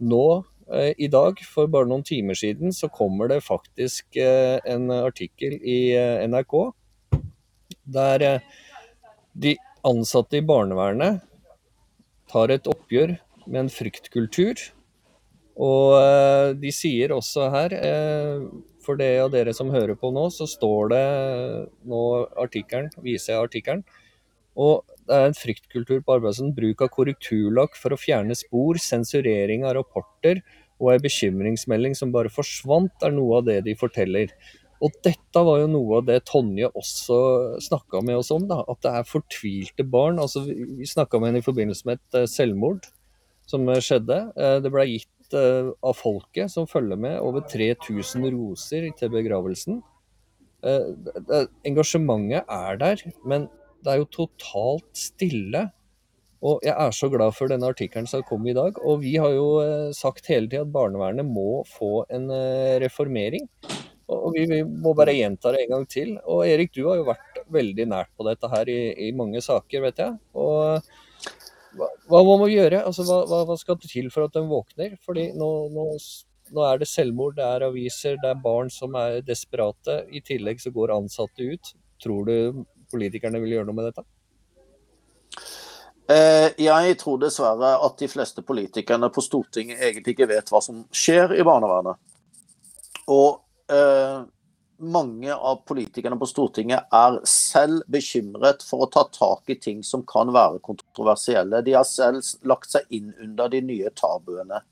nå 0.00 0.24
eh, 0.72 0.92
i 0.98 1.10
dag, 1.12 1.40
for 1.46 1.70
bare 1.70 1.88
noen 1.88 2.04
timer 2.06 2.38
siden, 2.38 2.74
så 2.74 2.90
kommer 2.92 3.30
det 3.30 3.42
faktisk 3.46 4.18
eh, 4.18 4.58
en 4.64 4.90
artikkel 5.00 5.58
i 5.60 5.80
eh, 5.94 6.26
NRK 6.28 6.72
der 7.90 8.22
eh, 8.22 8.40
de 9.32 9.56
ansatte 9.86 10.38
i 10.38 10.44
barnevernet 10.44 11.22
tar 12.30 12.52
et 12.54 12.68
oppgjør 12.70 13.16
med 13.46 13.64
en 13.64 13.72
fryktkultur 13.72 14.60
og 15.60 15.96
eh, 16.00 16.50
de 16.56 16.72
sier 16.72 17.12
også 17.12 17.50
her, 17.52 17.74
eh, 17.76 18.44
for 18.80 18.96
det 18.96 19.10
av 19.20 19.32
dere 19.34 19.52
som 19.56 19.72
hører 19.72 19.98
på 20.00 20.08
nå, 20.14 20.30
så 20.32 20.46
står 20.48 20.92
det 20.94 21.02
nå 21.90 22.04
artikkelen, 22.40 22.88
viser 23.04 23.34
jeg 23.34 23.48
artikkelen. 23.48 23.82
Og 24.60 24.88
det 25.04 25.16
er 25.16 25.28
en 25.28 25.36
fryktkultur 25.36 26.00
på 26.00 26.16
arbeidsplassen. 26.16 26.54
Bruk 26.56 26.80
av 26.84 26.90
korrekturlakk 26.94 27.76
for 27.78 27.92
å 27.92 28.00
fjerne 28.00 28.36
spor, 28.38 28.80
sensurering 28.80 29.66
av 29.68 29.76
rapporter 29.78 30.40
og 30.80 30.94
ei 30.94 31.02
bekymringsmelding 31.04 31.94
som 31.98 32.12
bare 32.14 32.32
forsvant, 32.32 32.96
er 33.04 33.12
noe 33.12 33.42
av 33.42 33.46
det 33.50 33.60
de 33.68 33.76
forteller. 33.76 34.32
Og 34.80 34.94
dette 35.04 35.42
var 35.44 35.60
jo 35.60 35.68
noe 35.68 35.98
av 36.00 36.06
det 36.08 36.22
Tonje 36.30 36.70
også 36.72 37.20
snakka 37.60 38.00
med 38.06 38.22
oss 38.22 38.32
om, 38.32 38.46
da, 38.48 38.62
at 38.64 38.80
det 38.86 38.94
er 38.96 39.08
fortvilte 39.08 39.84
barn. 39.84 40.18
altså 40.18 40.46
Vi 40.48 40.88
snakka 40.88 41.20
med 41.20 41.30
henne 41.34 41.44
i 41.44 41.46
forbindelse 41.46 41.84
med 41.84 42.00
et 42.00 42.22
eh, 42.22 42.30
selvmord 42.30 42.88
som 43.50 43.68
skjedde. 43.82 44.22
Det 44.62 44.70
ble 44.72 44.86
gitt 44.88 45.10
uh, 45.36 45.72
av 45.86 45.96
folket 45.98 46.52
som 46.52 46.68
følger 46.70 46.98
med. 47.00 47.18
Over 47.22 47.44
3000 47.50 48.28
roser 48.34 48.88
til 48.98 49.12
begravelsen. 49.12 49.80
Uh, 50.64 50.92
det, 51.28 51.44
engasjementet 51.68 52.48
er 52.48 52.80
der, 52.80 53.04
men 53.24 53.48
det 53.84 53.92
er 53.92 54.00
jo 54.02 54.10
totalt 54.20 54.90
stille. 54.96 55.68
Og 56.40 56.64
jeg 56.64 56.72
er 56.72 56.94
så 56.96 57.10
glad 57.12 57.34
for 57.36 57.52
denne 57.52 57.68
artikkelen 57.68 58.08
som 58.08 58.24
kom 58.24 58.46
i 58.48 58.56
dag. 58.56 58.78
Og 58.80 59.02
vi 59.04 59.16
har 59.20 59.34
jo 59.36 59.60
uh, 59.60 59.90
sagt 59.96 60.30
hele 60.32 60.48
tida 60.48 60.64
at 60.64 60.72
barnevernet 60.72 61.28
må 61.28 61.62
få 61.68 62.06
en 62.08 62.30
reformering. 62.82 63.48
Og 64.10 64.34
vi, 64.34 64.42
vi, 64.50 64.64
må 64.64 64.90
bare 64.98 65.14
gjenta 65.14 65.52
det 65.54 65.64
en 65.64 65.76
gang 65.76 65.84
til. 65.86 66.16
Og 66.26 66.42
Erik, 66.48 66.72
du 66.74 66.82
har 66.88 66.98
jo 66.98 67.06
vært 67.06 67.44
veldig 67.54 67.86
nært 67.92 68.10
på 68.18 68.26
dette 68.26 68.50
her 68.50 68.70
i, 68.72 68.80
i 69.06 69.12
mange 69.14 69.42
saker, 69.44 69.84
vet 69.86 70.02
jeg. 70.02 70.16
Og 70.34 70.90
hva, 71.78 71.88
hva 72.10 72.22
må 72.26 72.36
man 72.42 72.50
gjøre? 72.52 72.82
Altså, 72.86 73.06
hva, 73.06 73.44
hva, 73.48 73.56
skal 73.60 73.78
til 73.82 74.10
for 74.12 74.26
at 74.26 74.36
de 74.36 74.42
våkner? 74.50 74.96
Fordi 75.06 75.30
nå, 75.38 75.50
nå, 75.74 75.86
nå, 76.50 76.64
er 76.66 76.80
det 76.80 76.90
selvmord, 76.90 77.36
det 77.38 77.46
er 77.46 77.66
aviser, 77.68 78.18
det 78.22 78.32
er 78.32 78.42
barn 78.42 78.72
som 78.74 78.96
er 78.98 79.20
desperate. 79.26 80.02
I 80.10 80.22
tillegg 80.26 80.62
så 80.62 80.72
går 80.74 80.94
ansatte 80.96 81.46
ut. 81.46 81.74
Tror 82.02 82.26
du 82.28 82.64
politikerne 82.90 83.42
vil 83.42 83.58
gjøre 83.58 83.68
noe 83.68 83.78
med 83.78 83.90
dette? 83.90 84.06
Eh, 86.10 86.48
jeg 86.58 86.96
tror 86.98 87.20
dessverre 87.22 87.76
at 87.86 88.00
de 88.00 88.08
fleste 88.10 88.42
politikerne 88.42 89.12
på 89.14 89.22
Stortinget 89.22 89.78
egentlig 89.78 90.16
ikke 90.16 90.30
vet 90.32 90.48
hva 90.50 90.62
som 90.64 90.82
skjer 90.90 91.36
i 91.38 91.46
barnevernet. 91.46 92.00
Og 93.10 93.42
eh, 93.70 94.24
mange 94.80 95.34
av 95.34 95.62
politikerne 95.68 96.16
på 96.18 96.28
Stortinget 96.28 96.88
er 96.94 97.18
selv 97.28 97.84
bekymret 97.92 98.64
for 98.66 98.84
å 98.84 98.90
ta 98.92 99.04
tak 99.12 99.52
i 99.52 99.58
ting 99.60 99.82
som 99.86 100.02
kan 100.08 100.32
være 100.32 100.62
kontroversielle. 100.64 101.62
De 101.66 101.76
har 101.76 101.86
selv 101.88 102.24
lagt 102.48 102.72
seg 102.72 102.88
inn 102.96 103.12
under 103.20 103.52
de 103.52 103.60
nye 103.64 103.92
tabuene. 103.96 104.62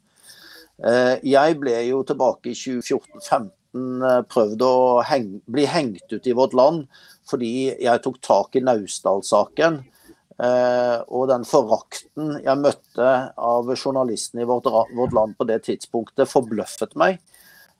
Eh, 0.78 1.14
jeg 1.26 1.58
ble 1.60 1.76
jo 1.88 2.02
tilbake 2.06 2.52
i 2.52 2.56
2014-2015 2.56 4.08
eh, 4.08 4.22
prøvd 4.32 4.64
å 4.64 4.74
heng, 5.08 5.30
bli 5.46 5.66
hengt 5.68 6.12
ut 6.12 6.26
i 6.26 6.36
Vårt 6.36 6.56
Land 6.56 6.86
fordi 7.28 7.52
jeg 7.76 8.04
tok 8.04 8.20
tak 8.24 8.56
i 8.56 8.64
Naustdal-saken. 8.64 9.82
Uh, 10.38 11.02
og 11.10 11.24
den 11.32 11.42
forakten 11.42 12.36
jeg 12.44 12.60
møtte 12.62 13.06
av 13.34 13.72
journalistene 13.74 14.44
i 14.44 14.46
vårt, 14.46 14.68
vårt 14.94 15.16
land 15.16 15.34
på 15.34 15.48
det 15.48 15.56
tidspunktet, 15.66 16.30
forbløffet 16.30 16.94
meg. 16.94 17.18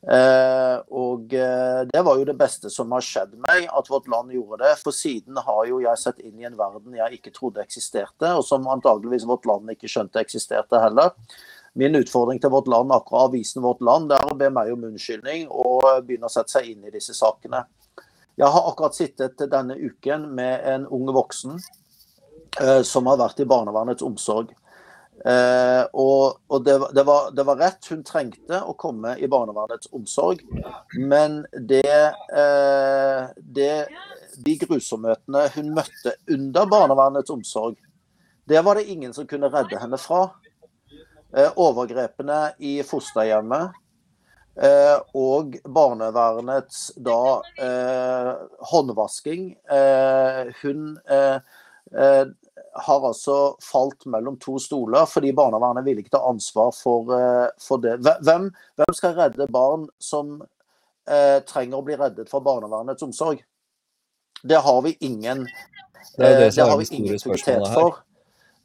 Eh, 0.07 0.77
og 0.95 1.35
eh, 1.35 1.81
det 1.91 2.01
var 2.07 2.21
jo 2.21 2.27
det 2.29 2.37
beste 2.39 2.71
som 2.71 2.93
har 2.95 3.03
skjedd 3.03 3.35
meg, 3.49 3.67
at 3.67 3.91
vårt 3.91 4.07
land 4.11 4.33
gjorde 4.33 4.63
det. 4.63 4.75
For 4.83 4.95
siden 4.95 5.41
har 5.43 5.63
jo 5.67 5.81
jeg 5.83 6.01
sett 6.01 6.23
inn 6.23 6.39
i 6.39 6.47
en 6.49 6.59
verden 6.59 6.97
jeg 6.99 7.19
ikke 7.19 7.35
trodde 7.35 7.65
eksisterte, 7.65 8.31
og 8.39 8.45
som 8.47 8.69
antageligvis 8.71 9.27
vårt 9.29 9.49
land 9.51 9.75
ikke 9.75 9.91
skjønte 9.91 10.23
eksisterte 10.23 10.83
heller. 10.83 11.17
Min 11.79 11.99
utfordring 11.99 12.41
til 12.43 12.51
vårt 12.51 12.71
land, 12.71 12.93
akkurat 12.95 13.29
avisen 13.29 13.63
Vårt 13.63 13.83
Land, 13.85 14.09
det 14.11 14.17
er 14.19 14.31
å 14.33 14.39
be 14.39 14.49
meg 14.51 14.71
om 14.73 14.87
unnskyldning 14.89 15.45
og 15.47 15.85
begynne 16.07 16.27
å 16.27 16.33
sette 16.33 16.57
seg 16.57 16.73
inn 16.73 16.89
i 16.89 16.95
disse 16.95 17.15
sakene. 17.15 17.61
Jeg 18.39 18.51
har 18.55 18.67
akkurat 18.71 18.97
sittet 18.97 19.45
denne 19.51 19.77
uken 19.77 20.25
med 20.35 20.65
en 20.73 20.87
ung 20.95 21.11
voksen 21.15 21.59
eh, 22.63 22.83
som 22.87 23.07
har 23.11 23.21
vært 23.21 23.45
i 23.45 23.47
barnevernets 23.47 24.03
omsorg. 24.07 24.51
Eh, 25.25 25.85
og, 25.99 26.39
og 26.47 26.65
det, 26.65 26.77
det, 26.95 27.03
var, 27.03 27.31
det, 27.35 27.45
var, 27.47 27.59
rett, 27.59 27.89
hun 27.91 28.05
trengte 28.07 28.61
å 28.63 28.75
komme 28.79 29.17
i 29.19 29.27
barnevernets 29.31 29.91
omsorg. 29.97 30.45
Men 30.95 31.41
det, 31.53 32.13
eh, 32.37 33.25
det 33.39 33.73
De 34.39 34.55
grusomhetene 34.61 35.49
hun 35.57 35.73
møtte 35.75 36.15
under 36.31 36.69
barnevernets 36.71 37.33
omsorg, 37.35 37.75
det 38.49 38.63
var 38.65 38.79
det 38.79 38.87
ingen 38.89 39.13
som 39.13 39.27
kunne 39.27 39.51
redde 39.51 39.81
henne 39.81 39.99
fra. 39.99 40.31
eh, 41.37 41.51
overgrepene 41.57 42.55
i 42.59 42.79
fosterhjemmet 42.87 43.75
eh, 44.63 44.97
og 45.19 45.59
barnevernets 45.67 46.93
da 46.97 47.43
eh, 47.61 48.31
håndvasking 48.71 49.51
eh, 49.71 50.55
Hun 50.63 50.97
har 52.75 53.07
altså 53.09 53.57
falt 53.63 54.07
mellom 54.11 54.39
to 54.43 54.59
stoler 54.63 55.07
fordi 55.11 55.33
barnevernet 55.37 55.87
vil 55.87 56.01
ikke 56.03 56.15
ta 56.17 56.23
ansvar 56.29 56.73
for, 56.77 57.13
for 57.63 57.83
det. 57.83 57.99
Hvem, 58.03 58.49
hvem, 58.79 58.95
skal 58.97 59.17
redde 59.19 59.49
barn 59.53 59.89
som 60.03 60.39
trenger 61.49 61.79
å 61.79 61.85
bli 61.87 61.97
reddet 61.97 62.29
fra 62.29 62.41
barnevernets 62.45 63.07
omsorg? 63.07 63.41
Det 64.43 64.61
har 64.63 64.83
vi 64.85 64.93
ingen 65.09 65.47
det, 66.17 66.27
er 66.27 66.41
det, 66.41 66.51
det 66.55 66.67
har 66.69 66.79
vi 66.79 66.87
ingen 66.91 67.15
aktivitet 67.15 67.65
for. 67.75 68.03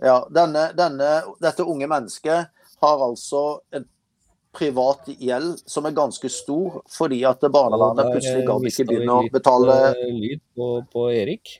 Ja, 0.03 0.17
denne, 0.29 0.67
denne, 0.77 1.09
dette 1.41 1.63
unge 1.63 1.87
mennesket 1.87 2.49
har 2.83 3.03
altså 3.05 3.43
en 3.71 3.85
privat 4.53 5.07
gjeld 5.07 5.61
som 5.69 5.87
er 5.87 5.95
ganske 5.97 6.29
stor, 6.29 6.81
fordi 6.91 7.23
at 7.25 7.41
barnevernet 7.53 8.11
plutselig 8.11 8.45
gadd 8.47 8.67
ikke 8.69 8.87
begynne 8.89 9.15
å 9.17 9.29
betale 9.33 9.77
Lyd 10.13 10.43
på, 10.53 10.69
på 10.93 11.07
Erik. 11.13 11.55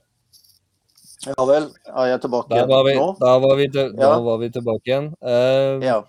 Ja 1.24 1.46
vel, 1.48 1.70
er 1.88 2.10
jeg 2.12 2.22
tilbake 2.26 2.52
der 2.52 2.68
var 2.68 2.84
vi, 2.84 2.98
nå? 3.00 3.08
Da 3.20 3.38
var 3.40 3.56
vi, 3.56 3.70
til, 3.72 3.94
ja. 4.00 4.12
var 4.26 4.40
vi 4.42 4.50
tilbake 4.52 4.90
igjen. 4.90 5.08
Uh, 5.24 5.80
ja. 5.84 6.02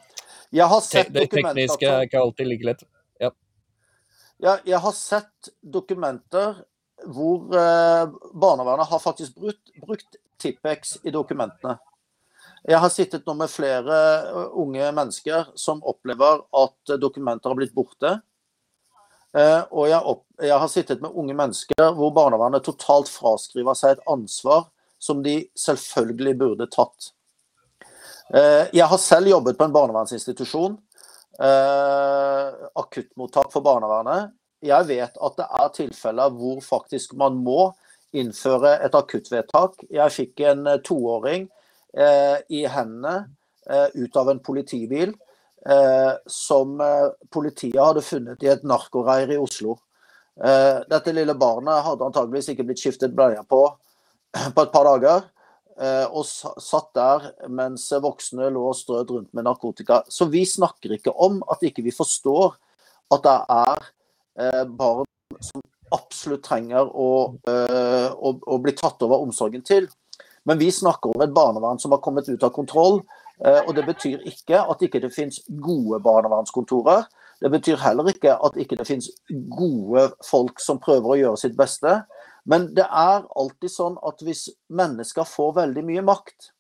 Jeg 0.55 0.67
har 0.71 0.83
sett 0.83 1.13
det 1.15 1.29
tekniske 1.31 1.87
er 1.87 2.07
ikke 2.09 2.23
alltid 2.23 2.51
like 2.51 2.67
lett. 2.67 2.85
Ja. 3.23 3.31
ja 4.43 4.57
jeg 4.67 4.83
har 4.83 4.97
sett 4.99 5.53
dokumenter 5.63 6.65
hvor 7.05 7.47
uh, 7.55 8.11
barnevernet 8.35 8.91
har 8.91 9.03
faktisk 9.03 9.39
brukt, 9.39 9.75
brukt 9.87 10.19
Tippex 10.43 10.99
i 11.07 11.15
dokumentene. 11.15 11.79
Jeg 12.65 12.81
har 12.81 12.91
sittet 12.91 13.27
nå 13.29 13.35
med 13.37 13.53
flere 13.53 13.97
eh, 14.25 14.55
unge 14.57 14.87
mennesker 14.97 15.51
som 15.61 15.83
opplever 15.85 16.41
at 16.57 16.95
dokumenter 17.01 17.53
har 17.53 17.59
blitt 17.59 17.75
borte. 17.77 18.15
Og 19.35 19.89
jeg, 19.91 19.99
opp, 20.01 20.23
jeg, 20.41 20.57
har 20.63 20.71
sittet 20.73 21.03
med 21.05 21.13
unge 21.13 21.35
mennesker 21.37 21.91
hvor 21.97 22.13
barnevernet 22.17 22.65
totalt 22.65 23.11
fraskriver 23.13 23.77
seg 23.77 23.97
et 23.97 24.05
ansvar 24.09 24.69
som 25.05 25.21
de 25.23 25.37
selvfølgelig 25.59 26.35
burde 26.41 26.69
tatt. 26.73 27.13
Eh, 28.33 28.71
jeg 28.73 28.87
har 28.89 29.01
selv 29.01 29.29
jobbet 29.29 29.59
på 29.59 29.67
en 29.67 29.75
barnevernsinstitusjon. 29.75 30.79
Eh, 31.45 32.47
akuttmottak 32.81 33.51
for 33.53 33.65
barnevernet. 33.65 34.33
Jeg 34.65 34.89
vet 34.89 35.19
at 35.21 35.37
det 35.37 35.49
er 35.61 35.75
tilfeller 35.77 36.33
hvor 36.33 36.63
faktisk 36.65 37.13
man 37.21 37.37
må 37.45 37.69
innføre 38.17 38.79
et 38.87 38.97
akuttvedtak. 38.97 39.85
Jeg 39.93 40.15
fikk 40.15 40.45
en 40.49 40.67
eh, 40.71 40.81
toåring 40.85 41.51
i 41.95 42.65
hendene 42.67 43.13
ut 43.95 44.17
av 44.19 44.33
en 44.33 44.41
politibil 44.43 45.13
som 46.27 46.73
politiet 47.31 47.79
hadde 47.79 48.03
funnet 48.03 48.43
i 48.43 48.49
et 48.51 48.65
narkoreir 48.67 49.31
i 49.31 49.37
Oslo. 49.39 49.77
Dette 50.91 51.15
lille 51.15 51.37
barnet 51.39 51.87
hadde 51.87 52.09
antageligvis 52.09 52.51
ikke 52.51 52.67
blitt 52.67 52.83
skiftet 52.83 53.15
bleie 53.15 53.45
på 53.47 53.61
på 54.55 54.65
et 54.65 54.75
par 54.75 54.89
dager. 54.89 55.31
Eh, 55.75 56.07
og 56.15 56.23
satt 56.63 56.93
der 56.95 57.25
mens 57.51 57.89
voksne 57.91 58.47
lå 58.55 58.69
strødd 58.79 59.11
rundt 59.11 59.33
med 59.35 59.47
narkotika. 59.49 60.03
Så 60.09 60.29
vi 60.31 60.45
snakker 60.47 60.95
ikke 60.95 61.15
om 61.19 61.41
at 61.51 61.65
ikke 61.67 61.83
vi 61.83 61.95
forstår 61.95 62.55
at 63.15 63.25
det 63.25 63.39
er 63.57 63.89
eh, 64.39 64.63
barn 64.71 65.09
som 65.43 65.65
absolutt 65.95 66.45
trenger 66.47 66.87
å, 66.87 67.11
eh, 67.51 68.07
å, 68.15 68.35
å 68.39 68.61
bli 68.63 68.75
tatt 68.79 69.03
over 69.03 69.27
omsorgen 69.27 69.67
til. 69.67 69.89
Men 70.47 70.61
vi 70.63 70.71
snakker 70.71 71.11
om 71.11 71.25
et 71.25 71.35
barnevern 71.35 71.81
som 71.83 71.95
har 71.95 72.03
kommet 72.05 72.29
ut 72.29 72.43
av 72.43 72.53
kontroll. 72.55 73.03
Og 73.45 73.71
det 73.75 73.83
betyr 73.83 74.21
ikke 74.31 74.61
at 74.71 74.83
ikke 74.85 75.01
det 75.03 75.09
finnes 75.11 75.41
gode 75.49 75.99
barnevernskontorer. 76.05 77.09
Det 77.43 77.51
betyr 77.51 77.81
heller 77.83 78.07
ikke 78.13 78.37
at 78.47 78.55
ikke 78.61 78.77
det 78.79 78.87
finnes 78.87 79.09
gode 79.57 80.05
folk 80.23 80.63
som 80.63 80.79
prøver 80.79 81.11
å 81.11 81.17
gjøre 81.19 81.41
sitt 81.41 81.57
beste. 81.59 81.97
Men 82.45 82.69
det 82.77 82.85
er 82.85 83.25
alltid 83.25 83.73
sånn 83.73 83.97
at 84.05 84.21
hvis 84.25 84.49
mennesker 84.69 85.25
får 85.29 85.55
veldig 85.61 85.85
mye 85.89 86.05
makt, 86.05 86.51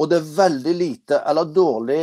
og 0.00 0.10
det 0.10 0.18
er 0.18 0.32
veldig 0.36 0.74
lite 0.76 1.20
eller 1.24 1.52
dårlig 1.54 2.02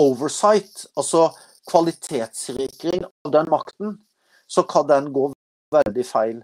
oversight, 0.00 0.86
altså 0.96 1.28
kvalitetssikring 1.70 3.04
av 3.26 3.32
den 3.34 3.50
makten, 3.50 3.96
så 4.46 4.62
kan 4.62 4.86
den 4.88 5.10
gå 5.12 5.30
veldig 5.74 6.04
feil. 6.06 6.38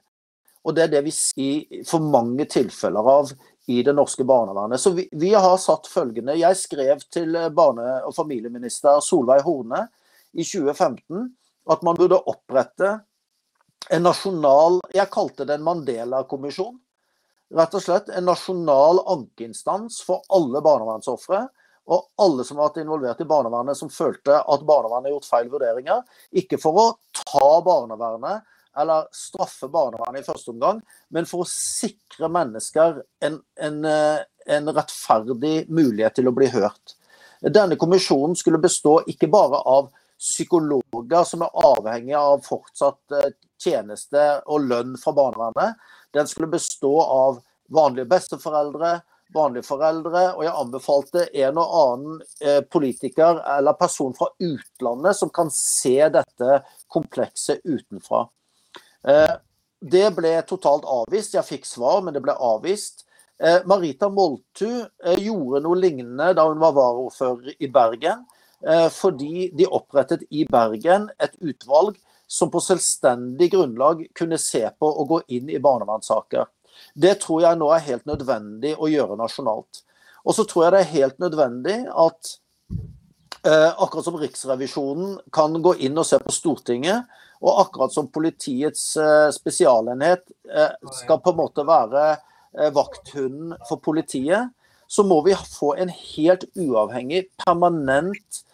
Og 0.62 0.74
det 0.74 0.84
er 0.84 0.92
det 0.96 1.04
vi 1.06 1.14
sier 1.14 1.82
for 1.86 2.02
mange 2.02 2.46
tilfeller 2.50 3.08
av 3.14 3.32
i 3.70 3.80
det 3.86 3.94
norske 3.94 4.26
barnevernet. 4.26 4.80
Så 4.82 4.92
vi, 4.96 5.06
vi 5.12 5.32
har 5.34 5.56
satt 5.62 5.86
følgende 5.90 6.34
Jeg 6.38 6.58
skrev 6.58 7.02
til 7.14 7.36
barne- 7.54 8.02
og 8.06 8.14
familieminister 8.14 9.00
Solveig 9.02 9.44
Horne 9.46 9.86
i 10.34 10.44
2015 10.44 11.30
at 11.70 11.82
man 11.86 11.98
burde 11.98 12.18
opprette 12.18 12.96
en 13.90 14.04
nasjonal 14.06 14.80
Jeg 14.94 15.10
kalte 15.12 15.46
det 15.48 15.56
en 15.58 15.66
Mandela-kommisjon. 15.66 16.76
Rett 17.52 17.74
og 17.76 17.84
slett 17.84 18.08
en 18.12 18.28
nasjonal 18.28 19.02
ankeinstans 19.12 20.00
for 20.06 20.24
alle 20.32 20.62
barnevernsofre. 20.64 21.42
Og 21.92 22.06
alle 22.22 22.46
som 22.46 22.60
har 22.60 22.70
vært 22.70 22.84
involvert 22.84 23.20
i 23.24 23.28
barnevernet 23.28 23.76
som 23.76 23.90
følte 23.90 24.38
at 24.38 24.66
barnevernet 24.66 25.10
har 25.10 25.16
gjort 25.16 25.28
feil 25.28 25.50
vurderinger. 25.52 26.02
Ikke 26.38 26.60
for 26.62 26.78
å 26.78 26.86
ta 27.18 27.48
barnevernet 27.66 28.46
eller 28.78 29.08
straffe 29.12 29.68
barnevernet 29.68 30.22
i 30.22 30.24
første 30.26 30.52
omgang, 30.54 30.78
men 31.12 31.26
for 31.28 31.44
å 31.44 31.48
sikre 31.50 32.30
mennesker 32.32 33.02
en, 33.24 33.36
en, 33.60 33.82
eh, 33.84 34.22
en 34.56 34.72
rettferdig 34.72 35.66
mulighet 35.68 36.16
til 36.16 36.30
å 36.30 36.34
bli 36.36 36.48
hørt. 36.54 36.94
Denne 37.42 37.76
kommisjonen 37.76 38.38
skulle 38.38 38.62
bestå 38.62 39.00
ikke 39.10 39.28
bare 39.32 39.60
av 39.68 39.90
psykologer 40.22 41.26
som 41.28 41.42
er 41.44 41.64
avhengige 41.68 42.20
av 42.32 42.44
fortsatt 42.46 43.18
eh, 43.18 43.32
tjeneste 43.62 44.26
og 44.50 44.68
lønn 44.68 44.98
fra 45.00 45.14
barnevernet. 45.16 45.80
Den 46.12 46.28
skulle 46.28 46.50
bestå 46.52 46.92
av 47.02 47.40
vanlige 47.72 48.10
besteforeldre, 48.10 48.98
vanlige 49.34 49.66
foreldre, 49.66 50.24
og 50.36 50.44
jeg 50.44 50.56
anbefalte 50.60 51.24
en 51.44 51.60
og 51.60 51.76
annen 51.78 52.18
eh, 52.44 52.60
politiker 52.72 53.40
eller 53.56 53.78
person 53.78 54.12
fra 54.16 54.28
utlandet 54.42 55.16
som 55.18 55.32
kan 55.32 55.50
se 55.54 55.96
dette 56.12 56.58
komplekset 56.92 57.62
utenfra. 57.64 58.26
Eh, 59.08 59.32
det 59.82 60.04
ble 60.14 60.34
totalt 60.46 60.86
avvist. 60.86 61.34
Jeg 61.34 61.48
fikk 61.48 61.66
svar, 61.66 62.02
men 62.04 62.14
det 62.14 62.22
ble 62.24 62.36
avvist. 62.36 63.06
Eh, 63.42 63.64
Marita 63.66 64.10
Moltu 64.12 64.84
gjorde 65.18 65.62
noe 65.64 65.80
lignende 65.80 66.32
da 66.38 66.46
hun 66.50 66.62
var 66.62 66.76
varaordfører 66.78 67.56
i 67.58 67.72
Bergen. 67.72 68.26
Fordi 68.94 69.48
de 69.58 69.64
opprettet 69.74 70.20
i 70.30 70.44
Bergen 70.46 71.08
et 71.18 71.32
utvalg 71.42 71.96
som 72.32 72.48
på 72.50 72.60
selvstendig 72.64 73.50
grunnlag 73.52 74.06
kunne 74.16 74.38
se 74.40 74.64
på 74.78 74.88
og 74.88 75.08
gå 75.10 75.18
inn 75.36 75.50
i 75.52 75.60
barnevernssaker. 75.60 76.46
Det 76.94 77.18
tror 77.20 77.42
jeg 77.44 77.58
nå 77.60 77.68
er 77.74 77.84
helt 77.84 78.06
nødvendig 78.08 78.72
å 78.80 78.88
gjøre 78.88 79.18
nasjonalt. 79.20 79.82
Og 80.24 80.36
så 80.36 80.46
tror 80.48 80.64
jeg 80.64 80.72
det 80.72 80.80
er 80.80 80.94
helt 80.94 81.20
nødvendig 81.20 81.76
at 81.90 82.30
eh, 83.44 83.68
akkurat 83.68 84.06
som 84.06 84.16
Riksrevisjonen 84.16 85.18
kan 85.34 85.60
gå 85.60 85.74
inn 85.84 85.98
og 86.00 86.08
se 86.08 86.20
på 86.22 86.32
Stortinget, 86.32 87.04
og 87.42 87.60
akkurat 87.66 87.92
som 87.92 88.08
politiets 88.08 88.94
eh, 88.96 89.28
spesialenhet 89.34 90.24
eh, 90.48 90.72
skal 91.02 91.20
på 91.20 91.34
en 91.34 91.40
måte 91.42 91.66
være 91.68 92.08
eh, 92.14 92.72
vakthunden 92.72 93.58
for 93.68 93.82
politiet, 93.82 94.54
så 94.88 95.04
må 95.04 95.20
vi 95.26 95.36
få 95.36 95.74
en 95.80 95.92
helt 95.92 96.48
uavhengig, 96.56 97.26
permanent 97.44 98.44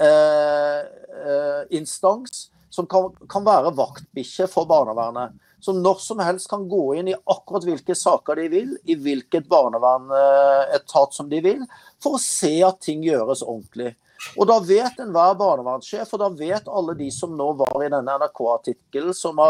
eh, 0.00 0.84
eh, 1.20 1.62
instans 1.76 2.46
som 2.76 2.86
kan, 2.90 3.10
kan 3.32 3.44
være 3.46 3.74
vaktbikkje 3.76 4.48
for 4.52 4.68
barnevernet. 4.68 5.34
Som 5.64 5.80
når 5.82 6.00
som 6.04 6.20
helst 6.20 6.50
kan 6.50 6.66
gå 6.68 6.82
inn 7.00 7.08
i 7.10 7.16
akkurat 7.16 7.64
hvilke 7.64 7.96
saker 7.96 8.38
de 8.38 8.48
vil, 8.52 8.74
i 8.84 8.94
hvilket 9.00 9.48
barnevernsetat 9.50 11.16
som 11.16 11.30
de 11.32 11.40
vil, 11.42 11.62
for 12.02 12.18
å 12.18 12.22
se 12.22 12.52
at 12.66 12.82
ting 12.84 13.04
gjøres 13.06 13.42
ordentlig. 13.46 13.94
Og 14.36 14.48
da 14.48 14.58
vet 14.64 15.00
enhver 15.02 15.36
barnevernssjef, 15.38 16.12
og 16.12 16.22
da 16.22 16.28
vet 16.38 16.68
alle 16.68 16.96
de 16.98 17.08
som 17.12 17.32
nå 17.36 17.48
var 17.60 17.84
i 17.84 17.90
denne 17.92 18.18
NRK-artikkelen 18.20 19.16
som, 19.16 19.40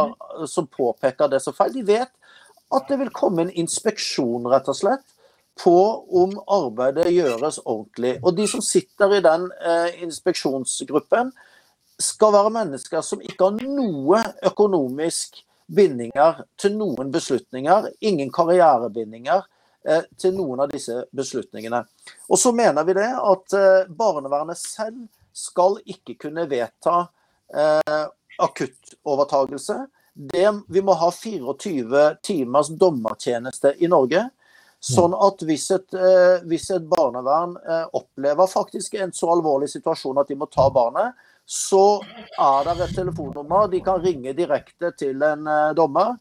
som, 0.51 0.67
påpeker 0.67 1.31
det 1.33 1.43
som 1.43 1.55
feil, 1.57 1.75
de 1.75 1.85
vet 1.87 2.13
at 2.75 2.89
det 2.91 2.99
vil 3.03 3.13
komme 3.15 3.47
en 3.47 3.55
inspeksjon, 3.63 4.49
rett 4.51 4.71
og 4.71 4.79
slett, 4.79 5.05
på 5.57 5.77
om 6.21 6.35
arbeidet 6.53 7.09
gjøres 7.15 7.63
ordentlig. 7.65 8.17
Og 8.23 8.35
de 8.37 8.45
som 8.51 8.61
sitter 8.65 9.17
i 9.17 9.23
den 9.25 9.47
eh, 9.57 10.03
inspeksjonsgruppen, 10.05 11.31
skal 11.99 12.33
være 12.35 12.53
mennesker 12.53 13.05
som 13.05 13.23
ikke 13.25 13.49
har 13.49 13.69
noe 13.77 14.21
økonomisk 14.47 15.41
bindinger 15.67 16.43
til 16.61 16.77
noen 16.79 17.11
beslutninger. 17.15 17.91
Ingen 18.07 18.31
karrierebindinger 18.35 19.43
eh, 19.89 20.05
til 20.21 20.37
noen 20.37 20.65
av 20.65 20.71
disse 20.73 21.05
beslutningene. 21.17 21.83
Og 22.29 22.41
så 22.41 22.53
mener 22.57 22.87
vi 22.87 22.97
det 22.99 23.09
at 23.17 23.59
eh, 23.59 23.89
barnevernet 23.89 24.61
selv 24.61 25.07
skal 25.37 25.81
ikke 25.85 26.17
kunne 26.27 26.47
vedta 26.51 27.03
eh, 27.53 28.07
akuttovertagelse. 28.43 29.83
Det, 30.17 30.49
vi 30.73 30.81
må 30.85 30.97
ha 30.97 31.11
24 31.13 32.07
timers 32.25 32.73
dommertjeneste 32.73 33.75
i 33.85 33.89
Norge. 33.91 34.29
Sånn 34.87 35.17
at 35.17 35.41
hvis 35.49 35.65
et, 35.73 35.95
hvis 36.47 36.67
et 36.71 36.85
barnevern 36.87 37.55
opplever 37.97 38.47
faktisk 38.47 38.95
en 39.01 39.11
så 39.17 39.31
alvorlig 39.33 39.71
situasjon 39.73 40.21
at 40.21 40.29
de 40.29 40.37
må 40.39 40.47
ta 40.53 40.69
barnet, 40.71 41.17
så 41.47 42.01
er 42.03 42.67
det 42.67 42.75
et 42.89 42.97
telefonnummer 42.99 43.69
de 43.71 43.81
kan 43.87 44.03
ringe 44.03 44.35
direkte 44.35 44.91
til 44.99 45.23
en 45.23 45.47
dommer, 45.79 46.17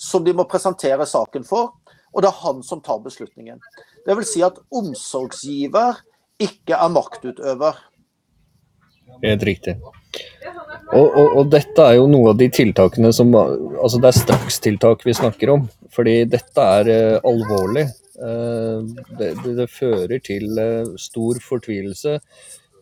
som 0.00 0.24
de 0.24 0.32
må 0.32 0.46
presentere 0.48 1.04
saken 1.06 1.44
for. 1.44 1.74
Og 2.14 2.22
det 2.22 2.30
er 2.30 2.40
han 2.44 2.62
som 2.64 2.80
tar 2.80 3.02
beslutningen. 3.04 3.60
Det 4.06 4.16
vil 4.16 4.26
si 4.28 4.42
at 4.46 4.60
omsorgsgiver 4.72 6.00
ikke 6.42 6.78
er 6.78 6.92
maktutøver. 6.94 7.76
Helt 9.22 9.44
riktig. 9.46 9.76
Og, 10.94 11.06
og, 11.06 11.28
og, 11.40 11.44
dette 11.52 11.84
er 11.84 11.98
jo 11.98 12.06
noe 12.10 12.32
av 12.32 12.38
de 12.38 12.46
tiltakene 12.52 13.10
som 13.14 13.32
Altså 13.34 13.98
det 14.02 14.10
er 14.10 14.18
strakstiltak 14.18 15.04
vi 15.06 15.14
snakker 15.16 15.54
om. 15.54 15.68
Fordi 15.94 16.20
dette 16.30 16.66
er 16.78 16.90
uh, 16.90 17.28
alvorlig. 17.30 17.86
Uh, 18.14 18.84
det, 19.18 19.32
det, 19.42 19.54
det, 19.58 19.70
fører 19.74 20.20
til 20.22 20.58
uh, 20.58 20.94
stor 21.00 21.40
fortvilelse 21.42 22.18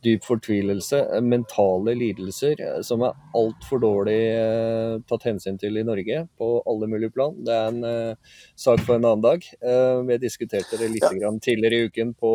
dyp 0.04 0.24
fortvilelse, 0.26 0.98
eh, 1.14 1.22
mentale 1.24 1.94
lidelser 1.98 2.60
eh, 2.60 2.80
som 2.86 3.04
er 3.06 3.18
altfor 3.38 3.82
dårlig 3.82 4.18
eh, 4.34 4.96
tatt 5.08 5.26
hensyn 5.28 5.58
til 5.60 5.78
i 5.78 5.84
Norge 5.86 6.24
på 6.38 6.48
alle 6.68 6.88
mulige 6.90 7.14
plan. 7.14 7.36
Det 7.44 7.58
er 7.58 7.68
en 7.70 7.84
eh, 7.88 8.38
sak 8.58 8.82
for 8.86 8.96
en 8.96 9.06
annen 9.08 9.24
dag. 9.24 9.46
Eh, 9.62 10.00
vi 10.08 10.18
diskuterte 10.22 10.80
det 10.80 10.90
litt 10.94 11.06
ja. 11.22 11.32
tidligere 11.42 11.78
i 11.78 11.92
uken 11.92 12.16
på 12.18 12.32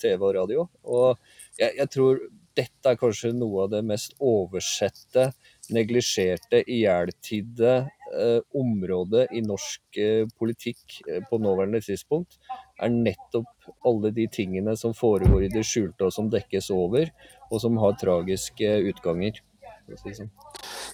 TV 0.00 0.18
og 0.18 0.36
radio. 0.36 0.68
Og 0.84 1.16
jeg, 1.58 1.74
jeg 1.78 1.90
tror 1.92 2.20
dette 2.58 2.92
er 2.92 2.98
kanskje 2.98 3.32
noe 3.36 3.64
av 3.64 3.72
det 3.72 3.82
mest 3.86 4.16
oversette, 4.18 5.30
neglisjerte, 5.72 6.64
ihjeltidde 6.66 7.74
eh, 8.14 8.40
området 8.54 9.28
i 9.32 9.42
norsk 9.44 9.98
eh, 9.98 10.26
politikk 10.38 11.00
eh, 11.08 11.22
på 11.30 11.38
nåværende 11.38 11.80
tidspunkt 11.84 12.38
er 12.80 12.92
nettopp 12.92 13.70
alle 13.86 14.10
de 14.14 14.26
tingene 14.32 14.76
som 14.76 14.94
foregår 14.96 15.46
i 15.46 15.52
det 15.52 15.64
skjulte 15.66 16.08
og 16.08 16.14
som 16.14 16.30
dekkes 16.32 16.70
over, 16.74 17.10
og 17.50 17.60
som 17.62 17.76
har 17.82 17.98
tragiske 18.00 18.70
utganger. 18.90 19.42
Sånn. 19.90 20.30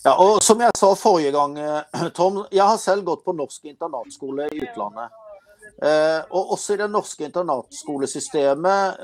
Ja, 0.04 0.14
og 0.16 0.42
Som 0.42 0.62
jeg 0.64 0.72
sa 0.78 0.94
forrige 0.96 1.34
gang, 1.34 1.56
Tom, 2.16 2.44
jeg 2.50 2.64
har 2.64 2.78
selv 2.80 3.04
gått 3.04 3.24
på 3.26 3.34
norsk 3.36 3.68
internatskole 3.68 4.48
i 4.48 4.62
utlandet. 4.64 5.12
Og 6.32 6.54
også 6.56 6.74
i 6.74 6.80
det 6.80 6.88
norske 6.88 7.26
internatskolesystemet, 7.28 9.02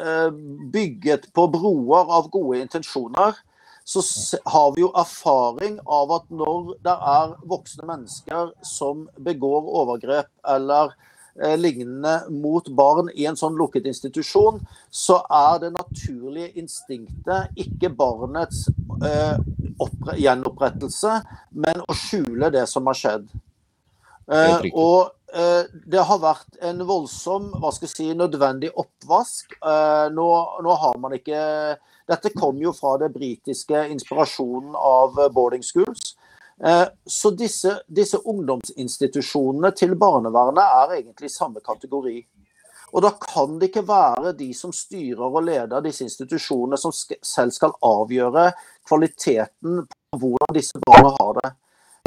bygget 0.72 1.28
på 1.36 1.44
broer 1.52 2.08
av 2.16 2.30
gode 2.32 2.62
intensjoner, 2.64 3.36
så 3.85 4.03
har 4.47 4.74
vi 4.74 4.85
jo 4.85 4.93
erfaring 4.97 5.78
av 5.87 6.12
at 6.18 6.28
når 6.30 6.74
det 6.87 6.99
er 7.14 7.33
voksne 7.51 7.89
mennesker 7.89 8.53
som 8.66 9.09
begår 9.18 9.70
overgrep 9.83 10.30
eller 10.55 10.95
Eh, 11.41 11.59
lignende 11.59 12.20
mot 12.28 12.68
barn 12.68 13.09
i 13.14 13.24
en 13.24 13.39
sånn 13.41 13.55
lukket 13.57 13.87
institusjon, 13.89 14.59
så 14.93 15.22
er 15.33 15.62
det 15.62 15.70
naturlige 15.72 16.51
instinktet 16.61 17.57
ikke 17.57 17.89
barnets 17.97 18.66
eh, 19.01 19.41
gjenopprettelse, 20.20 21.14
men 21.57 21.80
å 21.89 21.97
skjule 21.97 22.53
det 22.53 22.66
som 22.68 22.91
har 22.91 23.01
skjedd. 23.01 23.33
Eh, 24.28 24.68
og 24.76 25.14
eh, 25.33 25.72
det 25.89 26.05
har 26.05 26.20
vært 26.20 26.61
en 26.68 26.85
voldsom, 26.85 27.49
hva 27.57 27.72
skal 27.72 27.89
jeg 27.89 27.95
si, 27.95 28.11
nødvendig 28.12 28.74
oppvask. 28.76 29.57
Eh, 29.57 30.12
nå, 30.12 30.28
nå, 30.68 30.76
har 30.85 31.01
man 31.01 31.16
ikke 31.16 31.41
Dette 32.09 32.32
kom 32.34 32.59
jo 32.62 32.72
fra 32.76 32.96
det 33.00 33.12
britiske 33.14 33.86
inspirasjonen 33.94 34.74
av 34.78 35.18
boarding 35.34 35.62
schools. 35.62 36.14
Eh, 36.64 36.86
så 37.07 37.30
disse, 37.30 37.80
disse, 37.88 38.18
ungdomsinstitusjonene 38.18 39.72
til 39.76 39.96
barnevernet 39.98 40.62
er 40.62 40.96
egentlig 41.00 41.30
samme 41.32 41.62
kategori. 41.64 42.20
Og 42.92 43.03
da 43.03 43.11
kan 43.16 43.57
det 43.59 43.70
ikke 43.70 43.86
være 43.88 44.34
de 44.36 44.50
som 44.55 44.72
styrer 44.74 45.24
og 45.24 45.42
leder 45.46 45.82
disse 45.82 46.05
institusjonene, 46.05 46.78
som 46.78 46.92
selv 46.92 47.55
skal 47.57 47.72
avgjøre 47.82 48.50
kvaliteten 48.88 49.86
på 49.88 50.20
hvordan 50.20 50.55
disse 50.55 50.82
barna 50.86 51.14
har 51.16 51.40
det. 51.40 51.53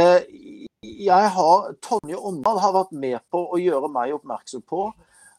Eh, 0.03 1.19
har, 1.35 1.73
Tonje 1.81 2.15
Åndal 2.15 2.59
har 2.61 2.75
vært 2.75 2.93
med 2.93 3.19
på 3.31 3.41
å 3.49 3.59
gjøre 3.59 3.89
meg 3.91 4.13
oppmerksom 4.15 4.61
på 4.61 4.87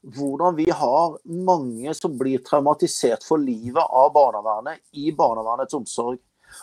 hvordan 0.02 0.56
vi 0.56 0.70
har 0.70 1.18
mange 1.24 1.94
som 1.94 2.16
blir 2.18 2.42
traumatisert 2.46 3.24
for 3.26 3.42
livet 3.42 3.82
av 3.82 4.12
barnevernet 4.14 4.82
i 4.92 5.12
barnevernets 5.12 5.74
omsorg. 5.74 6.18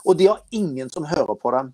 Og 0.06 0.18
de 0.18 0.30
har 0.32 0.44
ingen 0.52 0.90
som 0.90 1.06
hører 1.08 1.36
på 1.36 1.52
dem. 1.56 1.74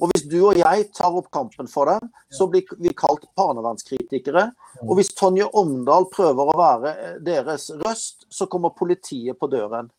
Og 0.00 0.08
hvis 0.08 0.24
du 0.32 0.38
og 0.40 0.56
jeg 0.56 0.86
tar 0.96 1.12
opp 1.12 1.28
kampen 1.34 1.68
for 1.68 1.90
dem, 1.90 2.08
så 2.32 2.46
blir 2.48 2.64
vi 2.80 2.92
kalt 2.96 3.26
barnevernskritikere. 3.36 4.46
Og 4.86 4.94
hvis 4.96 5.12
Tonje 5.16 5.48
Omdal 5.60 6.08
prøver 6.12 6.48
å 6.48 6.56
være 6.56 6.92
eh, 6.94 7.16
deres 7.24 7.68
røst, 7.82 8.24
så 8.32 8.48
kommer 8.48 8.72
politiet 8.76 9.36
på 9.38 9.50
døren. 9.52 9.90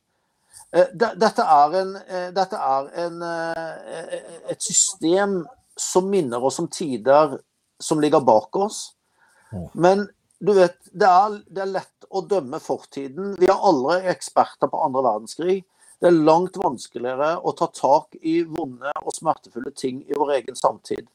Eh, 0.74 0.90
dette 0.98 1.46
er, 1.46 1.78
en, 1.84 1.94
eh, 2.02 2.30
dette 2.34 2.58
er 2.58 2.90
en, 3.06 3.22
et 4.50 4.66
system 4.66 5.44
som 5.78 6.10
minner 6.10 6.42
oss 6.50 6.58
om 6.62 6.70
tider 6.72 7.38
som 7.82 8.02
ligger 8.02 8.26
bak 8.26 8.58
oss. 8.58 8.82
Men 9.74 10.08
du 10.42 10.54
vet, 10.58 10.78
det 10.92 11.06
er, 11.06 11.38
det 11.54 11.62
er 11.62 11.74
lett 11.76 12.08
å 12.10 12.24
dømme 12.26 12.58
fortiden. 12.62 13.36
Vi 13.40 13.50
er 13.50 13.66
alle 13.70 14.00
eksperter 14.10 14.72
på 14.72 14.80
andre 14.82 15.04
verdenskrig. 15.06 15.60
Det 16.02 16.10
er 16.10 16.18
langt 16.18 16.58
vanskeligere 16.58 17.36
å 17.46 17.54
ta 17.54 17.68
tak 17.78 18.18
i 18.26 18.40
vonde 18.50 18.90
og 19.04 19.14
smertefulle 19.14 19.70
ting 19.78 20.02
i 20.10 20.18
vår 20.18 20.40
egen 20.40 20.58
samtid. 20.58 21.06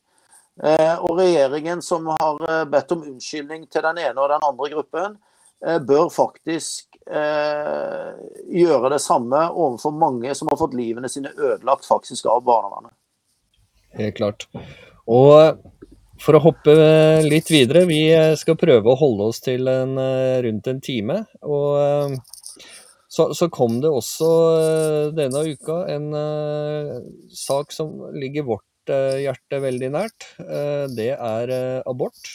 Eh, 0.62 0.95
og 1.03 1.18
regjeringen 1.18 1.83
som 1.85 2.07
har 2.09 2.39
eh, 2.47 2.62
bedt 2.70 2.95
om 2.95 3.03
unnskyldning 3.05 3.66
til 3.66 3.83
den 3.85 3.99
ene 4.07 4.22
og 4.22 4.31
den 4.31 4.47
andre 4.47 4.70
gruppen, 4.77 5.18
eh, 5.66 5.81
bør 5.83 6.09
faktisk 6.12 6.93
gjøre 7.07 8.89
det 8.91 8.99
samme 8.99 9.45
overfor 9.55 9.93
mange 9.95 10.33
som 10.35 10.49
har 10.51 10.59
fått 10.59 10.72
livene 10.74 11.07
sine 11.07 11.31
ødelagt 11.31 11.87
faktisk 11.87 12.27
av 12.27 12.41
barnevernet. 12.43 12.91
Helt 13.95 14.16
klart. 14.18 14.49
Og 15.07 15.61
for 16.22 16.36
å 16.36 16.42
hoppe 16.44 16.74
litt 17.26 17.50
videre, 17.52 17.84
vi 17.88 18.00
skal 18.38 18.58
prøve 18.58 18.92
å 18.92 18.98
holde 18.98 19.28
oss 19.30 19.42
til 19.44 19.68
en, 19.70 19.96
rundt 20.44 20.70
en 20.70 20.80
time. 20.84 21.20
Og 21.46 22.16
så, 23.08 23.28
så, 23.34 23.48
kom 23.52 23.78
det 23.80 23.92
også 23.92 24.30
eh, 24.60 25.04
denne 25.16 25.44
uka 25.48 25.82
en 25.88 26.08
sak 27.32 27.72
som 27.72 27.94
ligger 28.16 28.48
vårt 28.50 28.64
hjerte 28.86 29.58
veldig 29.64 29.88
nært. 29.90 30.26
Det 30.94 31.08
er 31.14 31.52
abort. 31.88 32.28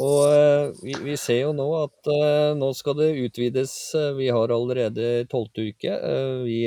Og 0.00 0.78
vi, 0.80 0.94
vi, 1.04 1.16
ser 1.20 1.42
jo 1.42 1.50
nå 1.56 1.66
at 1.82 2.08
nå 2.56 2.70
skal 2.76 2.96
det 3.00 3.10
utvides. 3.26 3.74
Vi 4.16 4.30
har 4.32 4.54
allerede 4.54 5.26
tolvte 5.28 5.66
uke. 5.68 5.98
vi 6.46 6.62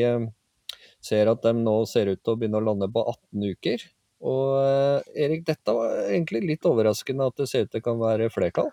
ser 1.02 1.32
at 1.32 1.42
de 1.46 1.54
nå 1.58 1.80
ser 1.90 2.12
ut 2.12 2.22
til 2.22 2.36
å 2.36 2.40
begynne 2.40 2.62
å 2.62 2.68
lande 2.68 2.90
på 2.94 3.04
18 3.06 3.50
uker. 3.56 3.86
Og 4.20 5.06
Erik, 5.16 5.46
dette 5.48 5.74
var 5.76 6.10
egentlig 6.10 6.44
litt 6.44 6.68
overraskende 6.68 7.30
at 7.30 7.40
det 7.40 7.48
ser 7.48 7.68
ut 7.68 7.72
til 7.72 7.84
kan 7.84 8.00
være 8.02 8.28
flertall? 8.34 8.72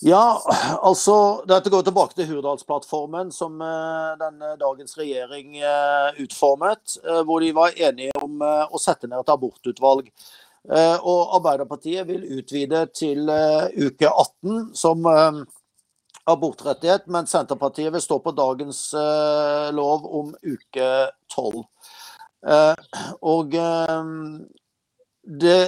Ja, 0.00 0.38
altså 0.82 1.42
Dette 1.48 1.70
går 1.74 1.82
tilbake 1.82 2.14
til 2.14 2.28
Hurdalsplattformen, 2.30 3.32
som 3.34 3.56
uh, 3.58 4.14
denne 4.20 4.52
dagens 4.60 4.94
regjering 4.98 5.56
uh, 5.58 6.14
utformet. 6.22 6.98
Hvor 7.26 7.42
de 7.42 7.50
var 7.54 7.74
enige 7.74 8.14
om 8.22 8.38
å 8.42 8.78
sette 8.82 9.10
ned 9.10 9.18
et 9.18 9.34
abortutvalg. 9.34 10.12
og 10.68 11.34
Arbeiderpartiet 11.38 12.06
vil 12.06 12.26
utvide 12.38 12.82
til 12.92 13.30
uke 13.78 14.08
18 14.10 14.74
som 14.76 15.06
abortrettighet, 16.28 17.06
mens 17.06 17.32
Senterpartiet 17.32 17.92
vil 17.94 18.02
stå 18.04 18.18
på 18.20 18.34
dagens 18.36 18.82
lov 19.72 20.04
om 20.20 20.34
uke 20.42 20.90
12. 21.32 21.64
og 22.42 23.54
det 25.40 25.60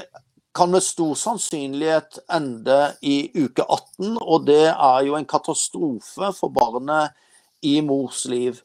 kan 0.55 0.71
med 0.71 0.83
stor 0.83 1.14
sannsynlighet 1.14 2.18
ende 2.33 2.79
i 3.03 3.31
uke 3.35 3.62
18, 3.62 4.18
og 4.21 4.47
det 4.47 4.66
er 4.71 5.05
jo 5.07 5.16
en 5.18 5.29
katastrofe 5.29 6.33
for 6.37 6.53
barnet 6.55 7.14
i 7.62 7.81
mors 7.85 8.25
liv. 8.31 8.59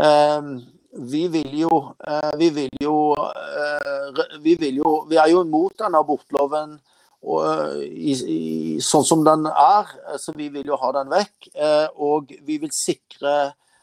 Ehm, 0.00 0.58
vi 0.96 1.26
vil 1.28 1.58
jo 1.60 1.70
eh, 2.08 2.32
Vi 2.38 2.48
vil 2.50 2.80
jo 2.82 3.12
eh, 3.14 4.40
Vi, 4.42 4.56
vil 4.58 4.80
jo, 4.80 4.92
vi 5.08 5.16
er 5.20 5.28
jo 5.30 5.42
imot 5.44 5.76
denne 5.78 6.00
abortloven 6.00 6.78
og, 7.26 7.82
i, 7.82 8.12
i, 8.12 8.40
sånn 8.82 9.04
som 9.06 9.22
den 9.26 9.48
er, 9.50 9.88
så 10.20 10.30
vi 10.36 10.46
vil 10.52 10.68
jo 10.68 10.76
ha 10.78 10.92
den 10.94 11.08
vekk. 11.10 11.48
Eh, 11.58 11.88
og 11.98 12.30
vi 12.46 12.58
vil 12.62 12.70
sikre 12.70 13.32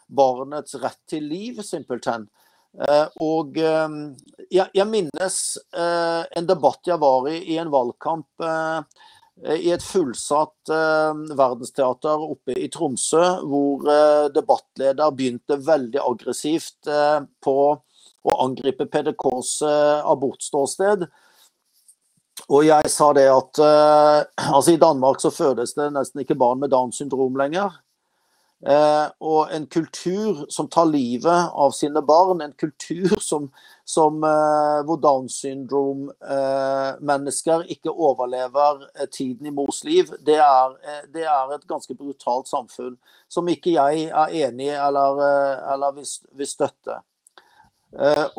barnets 0.07 0.77
rett 0.79 1.01
til 1.09 1.25
liv, 1.27 1.59
simpelthen. 1.65 2.29
Eh, 2.73 3.07
og 3.21 3.57
eh, 3.61 3.97
jeg, 4.49 4.85
minnes 4.89 5.39
eh, 5.77 6.21
en 6.39 6.47
debatt 6.49 6.89
jeg 6.89 6.97
var 7.01 7.27
i 7.29 7.37
i 7.53 7.59
en 7.61 7.73
valgkamp 7.73 8.45
i 9.43 9.71
et 9.73 9.81
fullsatt 9.81 10.69
verdensteater 10.69 12.21
oppe 12.21 12.53
i 12.53 12.67
Tromsø, 12.69 13.23
hvor 13.49 13.81
debattleder 14.29 15.15
begynte 15.17 15.57
veldig 15.57 15.97
aggressivt 15.97 16.85
på 17.41 17.55
å 17.73 18.35
angripe 18.45 18.85
PDKs 18.93 19.55
abortståsted. 20.05 21.07
og 22.45 22.61
jeg 22.67 22.93
sa 22.93 23.09
det 23.17 23.25
at 23.33 23.63
altså 24.53 24.77
i 24.77 24.81
Danmark 24.85 25.19
så 25.19 25.33
fødes 25.33 25.73
det 25.81 25.89
nesten 25.97 26.21
ikke 26.21 26.37
barn 26.37 26.61
med 26.61 26.69
Downs 26.69 27.01
syndrom 27.01 27.33
lenger. 27.41 27.73
Uh, 28.63 29.11
og 29.19 29.51
en 29.51 29.65
kultur 29.67 30.45
som 30.47 30.71
tar 30.71 30.85
livet 30.87 31.51
av 31.51 31.75
sine 31.75 31.99
barn, 32.07 32.39
en 32.41 32.53
kultur 32.55 33.11
som, 33.19 33.51
som 33.83 34.23
uh, 34.23 34.79
hvor 34.87 34.95
Downs 35.03 35.35
syndrom-mennesker 35.43 37.67
ikke 37.75 37.91
overlever 37.91 38.87
tiden 39.11 39.51
i 39.51 39.53
mors 39.55 39.83
liv, 39.83 40.07
det 40.23 40.39
er, 40.39 40.79
det 41.11 41.27
er, 41.27 41.51
et 41.51 41.67
ganske 41.67 41.91
brutalt 41.91 42.47
samfunn 42.47 42.95
som 43.27 43.43
ikke 43.51 43.75
jeg 43.75 44.07
er 44.07 44.31
enig 44.47 44.67
i 44.69 44.77
eller, 44.79 45.19
eller 45.73 45.91
vil, 45.99 46.07
vil, 46.31 46.47
støtte. 46.47 47.03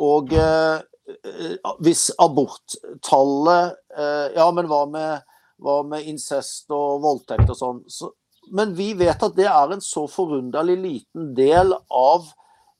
og 0.01 0.33
hvis 1.85 2.09
aborttallet 2.19 3.77
Ja, 4.33 4.51
men 4.51 4.65
hva 4.71 4.85
med, 4.89 5.21
hva 5.61 5.83
med 5.85 6.01
incest 6.09 6.71
og 6.73 7.01
voldtekt 7.05 7.49
og 7.53 7.57
sånn? 7.59 7.85
Så, 7.85 8.09
men 8.51 8.73
vi 8.77 8.93
vet 8.97 9.23
at 9.23 9.37
det 9.37 9.47
er 9.49 9.73
en 9.73 9.83
så 9.83 10.05
forunderlig 10.11 10.75
liten 10.81 11.31
del 11.37 11.73
av 11.89 12.31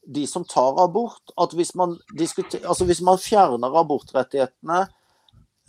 de 0.06 0.26
som 0.30 0.46
tar 0.46 0.78
abort, 0.84 1.34
at 1.42 1.54
hvis 1.58 1.74
man, 1.76 1.98
altså 2.14 2.86
hvis 2.86 3.02
man 3.06 3.18
fjerner 3.22 3.80
abortrettighetene 3.80 4.84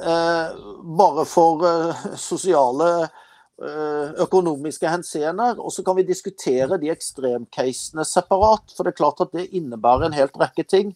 eh, 0.01 0.59
bare 0.99 1.25
for 1.29 1.65
eh, 1.65 2.05
sosiale 2.21 2.91
eh, 3.07 4.13
økonomiske 4.27 4.91
henseener, 4.93 5.57
og 5.57 5.73
så 5.73 5.85
kan 5.87 5.97
vi 5.97 6.07
diskutere 6.09 6.79
de 6.83 6.93
ekstremcasene 6.93 8.05
separat, 8.05 8.77
for 8.77 8.85
det 8.85 8.93
er 8.93 9.01
klart 9.01 9.25
at 9.25 9.33
det 9.37 9.49
innebærer 9.57 10.11
en 10.11 10.19
helt 10.19 10.37
rekke 10.41 10.67
ting. 10.69 10.93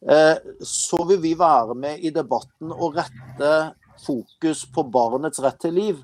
Eh, 0.00 0.36
så 0.66 1.04
vil 1.04 1.22
vi 1.22 1.36
være 1.38 1.76
med 1.78 2.02
i 2.02 2.10
debatten 2.14 2.72
og 2.72 2.98
rette 2.98 3.54
fokus 4.00 4.64
på 4.72 4.86
barnets 4.90 5.42
rett 5.44 5.60
til 5.60 5.76
liv. 5.76 5.98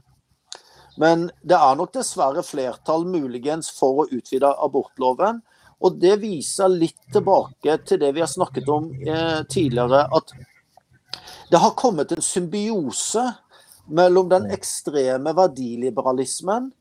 Men 0.96 1.28
det 1.42 1.56
er 1.58 1.76
nok 1.76 1.92
dessverre 1.96 2.44
flertall 2.46 3.04
muligens 3.08 3.68
for 3.76 4.02
å 4.02 4.08
utvide 4.08 4.52
abortloven. 4.64 5.42
Og 5.84 5.98
det 6.00 6.14
viser 6.22 6.72
litt 6.72 6.98
tilbake 7.12 7.76
til 7.84 8.00
det 8.00 8.14
vi 8.16 8.24
har 8.24 8.32
snakket 8.32 8.68
om 8.72 8.88
eh, 9.04 9.42
tidligere, 9.52 10.06
at 10.08 10.32
det 11.50 11.60
har 11.62 11.76
kommet 11.78 12.14
en 12.16 12.24
symbiose 12.24 13.22
mellom 13.86 14.30
den 14.32 14.48
ekstreme 14.50 15.36
verdiliberalismen 15.36 16.72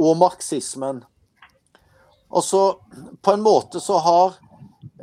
og 0.00 0.16
marxismen. 0.18 1.04
Altså, 2.28 2.80
på 3.22 3.36
en 3.36 3.44
måte 3.44 3.80
så 3.84 4.00
har 4.02 4.38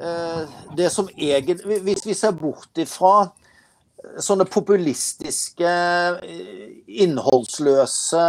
Eh, 0.01 0.49
det 0.75 0.89
som 0.89 1.09
egentlig 1.17 1.79
Hvis 1.81 2.05
vi 2.05 2.13
ser 2.13 2.31
bort 2.31 2.77
ifra 2.77 3.29
sånne 4.21 4.47
populistiske, 4.49 5.71
eh, 6.21 6.71
innholdsløse 7.05 8.23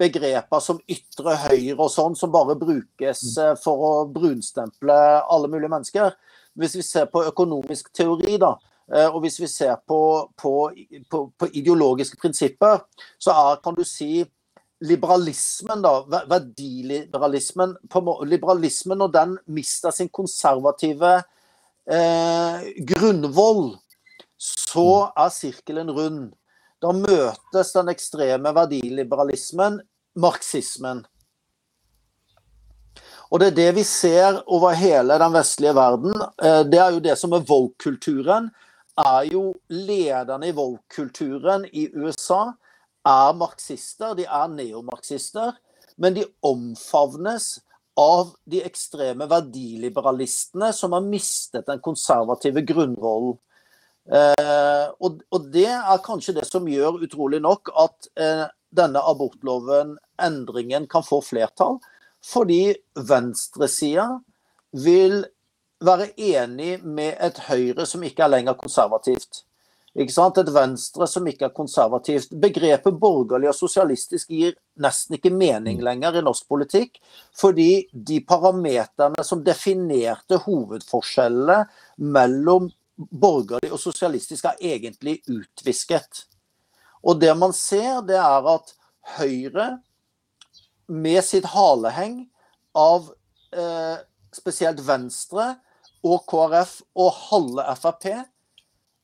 begreper 0.00 0.64
som 0.64 0.80
ytre 0.88 1.36
høyre 1.44 1.76
og 1.78 1.92
sånn, 1.92 2.16
som 2.16 2.32
bare 2.32 2.56
brukes 2.58 3.22
mm. 3.36 3.44
eh, 3.44 3.54
for 3.62 3.86
å 3.86 3.92
brunstemple 4.12 4.98
alle 5.20 5.50
mulige 5.52 5.72
mennesker. 5.72 6.16
Hvis 6.58 6.76
vi 6.78 6.84
ser 6.86 7.06
på 7.12 7.24
økonomisk 7.28 7.92
teori, 7.94 8.36
da, 8.42 8.56
og 8.90 9.20
hvis 9.22 9.36
vi 9.38 9.46
ser 9.46 9.76
på, 9.86 10.00
på, 10.34 10.52
på, 11.06 11.18
på 11.38 11.48
ideologiske 11.54 12.18
prinsipper, 12.18 12.80
så 13.22 13.30
er, 13.30 13.60
kan 13.62 13.76
du 13.76 13.84
si 13.86 14.24
liberalismen, 14.80 15.82
da, 15.84 16.24
verdiliberalismen 16.28 17.76
Liberalismen, 18.26 18.98
når 18.98 19.12
den 19.14 19.36
mister 19.46 19.92
sin 19.94 20.08
konservative 20.08 21.20
eh, 21.90 22.70
grunnvoll, 22.88 23.76
så 24.40 24.88
mm. 25.06 25.22
er 25.24 25.32
sirkelen 25.34 25.92
rund. 25.96 26.28
Da 26.80 26.94
møtes 26.96 27.74
den 27.76 27.92
ekstreme 27.92 28.54
verdiliberalismen 28.56 29.80
marxismen. 30.20 31.04
Og 33.30 33.38
det 33.38 33.50
er 33.50 33.58
det 33.58 33.68
vi 33.76 33.84
ser 33.86 34.40
over 34.50 34.74
hele 34.74 35.18
den 35.22 35.34
vestlige 35.36 35.74
verden. 35.76 36.16
Eh, 36.42 36.64
det 36.66 36.80
er 36.80 36.96
jo 36.96 37.04
det 37.04 37.18
som 37.18 37.36
er 37.36 37.44
woke-kulturen. 37.46 38.48
Er 38.98 39.28
jo 39.30 39.52
lederne 39.70 40.48
i 40.48 40.56
woke-kulturen 40.56 41.68
i 41.70 41.86
USA 41.94 42.48
er 43.06 43.36
marxister, 43.36 44.14
de 44.14 44.26
er 44.26 44.48
neomarxister, 44.52 45.54
men 45.96 46.16
de 46.16 46.24
omfavnes 46.42 47.60
av 47.98 48.34
de 48.48 48.62
ekstreme 48.64 49.26
verdiliberalistene 49.28 50.70
som 50.76 50.92
har 50.96 51.04
mistet 51.04 51.68
den 51.68 51.80
konservative 51.84 52.62
grunnrollen. 52.66 53.38
Eh, 54.08 54.86
og, 55.00 55.20
og, 55.30 55.50
det 55.52 55.68
er 55.68 56.04
kanskje 56.04 56.36
det 56.40 56.46
som 56.48 56.68
gjør, 56.68 57.02
utrolig 57.04 57.42
nok, 57.44 57.72
at 57.84 58.08
eh, 58.20 58.46
denne 58.76 59.02
abortloven, 59.12 59.96
endringen, 60.22 60.88
kan 60.90 61.04
få 61.06 61.20
flertall. 61.24 61.78
Fordi 62.24 62.74
venstresida 63.08 64.08
vil 64.84 65.22
være 65.80 66.10
enig 66.20 66.82
med 66.84 67.16
et 67.24 67.38
Høyre 67.48 67.86
som 67.88 68.02
ikke 68.04 68.26
er 68.26 68.34
lenger 68.34 68.58
konservativt. 68.60 69.44
Ikke 69.98 70.14
sant? 70.14 70.38
Et 70.38 70.50
Venstre 70.54 71.06
som 71.10 71.24
ikke 71.26 71.48
er 71.48 71.54
konservativt. 71.54 72.34
Begrepet 72.42 72.98
borgerlig 73.00 73.48
og 73.50 73.56
sosialistisk 73.58 74.30
gir 74.30 74.54
nesten 74.80 75.16
ikke 75.16 75.32
mening 75.34 75.80
mm. 75.80 75.86
lenger 75.88 76.18
i 76.20 76.22
norsk 76.22 76.46
politikk, 76.50 77.00
fordi 77.34 77.88
de 77.90 78.20
parameterne 78.22 79.24
som 79.26 79.42
definerte 79.42 80.38
hovedforskjellene 80.44 81.64
mellom 82.14 82.70
borgerlig 83.10 83.72
og 83.72 83.80
sosialistisk, 83.80 84.44
er 84.44 84.60
egentlig 84.60 85.20
utvisket. 85.30 86.26
Og 87.02 87.20
det 87.20 87.32
man 87.38 87.54
ser, 87.56 88.02
det 88.06 88.18
er 88.20 88.50
at 88.54 88.74
Høyre, 89.16 89.80
med 90.90 91.22
sitt 91.24 91.46
haleheng 91.52 92.24
av 92.76 93.08
eh, 93.54 94.02
spesielt 94.34 94.82
Venstre 94.84 95.54
og 96.06 96.24
KrF 96.30 96.80
og 96.98 97.12
halve 97.30 97.64
Frp, 97.78 98.06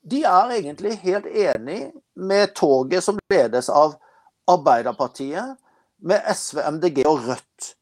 de 0.06 0.22
er 0.26 0.52
egentlig 0.58 0.96
helt 1.02 1.26
enig 1.26 1.80
med 2.14 2.54
toget 2.58 3.04
som 3.06 3.18
ledes 3.30 3.70
av 3.70 3.96
Arbeiderpartiet, 4.50 5.56
med 5.98 6.22
SV, 6.28 6.60
MDG 6.76 7.00
og 7.08 7.24
Rødt 7.30 7.75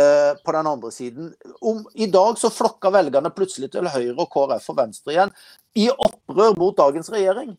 eh, 0.00 0.32
på 0.44 0.54
den 0.56 0.68
andre 0.70 0.90
siden. 0.94 1.32
Om, 1.60 1.84
I 1.94 2.08
dag 2.12 2.38
så 2.38 2.50
flokka 2.52 2.92
velgerne 2.94 3.32
plutselig 3.34 3.70
til 3.74 3.88
Høyre 3.90 4.16
og 4.16 4.30
KrF 4.32 4.70
og 4.72 4.78
Venstre 4.80 5.14
igjen, 5.14 5.34
i 5.78 5.90
opprør 5.90 6.56
mot 6.58 6.76
dagens 6.78 7.12
regjering. 7.12 7.52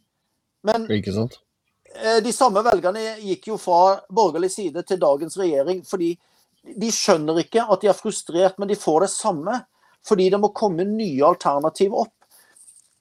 Men 0.68 0.88
eh, 0.92 2.20
de 2.26 2.34
samme 2.36 2.64
velgerne 2.66 3.06
gikk 3.22 3.52
jo 3.54 3.60
fra 3.62 4.00
borgerlig 4.10 4.52
side 4.54 4.84
til 4.88 5.02
dagens 5.02 5.38
regjering 5.40 5.82
fordi 5.88 6.14
de 6.62 6.92
skjønner 6.94 7.42
ikke 7.42 7.64
at 7.74 7.82
de 7.82 7.90
er 7.90 7.98
frustrert, 7.98 8.58
men 8.62 8.70
de 8.70 8.78
får 8.78 9.06
det 9.06 9.14
samme. 9.16 9.62
Fordi 10.06 10.30
det 10.34 10.40
må 10.42 10.50
komme 10.58 10.86
nye 10.88 11.26
alternativ 11.26 11.94
opp. 11.94 12.14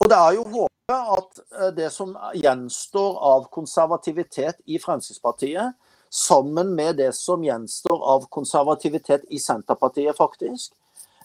Og 0.01 0.09
det 0.09 0.16
er 0.16 0.34
jo 0.36 0.45
håpet 0.53 1.14
at 1.16 1.41
eh, 1.41 1.70
det 1.76 1.91
som 1.95 2.12
gjenstår 2.36 3.20
av 3.30 3.47
konservativitet 3.53 4.61
i 4.66 4.80
Fremskrittspartiet, 4.80 5.76
sammen 6.11 6.75
med 6.75 6.97
det 6.97 7.13
som 7.15 7.45
gjenstår 7.45 8.03
av 8.15 8.27
konservativitet 8.29 9.25
i 9.31 9.39
Senterpartiet, 9.39 10.17
faktisk, 10.17 10.73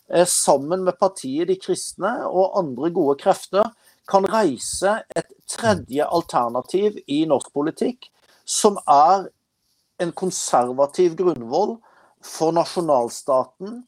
eh, 0.09 0.25
sammen 0.25 0.83
med 0.83 0.99
partiet 0.99 1.47
De 1.47 1.55
kristne 1.55 2.25
og 2.25 2.57
andre 2.57 2.89
gode 2.89 3.19
krefter, 3.19 3.71
kan 4.07 4.25
reise 4.25 5.03
et 5.15 5.31
tredje 5.49 6.05
alternativ 6.05 6.99
i 7.07 7.25
norsk 7.25 7.51
politikk, 7.53 8.11
som 8.45 8.77
er 8.87 9.29
en 9.99 10.11
konservativ 10.11 11.15
grunnvoll 11.15 11.79
for 12.21 12.51
nasjonalstaten, 12.51 13.83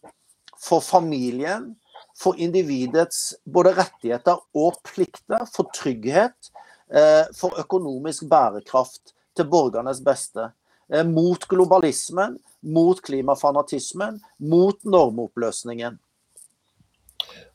for 0.58 0.82
familien, 0.82 1.76
for 2.18 2.38
individets 2.42 3.36
både 3.46 3.76
rettigheter 3.78 4.40
og 4.58 4.80
plikter, 4.88 5.46
for 5.54 5.70
trygghet, 5.76 6.50
eh, 6.90 7.26
for 7.36 7.54
økonomisk 7.60 8.26
bærekraft 8.30 9.14
til 9.36 9.46
borgernes 9.46 10.02
beste. 10.02 10.50
Eh, 10.94 11.06
mot 11.08 11.48
globalismen, 11.48 12.38
mot 12.62 13.02
klimafanatismen, 13.04 14.20
mot 14.38 14.84
normoppløsningen. 14.84 15.98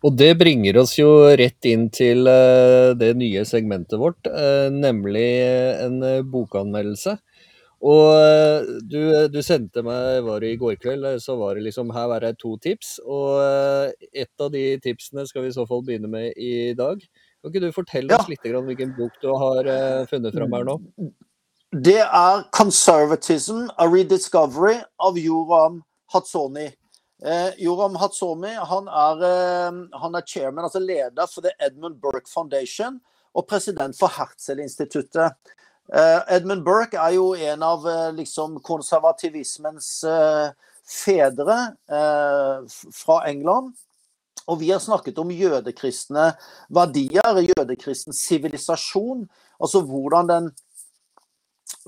Og 0.03 0.17
det 0.19 0.33
bringer 0.41 0.81
oss 0.83 0.97
jo 0.99 1.09
rett 1.39 1.71
inn 1.71 1.87
til 1.95 2.27
eh, 2.29 2.93
det 2.99 3.13
nye 3.17 3.45
segmentet 3.49 4.01
vårt, 4.01 4.27
nemlig 4.75 5.29
en 5.87 6.01
bokanmeldelse. 6.29 7.17
Og 7.83 8.13
eh, 8.15 8.69
du, 8.87 9.01
du, 9.33 9.41
sendte 9.43 9.83
meg, 9.83 10.21
var 10.23 10.43
det 10.43 10.53
i 10.55 10.59
går 10.61 10.77
kveld, 10.79 11.07
eh, 11.09 11.19
så 11.23 11.35
var 11.41 11.59
det 11.59 11.65
liksom 11.67 11.91
her 11.95 12.07
var 12.13 12.23
det 12.23 12.37
to 12.39 12.55
tips. 12.63 12.95
Og 13.03 13.43
eh, 13.43 14.09
et 14.23 14.45
av 14.45 14.53
de 14.55 14.65
tipsene 14.85 15.27
skal 15.27 15.43
vi 15.43 15.51
i 15.51 15.57
så 15.57 15.67
fall 15.67 15.83
begynne 15.87 16.11
med 16.11 16.31
i 16.39 16.73
dag. 16.79 17.03
Kan 17.43 17.51
ikke 17.51 17.65
du 17.65 17.75
fortelle 17.75 18.15
oss 18.15 18.31
litt 18.31 18.47
om 18.55 18.71
hvilken 18.71 18.95
bok 18.95 19.19
du 19.19 19.33
har 19.35 19.67
funnet 20.07 20.37
fram 20.37 20.55
her 20.55 20.69
nå? 20.69 20.77
Det 21.73 22.01
er 22.01 22.43
'Conservatism 22.53 23.71
A 23.79 23.87
Rediscovery' 23.87 24.85
av 24.99 25.19
Joram 25.19 25.83
Hatsoni. 26.13 26.67
Eh, 27.25 27.51
Joram 27.59 27.95
Hatsoni 27.95 28.49
han 28.49 28.89
er, 28.89 29.23
eh, 29.25 29.99
han 30.01 30.15
er 30.15 30.27
chairman, 30.27 30.65
altså 30.65 30.79
leder 30.79 31.27
for 31.35 31.41
The 31.41 31.51
Edmund 31.61 31.95
Burke 32.03 32.29
Foundation 32.35 33.01
og 33.35 33.47
president 33.47 33.99
for 33.99 34.09
Herzl-instituttet. 34.09 35.33
Edmund 36.29 36.65
Burke 36.65 36.97
er 36.97 37.15
jo 37.15 37.35
en 37.35 37.63
av 37.63 37.83
liksom, 38.15 38.61
konservativismens 38.63 40.05
fedre 40.87 41.77
fra 42.93 43.29
England. 43.29 43.75
Og 44.47 44.61
vi 44.61 44.71
har 44.71 44.79
snakket 44.79 45.19
om 45.19 45.31
jødekristne 45.31 46.33
verdier, 46.71 47.41
jødekristen 47.59 48.13
sivilisasjon. 48.13 49.29
Altså 49.61 49.81
hvordan 49.81 50.29
den 50.29 50.51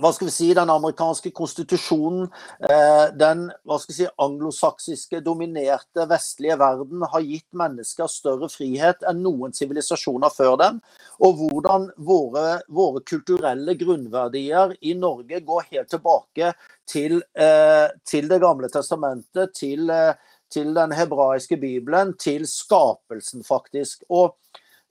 hva 0.00 0.10
skal 0.12 0.26
vi 0.26 0.32
si, 0.34 0.48
den 0.56 0.70
amerikanske 0.72 1.30
konstitusjonen, 1.34 2.26
eh, 2.68 3.06
den 3.14 3.46
hva 3.66 3.78
skal 3.78 3.92
vi 3.92 3.96
si, 4.00 4.08
anglosaksiske, 4.26 5.20
dominerte 5.24 6.06
vestlige 6.10 6.56
verden 6.58 7.04
har 7.12 7.22
gitt 7.22 7.46
mennesker 7.54 8.10
større 8.10 8.48
frihet 8.50 9.04
enn 9.08 9.22
noen 9.22 9.54
sivilisasjoner 9.54 10.34
før 10.34 10.58
dem. 10.62 10.80
Og 11.22 11.38
hvordan 11.38 11.88
våre, 11.96 12.58
våre, 12.66 13.04
kulturelle 13.06 13.76
grunnverdier 13.78 14.74
i 14.82 14.96
Norge 14.98 15.40
går 15.46 15.70
helt 15.70 15.92
tilbake 15.94 16.52
til, 16.90 17.22
eh, 17.34 17.88
til 18.04 18.28
Det 18.28 18.40
gamle 18.40 18.68
testamentet, 18.68 19.54
til, 19.54 19.90
eh, 19.90 20.14
til, 20.50 20.74
den 20.74 20.92
hebraiske 20.92 21.56
bibelen, 21.56 22.16
til 22.18 22.46
skapelsen, 22.46 23.44
faktisk. 23.44 24.04
Og 24.08 24.36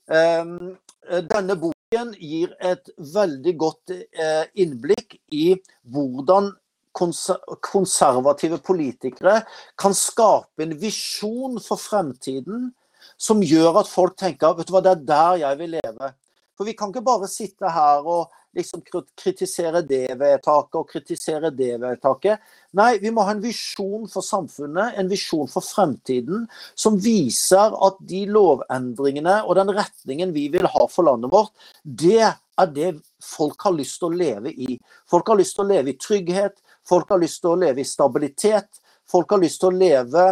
denne 0.10 1.56
boken 1.56 1.73
gir 2.20 2.54
et 2.60 2.90
veldig 3.14 3.54
godt 3.60 3.94
eh, 3.96 4.46
innblikk 4.60 5.18
i 5.34 5.54
hvordan 5.94 6.52
konservative 6.94 8.60
politikere 8.62 9.40
kan 9.82 9.96
skape 9.98 10.62
en 10.66 10.76
visjon 10.78 11.58
for 11.64 11.82
fremtiden 11.82 12.68
som 13.18 13.42
gjør 13.42 13.82
at 13.82 13.90
folk 13.90 14.18
tenker 14.20 14.54
vet 14.58 14.70
du 14.70 14.76
hva, 14.76 14.84
det 14.86 14.94
er 14.94 15.08
der 15.08 15.40
jeg 15.42 15.60
vil 15.62 15.76
leve. 15.80 16.12
For 16.54 16.70
vi 16.70 16.76
kan 16.78 16.94
ikke 16.94 17.06
bare 17.06 17.30
sitte 17.32 17.72
her 17.74 18.06
og 18.06 18.30
liksom 18.56 18.84
kritisere 19.20 19.82
det 19.88 20.14
vedtaket 20.20 20.78
og 20.80 20.90
kritisere 20.92 21.52
det 21.54 21.72
vedtaket. 21.82 22.42
Nei, 22.78 22.98
vi 23.02 23.12
må 23.14 23.26
ha 23.26 23.34
en 23.34 23.44
visjon 23.44 24.06
for 24.12 24.26
samfunnet, 24.26 24.98
en 25.00 25.10
visjon 25.12 25.50
for 25.50 25.66
fremtiden, 25.66 26.46
som 26.76 27.00
viser 27.02 27.74
at 27.88 28.00
de 28.10 28.24
lovendringene 28.30 29.40
og 29.48 29.58
den 29.60 29.74
retningen 29.74 30.34
vi 30.36 30.48
vil 30.54 30.70
ha 30.70 30.88
for 30.92 31.10
landet 31.10 31.34
vårt, 31.34 31.54
det 31.84 32.22
er 32.24 32.70
det 32.74 32.92
folk 33.24 33.66
har 33.66 33.76
lyst 33.78 34.00
til 34.02 34.12
å 34.12 34.22
leve 34.22 34.54
i. 34.54 34.78
Folk 35.10 35.32
har 35.32 35.40
lyst 35.40 35.58
til 35.58 35.66
å 35.66 35.72
leve 35.74 35.94
i 35.94 35.98
trygghet, 35.98 36.60
folk 36.88 37.10
har 37.10 37.22
lyst 37.22 37.42
til 37.42 37.54
å 37.54 37.60
leve 37.60 37.82
i 37.82 37.88
stabilitet, 37.88 38.70
folk 39.10 39.34
har 39.34 39.42
lyst 39.42 39.62
til 39.64 39.72
å 39.72 39.78
leve 39.78 40.28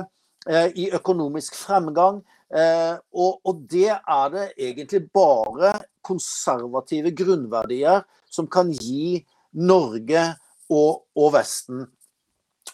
eh, 0.48 0.70
i 0.76 0.92
økonomisk 0.94 1.58
fremgang. 1.58 2.22
Eh, 2.52 2.95
og, 3.16 3.39
og, 3.47 3.64
det 3.72 3.93
er 3.95 4.32
det 4.34 4.45
egentlig 4.60 5.06
bare 5.16 5.72
konservative 6.04 7.14
grunnverdier 7.16 8.04
som 8.32 8.49
kan 8.52 8.74
gi 8.76 9.22
Norge 9.56 10.26
og, 10.72 11.06
og 11.16 11.34
Vesten. 11.38 11.86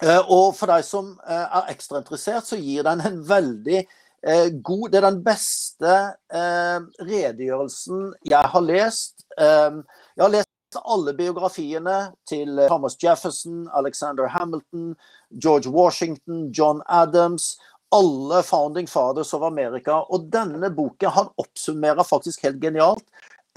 Eh, 0.01 0.21
og 0.21 0.55
for 0.57 0.73
deg 0.73 0.85
som 0.85 1.13
eh, 1.27 1.45
er 1.45 1.71
ekstra 1.73 2.01
interessert, 2.01 2.49
så 2.49 2.57
gir 2.57 2.85
den 2.89 3.05
en 3.05 3.21
veldig 3.29 3.79
eh, 3.83 4.49
god 4.65 4.89
Det 4.91 4.99
er 4.99 5.07
den 5.09 5.23
beste 5.25 5.95
eh, 6.33 6.79
redegjørelsen 7.05 8.11
jeg 8.25 8.53
har 8.53 8.65
lest. 8.65 9.27
Eh, 9.37 9.81
jeg 10.17 10.25
har 10.25 10.35
lest 10.39 10.81
alle 10.81 11.13
biografiene 11.17 11.99
til 12.29 12.57
Thomas 12.67 12.97
Jefferson, 13.01 13.69
Alexander 13.77 14.27
Hamilton, 14.27 14.95
George 15.37 15.69
Washington, 15.69 16.49
John 16.51 16.81
Adams 16.89 17.55
alle 17.95 18.43
founding 18.43 18.87
fathers 18.87 19.33
of 19.33 19.43
America. 19.47 20.01
Og 20.09 20.27
denne 20.33 20.69
boken 20.73 21.13
han 21.13 21.29
oppsummerer 21.39 22.07
faktisk 22.07 22.43
helt 22.47 22.59
genialt 22.61 23.05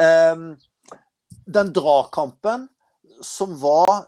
um, 0.00 0.54
den 1.50 1.72
dragkampen 1.74 2.68
som 3.22 3.56
var 3.60 4.06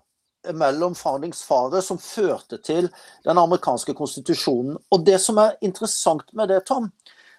mellom 0.53 0.95
foundings 0.95 1.43
fathers, 1.43 1.87
som 1.87 1.99
førte 1.99 2.59
til 2.59 2.89
den 3.25 3.39
amerikanske 3.39 3.95
konstitusjonen. 3.95 4.77
Og 4.91 5.05
det 5.07 5.19
som 5.23 5.39
er 5.39 5.59
interessant 5.63 6.33
med 6.35 6.51
det, 6.51 6.65
Tom, 6.67 6.91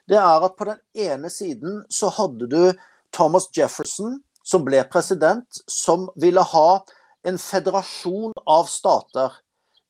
det 0.08 0.20
er 0.20 0.46
at 0.46 0.56
på 0.60 0.68
den 0.68 0.80
ene 1.06 1.32
siden 1.32 1.82
så 1.92 2.12
hadde 2.12 2.48
du 2.52 2.62
Thomas 3.16 3.50
Jefferson, 3.56 4.20
som 4.44 4.64
ble 4.66 4.84
president, 4.92 5.48
som 5.68 6.10
ville 6.20 6.44
ha 6.44 6.84
en 7.28 7.40
federasjon 7.40 8.34
av 8.48 8.68
stater. 8.72 9.36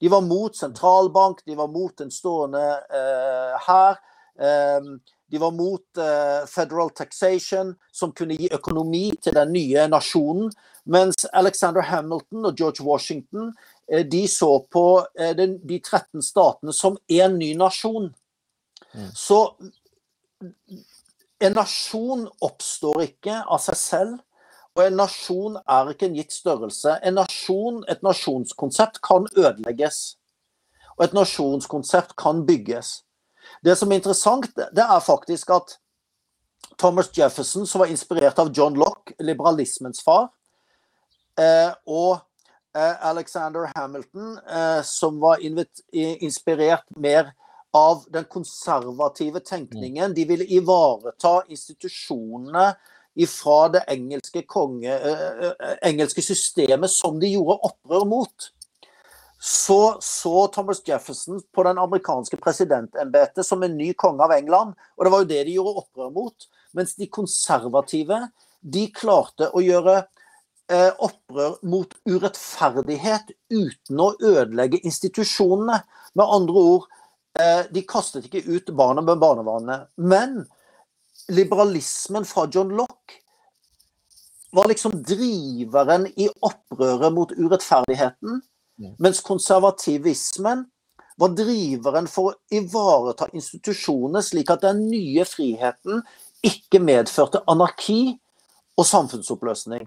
De 0.04 0.10
var 0.10 0.22
mot 0.22 0.56
sentralbank, 0.56 1.46
de 1.46 1.56
var 1.56 1.68
mot 1.68 1.98
den 1.98 2.10
stående 2.12 2.60
eh, 2.92 3.54
hær. 3.68 4.02
Eh, 4.36 4.90
de 5.32 5.40
var 5.40 5.54
mot 5.56 5.98
eh, 5.98 6.42
federal 6.52 6.90
taxation, 6.92 7.70
som 7.88 8.12
kunne 8.12 8.36
gi 8.36 8.50
økonomi 8.52 9.14
til 9.24 9.38
den 9.38 9.54
nye 9.56 9.86
nasjonen. 9.88 10.52
Mens 10.92 11.24
Alexander 11.32 11.88
Hamilton 11.88 12.50
og 12.50 12.60
George 12.60 12.84
Washington 12.84 13.54
de 14.12 14.26
så 14.28 14.50
på 14.72 15.06
den, 15.40 15.56
de 15.64 15.80
13 15.80 16.20
statene 16.20 16.76
som 16.76 17.00
én 17.08 17.40
ny 17.40 17.54
nasjon. 17.56 18.10
Mm. 18.92 19.08
Så 19.16 19.40
en 21.40 21.56
nasjon 21.56 22.28
oppstår 22.44 23.06
ikke 23.08 23.40
av 23.48 23.64
seg 23.64 23.80
selv. 23.80 24.20
Og 24.76 24.88
en 24.88 24.96
nasjon 24.98 25.58
er 25.70 25.92
ikke 25.92 26.08
en 26.10 26.18
gitt 26.18 26.34
størrelse. 26.34 26.98
En 27.06 27.20
nasjon, 27.20 27.84
et 27.90 28.02
nasjonskonsept 28.06 29.02
kan 29.06 29.28
ødelegges. 29.38 30.18
Og 30.98 31.06
et 31.06 31.14
nasjonskonsept 31.14 32.16
kan 32.18 32.42
bygges. 32.48 33.04
Det 33.66 33.78
som 33.78 33.92
er 33.92 34.02
interessant, 34.02 34.50
det 34.56 34.84
er 34.84 35.00
faktisk 35.00 35.52
at 35.54 35.78
Thomas 36.80 37.12
Jefferson, 37.18 37.68
som 37.68 37.84
var 37.84 37.92
inspirert 37.92 38.40
av 38.40 38.50
John 38.56 38.74
Locke, 38.80 39.14
liberalismens 39.20 40.02
far, 40.04 40.32
eh, 41.38 41.70
og 41.86 42.18
eh, 42.76 43.06
Alexander 43.10 43.70
Hamilton, 43.76 44.40
eh, 44.48 44.82
som 44.82 45.20
var 45.22 45.44
inspirert 45.94 46.88
mer 46.98 47.34
av 47.74 48.06
den 48.14 48.26
konservative 48.30 49.40
tenkningen. 49.40 50.14
De 50.14 50.26
ville 50.30 50.46
ivareta 50.50 51.42
institusjonene 51.50 52.74
ifra 53.16 53.68
det 53.76 53.84
engelske, 53.94 54.42
konge, 54.50 54.96
engelske 55.86 56.24
systemet 56.26 56.92
som 56.92 57.20
de 57.22 57.30
gjorde 57.36 57.60
opprør 57.70 58.08
mot. 58.10 58.50
Så 59.44 59.98
så 60.02 60.48
Thomas 60.48 60.82
Jefferson 60.88 61.42
på 61.52 61.64
den 61.64 61.78
amerikanske 61.78 62.38
presidentembetet 62.40 63.46
som 63.46 63.64
en 63.64 63.78
ny 63.78 63.92
konge 63.94 64.24
av 64.24 64.32
England. 64.32 64.78
Og 64.96 65.06
det 65.06 65.12
var 65.12 65.24
jo 65.24 65.30
det 65.34 65.42
de 65.44 65.56
gjorde 65.58 65.84
opprør 65.84 66.14
mot. 66.16 66.48
Mens 66.72 66.96
de 66.96 67.10
konservative 67.12 68.22
de 68.64 68.86
klarte 68.96 69.50
å 69.52 69.60
gjøre 69.60 69.98
eh, 70.72 70.92
opprør 70.96 71.58
mot 71.68 71.92
urettferdighet 72.08 73.34
uten 73.52 74.00
å 74.00 74.14
ødelegge 74.24 74.80
institusjonene. 74.88 75.82
Med 76.16 76.36
andre 76.40 76.64
ord, 76.72 76.88
eh, 77.36 77.68
de 77.68 77.84
kastet 77.84 78.30
ikke 78.30 78.46
ut 78.48 78.72
barna 78.72 79.04
med 79.04 79.20
barnevannet. 79.20 79.90
Men 79.98 80.46
liberalismen 81.32 82.26
fra 82.26 82.48
John 82.52 82.74
Locke 82.76 83.22
var 84.54 84.68
liksom 84.70 85.00
driveren 85.04 86.08
i 86.16 86.28
opprøret 86.42 87.14
mot 87.14 87.32
urettferdigheten. 87.32 88.42
Mens 89.00 89.22
konservativismen 89.26 90.66
var 91.18 91.34
driveren 91.38 92.08
for 92.10 92.32
å 92.32 92.58
ivareta 92.58 93.30
institusjonene, 93.34 94.22
slik 94.26 94.52
at 94.54 94.66
den 94.66 94.86
nye 94.90 95.26
friheten 95.30 96.02
ikke 96.46 96.82
medførte 96.84 97.44
anarki 97.50 98.16
og 98.78 98.88
samfunnsoppløsning. 98.90 99.86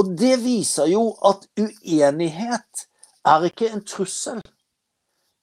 Og 0.00 0.12
det 0.16 0.36
viser 0.40 0.88
jo 0.92 1.10
at 1.26 1.44
uenighet 1.60 2.86
er 3.28 3.48
ikke 3.48 3.68
en 3.74 3.84
trussel. 3.84 4.40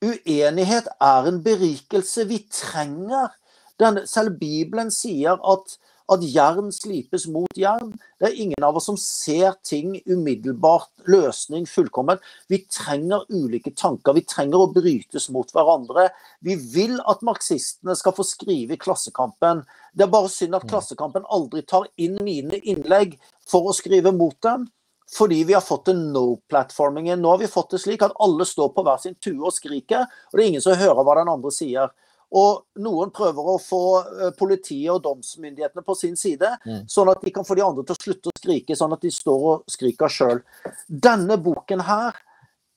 Uenighet 0.01 0.87
er 1.01 1.29
en 1.29 1.41
berikelse. 1.45 2.25
Vi 2.29 2.39
trenger 2.49 3.33
den, 3.81 4.01
selv 4.09 4.37
Bibelen 4.39 4.89
sier 4.93 5.37
at, 5.37 5.75
at 6.09 6.23
jern 6.25 6.71
slipes 6.73 7.27
mot 7.29 7.59
jern. 7.59 7.91
Det 8.17 8.29
er 8.29 8.39
ingen 8.41 8.65
av 8.65 8.77
oss 8.79 8.87
som 8.89 8.97
ser 9.01 9.57
ting 9.67 9.97
umiddelbart, 10.07 10.89
løsning 11.09 11.67
fullkommen. 11.69 12.21
Vi 12.49 12.63
trenger 12.73 13.27
ulike 13.29 13.73
tanker. 13.77 14.15
Vi 14.17 14.25
trenger 14.25 14.63
å 14.63 14.71
brytes 14.73 15.29
mot 15.33 15.51
hverandre. 15.53 16.09
Vi 16.45 16.55
vil 16.73 16.97
at 17.05 17.25
marxistene 17.27 17.97
skal 17.99 18.15
få 18.17 18.25
skrive 18.27 18.77
i 18.77 18.81
Klassekampen. 18.81 19.65
Det 19.93 20.07
er 20.07 20.15
bare 20.15 20.31
synd 20.33 20.57
at 20.57 20.65
mm. 20.65 20.71
Klassekampen 20.73 21.29
aldri 21.29 21.65
tar 21.67 21.89
inn 22.01 22.17
mine 22.25 22.61
innlegg 22.63 23.19
for 23.47 23.69
å 23.69 23.77
skrive 23.77 24.15
mot 24.15 24.37
dem. 24.45 24.65
Fordi 25.07 25.43
vi 25.47 25.53
har 25.53 25.61
fått 25.63 25.87
en 25.87 26.01
no-platformingen. 26.11 27.21
Nå 27.21 27.29
har 27.29 27.37
vi 27.39 27.47
fått 27.47 27.71
det 27.71 27.79
slik 27.79 28.01
at 28.03 28.15
alle 28.19 28.45
står 28.45 28.73
på 28.75 28.83
hver 28.83 28.99
sin 28.99 29.15
tue 29.23 29.39
og 29.39 29.55
skriker, 29.55 30.03
og 30.03 30.35
det 30.35 30.43
er 30.43 30.49
ingen 30.51 30.63
som 30.63 30.75
hører 30.75 31.05
hva 31.07 31.15
den 31.21 31.31
andre 31.31 31.51
sier. 31.55 31.93
Og 32.35 32.65
noen 32.83 33.11
prøver 33.15 33.51
å 33.53 33.57
få 33.61 33.81
eh, 34.03 34.31
politiet 34.35 34.91
og 34.91 35.03
domsmyndighetene 35.05 35.83
på 35.85 35.95
sin 35.95 36.17
side, 36.19 36.49
mm. 36.65 36.81
sånn 36.91 37.11
at 37.13 37.21
de 37.23 37.31
kan 37.31 37.47
få 37.47 37.55
de 37.55 37.63
andre 37.63 37.85
til 37.87 37.95
å 37.95 38.03
slutte 38.03 38.31
å 38.33 38.39
skrike, 38.39 38.75
sånn 38.75 38.95
at 38.97 39.05
de 39.05 39.11
står 39.13 39.45
og 39.51 39.71
skriker 39.71 40.11
sjøl. 40.11 40.41
Denne 40.87 41.39
boken 41.39 41.85
her 41.87 42.17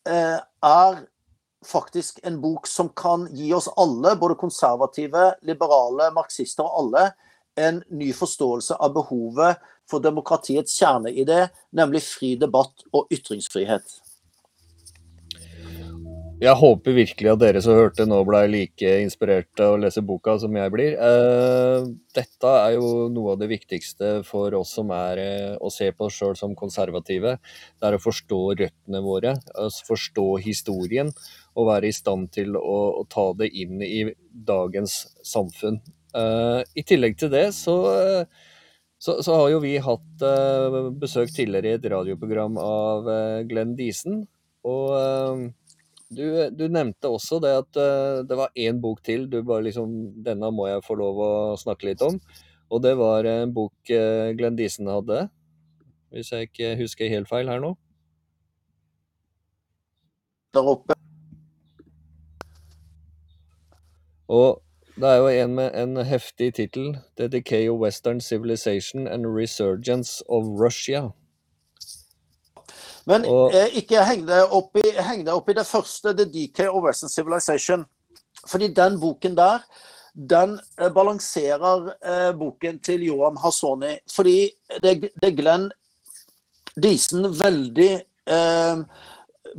eh, 0.07 0.39
er 0.39 1.01
faktisk 1.67 2.23
en 2.25 2.39
bok 2.41 2.69
som 2.71 2.93
kan 2.97 3.27
gi 3.37 3.51
oss 3.53 3.69
alle, 3.77 4.15
både 4.17 4.39
konservative, 4.41 5.33
liberale, 5.47 6.13
marxister 6.15 6.65
og 6.65 6.79
alle, 6.85 7.11
en 7.61 7.83
ny 7.91 8.13
forståelse 8.17 8.79
av 8.81 8.95
behovet 8.95 9.59
for 9.91 10.03
demokratiets 10.03 10.79
kjerneidé, 10.79 11.49
nemlig 11.77 12.05
fri 12.07 12.37
debatt 12.39 12.87
og 12.95 13.11
ytringsfrihet. 13.13 13.99
Jeg 16.41 16.57
håper 16.57 16.95
virkelig 16.97 17.29
at 17.29 17.41
dere 17.43 17.61
som 17.61 17.77
hørte 17.77 18.07
nå 18.09 18.17
ble 18.25 18.39
like 18.49 18.91
inspirerte 19.03 19.61
av 19.61 19.75
å 19.75 19.81
lese 19.83 20.01
boka 20.01 20.39
som 20.41 20.55
jeg 20.57 20.73
blir. 20.73 20.95
Eh, 20.97 21.89
dette 22.17 22.53
er 22.63 22.79
jo 22.79 23.11
noe 23.13 23.35
av 23.35 23.43
det 23.43 23.51
viktigste 23.51 24.13
for 24.25 24.57
oss 24.57 24.73
som 24.79 24.89
er 24.97 25.21
eh, 25.21 25.59
å 25.61 25.69
se 25.69 25.91
på 25.93 26.09
oss 26.09 26.17
sjøl 26.17 26.39
som 26.41 26.55
konservative. 26.57 27.35
Det 27.77 27.91
er 27.91 27.99
å 27.99 28.01
forstå 28.01 28.41
røttene 28.63 29.05
våre, 29.05 29.35
forstå 29.91 30.27
historien 30.47 31.13
og 31.61 31.69
være 31.69 31.93
i 31.93 31.99
stand 31.99 32.33
til 32.33 32.57
å, 32.57 33.05
ta 33.13 33.27
det 33.37 33.53
inn 33.61 33.85
i 33.85 34.07
dagens 34.33 34.97
samfunn. 35.21 35.77
Eh, 36.17 36.65
I 36.73 36.89
tillegg 36.89 37.21
til 37.21 37.35
det 37.37 37.51
så, 37.53 37.77
så, 38.97 39.21
så 39.21 39.41
har 39.43 39.53
jo 39.59 39.61
vi 39.69 39.77
hatt 39.77 40.29
besøk 41.05 41.37
tidligere 41.37 41.75
i 41.75 41.81
et 41.83 41.95
radioprogram 41.99 42.57
av 42.65 43.17
Glenn 43.53 43.77
Disen. 43.77 44.23
og 44.65 45.51
du, 46.11 46.51
du, 46.51 46.65
nevnte 46.69 47.11
også 47.11 47.39
det 47.43 47.51
at 47.55 47.79
uh, 47.79 48.23
det 48.27 48.39
var 48.39 48.55
én 48.59 48.81
bok 48.83 49.03
til 49.07 49.29
du 49.31 49.41
bare 49.47 49.69
liksom 49.69 49.93
Denne 50.27 50.51
må 50.55 50.67
jeg 50.67 50.83
få 50.87 50.97
lov 50.99 51.21
å 51.23 51.33
snakke 51.61 51.91
litt 51.91 52.03
om. 52.03 52.19
Og 52.71 52.83
det 52.83 52.97
var 52.99 53.27
en 53.27 53.53
bok 53.55 53.93
uh, 53.95 54.31
Glenn 54.39 54.59
Disen 54.59 54.91
hadde, 54.91 55.29
hvis 56.15 56.33
jeg 56.35 56.51
ikke 56.51 56.75
husker 56.83 57.13
helt 57.13 57.31
feil 57.31 57.51
her 57.51 57.63
nå. 57.63 57.77
Der 60.55 60.67
oppe. 60.67 60.99
Og 64.31 64.63
det 64.99 65.09
er 65.09 65.17
jo 65.23 65.31
en 65.31 65.55
med 65.55 65.75
en 65.79 65.97
heftig 66.07 66.55
tittel. 66.55 66.99
'The 67.17 67.29
Decay 67.29 67.69
of 67.69 67.79
Western 67.79 68.21
Civilization 68.21 69.07
and 69.07 69.27
Resurgence 69.27 70.23
of 70.29 70.45
Russia'. 70.45 71.20
Men 73.09 73.25
og, 73.25 73.55
eh, 73.55 73.77
ikke 73.81 74.05
heng 74.05 74.27
deg 74.29 74.53
opp, 74.53 74.77
opp, 74.77 75.49
i 75.49 75.57
det 75.57 75.67
første, 75.67 76.15
The 76.17 76.27
DK 76.29 76.67
of 76.69 76.85
Western 76.85 77.13
Civilization. 77.13 77.87
Fordi 78.47 78.69
den 78.75 78.99
boken 79.01 79.37
der, 79.37 79.65
den 80.15 80.59
eh, 80.79 80.91
balanserer 80.93 81.93
eh, 82.01 82.33
boken 82.37 82.81
til 82.85 83.07
Joam 83.09 83.39
Hasoni. 83.41 83.97
Fordi 84.11 84.51
det, 84.83 85.13
det 85.23 85.37
Glenn 85.37 85.71
Disen 86.81 87.27
veldig 87.35 87.93
eh, 88.31 88.83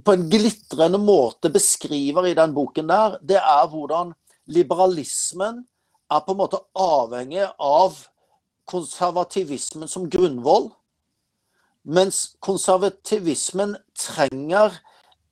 på 0.05 0.13
en 0.15 0.29
glitrende 0.31 0.99
måte 1.01 1.51
beskriver 1.51 2.29
i 2.29 2.35
den 2.37 2.53
boken 2.55 2.87
der, 2.89 3.17
det 3.21 3.39
er 3.41 3.67
hvordan 3.67 4.13
liberalismen 4.51 5.65
er 6.11 6.23
på 6.25 6.33
en 6.33 6.39
måte 6.39 6.61
avhengig 6.75 7.43
av 7.59 7.97
konservativismen 8.71 9.89
som 9.91 10.07
grunnvoll 10.11 10.69
mens 11.83 12.35
konservativismen 12.39 13.75
trenger 13.97 14.75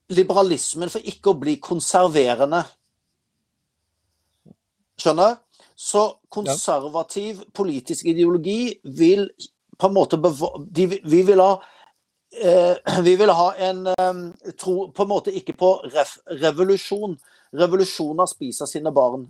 liberalismen 0.10 0.90
for 0.90 1.06
ikke 1.06 1.34
å 1.34 1.40
bli 1.40 1.56
konserverende. 1.62 2.64
Skjønner? 5.00 5.38
Så 5.80 6.02
konservativ 6.28 7.46
politisk 7.56 8.10
ideologi 8.12 8.74
vil 8.84 9.30
på 9.80 9.88
en 9.88 9.94
måte 9.96 10.18
de, 10.20 10.88
Vi 11.04 11.22
vil 11.24 11.40
ha 11.40 11.54
eh, 12.36 13.02
vi 13.08 13.16
vil 13.16 13.32
ha 13.32 13.54
en 13.56 13.86
eh, 13.88 14.52
tro 14.60 14.90
på 14.92 15.06
en 15.06 15.12
måte 15.14 15.32
ikke 15.32 15.56
på 15.56 15.70
ref, 15.94 16.18
revolusjon. 16.42 17.16
Revolusjoner 17.56 18.28
spiser 18.28 18.68
sine 18.68 18.92
barn. 18.92 19.24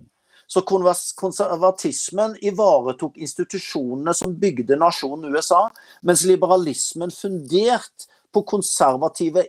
Så 0.50 0.64
konservatismen 0.66 2.34
ivaretok 2.42 3.20
institusjonene 3.22 4.16
som 4.18 4.34
bygde 4.42 4.80
nasjonen 4.82 5.36
USA, 5.36 5.68
mens 6.02 6.26
liberalismen 6.26 7.14
fundert 7.14 8.08
på 8.34 8.42
konservative 8.50 9.46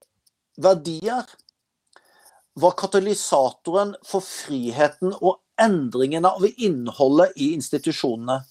verdier 0.60 1.24
var 2.60 2.76
katalysatoren 2.76 3.94
for 4.04 4.24
friheten 4.24 5.14
og 5.20 5.38
endringen 5.60 6.28
av 6.28 6.44
innholdet 6.50 7.32
i 7.36 7.54
institusjonene. 7.56 8.42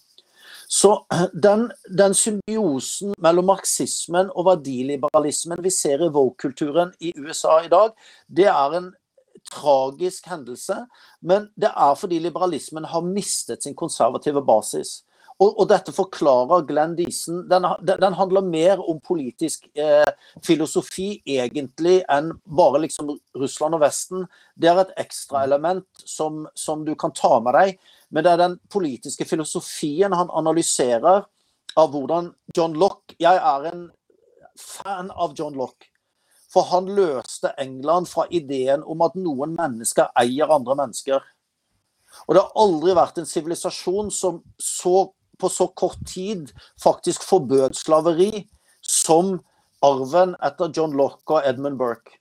Så 0.70 0.91
den, 1.34 1.72
den 1.97 2.14
symbiosen 2.14 3.16
mellom 3.18 3.47
marxismen 3.50 4.30
og 4.38 4.45
verdiliberalismen 4.52 5.64
vi 5.66 5.72
ser 5.74 6.04
i 6.06 6.10
woke-kulturen 6.14 6.91
i 7.02 7.14
USA 7.18 7.56
i 7.66 7.72
dag, 7.72 7.95
det 8.30 8.45
er 8.52 8.76
en 8.78 8.91
tragisk 9.54 10.28
hendelse, 10.30 10.84
men 11.22 11.50
det 11.60 11.72
er 11.74 11.95
fordi 12.00 12.20
liberalismen 12.24 12.88
har 12.89 13.06
mistet 13.06 13.64
sin 13.64 13.76
konservative 13.76 14.43
basis. 14.45 15.00
Og, 15.39 15.54
og 15.56 15.70
dette 15.72 15.93
forklarer 15.95 16.66
Glenn 16.68 16.97
Deason. 16.97 17.45
Den, 17.47 17.64
den 17.88 18.16
handler 18.18 18.43
mer 18.43 18.82
om 18.84 19.00
politisk 19.00 19.70
eh, 19.80 20.10
filosofi 20.43 21.22
egentlig 21.24 22.02
enn 22.12 22.34
bare 22.43 22.82
liksom 22.84 23.14
Russland 23.39 23.78
og 23.78 23.86
Vesten. 23.86 24.26
Det 24.60 24.68
er 24.68 24.82
et 24.84 24.91
ekstraelement 25.06 26.04
som, 26.04 26.43
som 26.60 26.84
du 26.84 26.91
kan 27.00 27.16
ta 27.16 27.38
med 27.45 27.56
deg. 27.56 27.80
Men 28.12 28.26
det 28.26 28.34
er 28.34 28.43
den 28.43 28.58
politiske 28.74 29.28
filosofien 29.30 30.16
han 30.18 30.34
analyserer 30.36 31.24
av 31.80 31.93
hvordan 31.93 32.34
John 32.58 32.76
Lock 32.76 33.16
Jeg 33.22 33.39
er 33.39 33.70
en 33.72 33.88
fan 34.60 35.14
av 35.16 35.38
John 35.39 35.56
Lock. 35.56 35.88
For 36.50 36.66
han 36.72 36.89
løste 36.97 37.52
England 37.62 38.10
fra 38.10 38.26
ideen 38.34 38.84
om 38.89 39.04
at 39.06 39.18
noen 39.20 39.54
mennesker 39.58 40.10
eier 40.18 40.50
andre 40.50 40.76
mennesker. 40.80 41.22
Og 42.26 42.36
det 42.36 42.41
har 42.41 42.64
aldri 42.64 42.95
vært 42.97 43.20
en 43.22 43.30
sivilisasjon 43.30 44.10
som 44.14 44.41
så, 44.58 45.12
på 45.39 45.52
så 45.54 45.70
kort 45.78 46.02
tid 46.10 46.50
faktisk 46.82 47.26
forbød 47.28 47.78
slaveri 47.78 48.47
som 48.82 49.38
arven 49.86 50.34
etter 50.43 50.74
John 50.76 50.97
Locke 50.97 51.38
og 51.38 51.45
Edmund 51.45 51.78
Burke. 51.80 52.18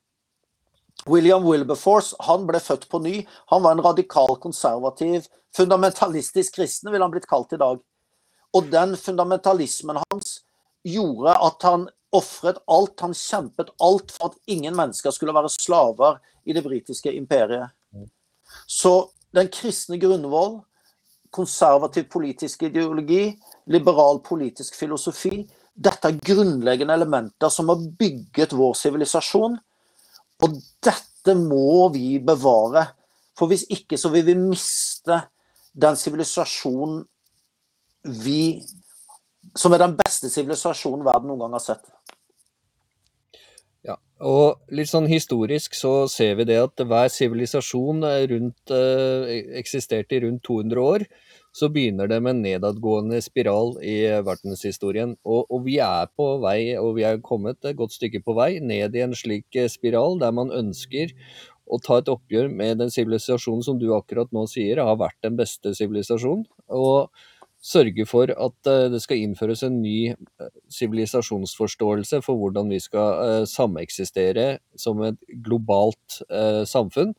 William 1.08 1.46
Wilberforce 1.46 2.16
han 2.26 2.44
ble 2.48 2.60
født 2.60 2.88
på 2.90 3.00
ny. 3.00 3.22
Han 3.52 3.62
var 3.64 3.76
en 3.76 3.84
radikal, 3.84 4.36
konservativ, 4.42 5.28
fundamentalistisk 5.56 6.58
kristen, 6.58 6.92
ville 6.92 7.04
han 7.04 7.14
blitt 7.14 7.28
kalt 7.30 7.54
i 7.54 7.60
dag. 7.60 7.80
Og 8.56 8.72
den 8.72 8.96
fundamentalismen 8.98 10.00
hans 10.02 10.40
gjorde 10.86 11.34
at 11.48 11.64
han 11.64 11.86
ofret 12.14 12.60
alt. 12.66 13.00
Han 13.00 13.14
kjempet 13.14 13.74
alt 13.84 14.14
for 14.14 14.30
at 14.30 14.38
ingen 14.46 14.76
mennesker 14.76 15.14
skulle 15.14 15.34
være 15.34 15.52
slaver 15.52 16.18
i 16.48 16.56
det 16.56 16.64
britiske 16.64 17.12
imperiet. 17.12 17.70
Så 18.66 19.10
den 19.34 19.50
kristne 19.52 19.98
grunnvoll, 20.00 20.60
konservativ 21.30 22.06
politisk 22.08 22.62
ideologi, 22.62 23.36
liberal 23.68 24.22
politisk 24.24 24.78
filosofi 24.78 25.42
Dette 25.78 26.10
er 26.10 26.16
grunnleggende 26.26 26.94
elementer 26.98 27.52
som 27.54 27.68
har 27.70 27.82
bygget 28.00 28.54
vår 28.58 28.72
sivilisasjon. 28.74 29.52
Og 30.42 30.56
dette 30.82 31.34
må 31.38 31.86
vi 31.94 32.16
bevare. 32.18 32.82
For 33.38 33.46
hvis 33.50 33.62
ikke 33.70 33.98
så 34.00 34.10
vil 34.10 34.24
vi 34.26 34.34
miste 34.40 35.20
den 35.78 35.98
sivilisasjonen 35.98 37.04
vi 38.24 38.64
Som 39.56 39.72
er 39.72 39.80
den 39.80 39.94
beste 39.96 40.28
sivilisasjonen 40.30 41.06
verden 41.06 41.30
noen 41.30 41.40
gang 41.40 41.54
har 41.56 41.62
sett. 41.62 41.86
Og 44.18 44.74
litt 44.74 44.90
sånn 44.90 45.06
historisk 45.06 45.76
så 45.78 46.08
ser 46.10 46.34
vi 46.40 46.48
det 46.48 46.58
at 46.58 46.82
hver 46.82 47.10
sivilisasjon 47.12 48.02
rundt, 48.32 48.70
eh, 48.74 49.44
eksisterte 49.60 50.16
i 50.16 50.20
rundt 50.24 50.42
200 50.42 50.80
år. 50.82 51.04
Så 51.54 51.70
begynner 51.72 52.08
det 52.08 52.20
med 52.22 52.36
en 52.36 52.42
nedadgående 52.42 53.22
spiral 53.22 53.78
i 53.82 54.02
verdenshistorien. 54.22 55.16
Og, 55.24 55.46
og, 55.50 55.64
vi 55.64 55.78
er 55.78 56.10
på 56.16 56.40
vei, 56.42 56.76
og 56.76 56.96
vi 56.96 57.06
er 57.06 57.22
kommet 57.22 57.64
et 57.64 57.76
godt 57.76 57.94
stykke 57.94 58.22
på 58.24 58.34
vei, 58.34 58.58
ned 58.60 58.94
i 58.94 59.04
en 59.06 59.14
slik 59.14 59.46
eh, 59.54 59.70
spiral 59.70 60.18
der 60.18 60.34
man 60.34 60.50
ønsker 60.50 61.14
å 61.68 61.78
ta 61.78 61.98
et 61.98 62.08
oppgjør 62.08 62.50
med 62.50 62.78
den 62.82 62.90
sivilisasjonen 62.90 63.62
som 63.62 63.78
du 63.78 63.92
akkurat 63.94 64.30
nå 64.32 64.46
sier 64.48 64.80
har 64.82 64.96
vært 64.98 65.18
den 65.22 65.36
beste 65.38 65.74
sivilisasjonen. 65.76 66.46
Og 66.68 67.10
sørge 67.58 68.06
for 68.06 68.30
at 68.30 68.70
eh, 68.70 68.86
det 68.92 69.00
skal 69.02 69.22
innføres 69.24 69.64
en 69.66 69.80
ny 69.82 70.12
eh, 70.12 70.52
sivilisasjonsforståelse 70.72 72.20
for 72.24 72.38
hvordan 72.38 72.70
vi 72.70 72.80
skal 72.82 73.22
eh, 73.24 73.44
sameksistere 73.50 74.48
som 74.78 75.02
et 75.06 75.18
globalt 75.44 76.20
samfunn, 76.68 77.14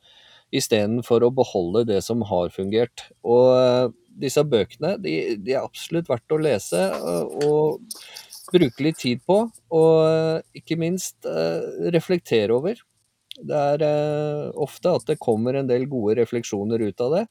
istedenfor 0.55 1.23
å 1.25 1.33
beholde 1.35 1.85
det 1.91 1.99
som 2.05 2.23
har 2.25 2.49
fungert. 2.53 3.09
Og 3.21 3.93
disse 4.19 4.41
bøkene 4.47 4.95
de, 5.01 5.35
de 5.37 5.53
er 5.53 5.65
absolutt 5.65 6.09
verdt 6.09 6.33
å 6.33 6.39
lese 6.41 6.81
og 7.45 7.83
bruke 8.49 8.83
litt 8.83 8.97
tid 8.97 9.21
på, 9.29 9.43
og 9.77 10.57
ikke 10.57 10.79
minst 10.81 11.27
reflektere 11.93 12.55
over. 12.55 12.81
Det 13.37 13.59
er 13.75 14.49
ofte 14.57 14.95
at 14.97 15.05
det 15.11 15.19
kommer 15.21 15.59
en 15.59 15.69
del 15.69 15.85
gode 15.91 16.17
refleksjoner 16.23 16.81
ut 16.87 17.05
av 17.05 17.13
det. 17.19 17.23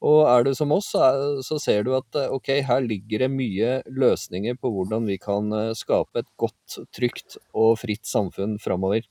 Og 0.00 0.20
er 0.24 0.46
du 0.46 0.54
som 0.56 0.70
oss, 0.72 0.94
så, 0.94 1.58
ser 1.60 1.84
du 1.84 1.92
at 1.98 2.16
eh, 2.16 2.32
ok, 2.32 2.54
her 2.64 2.84
ligger 2.84 3.26
det 3.26 3.32
mye 3.34 3.72
løsninger 3.92 4.56
på 4.56 4.72
hvordan 4.72 5.08
vi 5.08 5.18
kan 5.20 5.52
eh, 5.52 5.72
skape 5.76 6.22
et 6.22 6.30
godt, 6.40 6.78
trygt 6.96 7.36
og 7.52 7.74
fritt 7.82 8.08
samfunn 8.08 8.56
framover. 8.62 9.04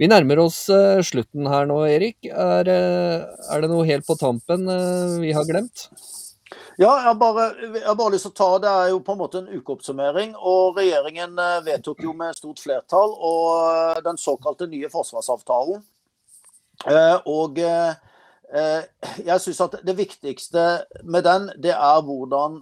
Vi 0.00 0.08
nærmer 0.10 0.42
oss 0.42 0.64
eh, 0.74 0.98
slutten 1.06 1.46
her 1.46 1.70
nå, 1.70 1.78
Erik. 1.86 2.18
Er, 2.26 2.66
er, 2.66 3.62
det 3.62 3.70
noe 3.70 3.86
helt 3.86 4.08
på 4.08 4.18
tampen 4.18 4.66
vi 5.22 5.30
har 5.36 5.46
glemt? 5.46 5.86
Ja, 6.80 6.90
jeg 6.98 7.06
har, 7.06 7.16
bare, 7.20 7.46
jeg 7.78 7.94
bare 7.96 8.12
lyst 8.12 8.26
til 8.26 8.32
å 8.32 8.36
ta 8.36 8.48
Det 8.60 8.72
er 8.82 8.88
jo 8.90 8.98
på 9.06 9.14
en 9.14 9.20
måte 9.22 9.38
en 9.38 9.52
ukeoppsummering. 9.54 10.34
og 10.34 10.80
Regjeringen 10.80 11.38
vedtok 11.62 12.02
jo 12.02 12.12
med 12.16 12.34
stort 12.36 12.60
flertall 12.60 13.14
og 13.14 14.02
den 14.02 14.18
såkalte 14.20 14.66
nye 14.66 14.90
forsvarsavtalen. 14.90 15.84
Og 17.30 17.62
jeg 18.52 19.40
syns 19.40 19.60
at 19.64 19.78
det 19.86 19.94
viktigste 19.96 20.62
med 21.08 21.24
den, 21.24 21.46
det 21.56 21.72
er 21.72 22.02
hvordan 22.04 22.58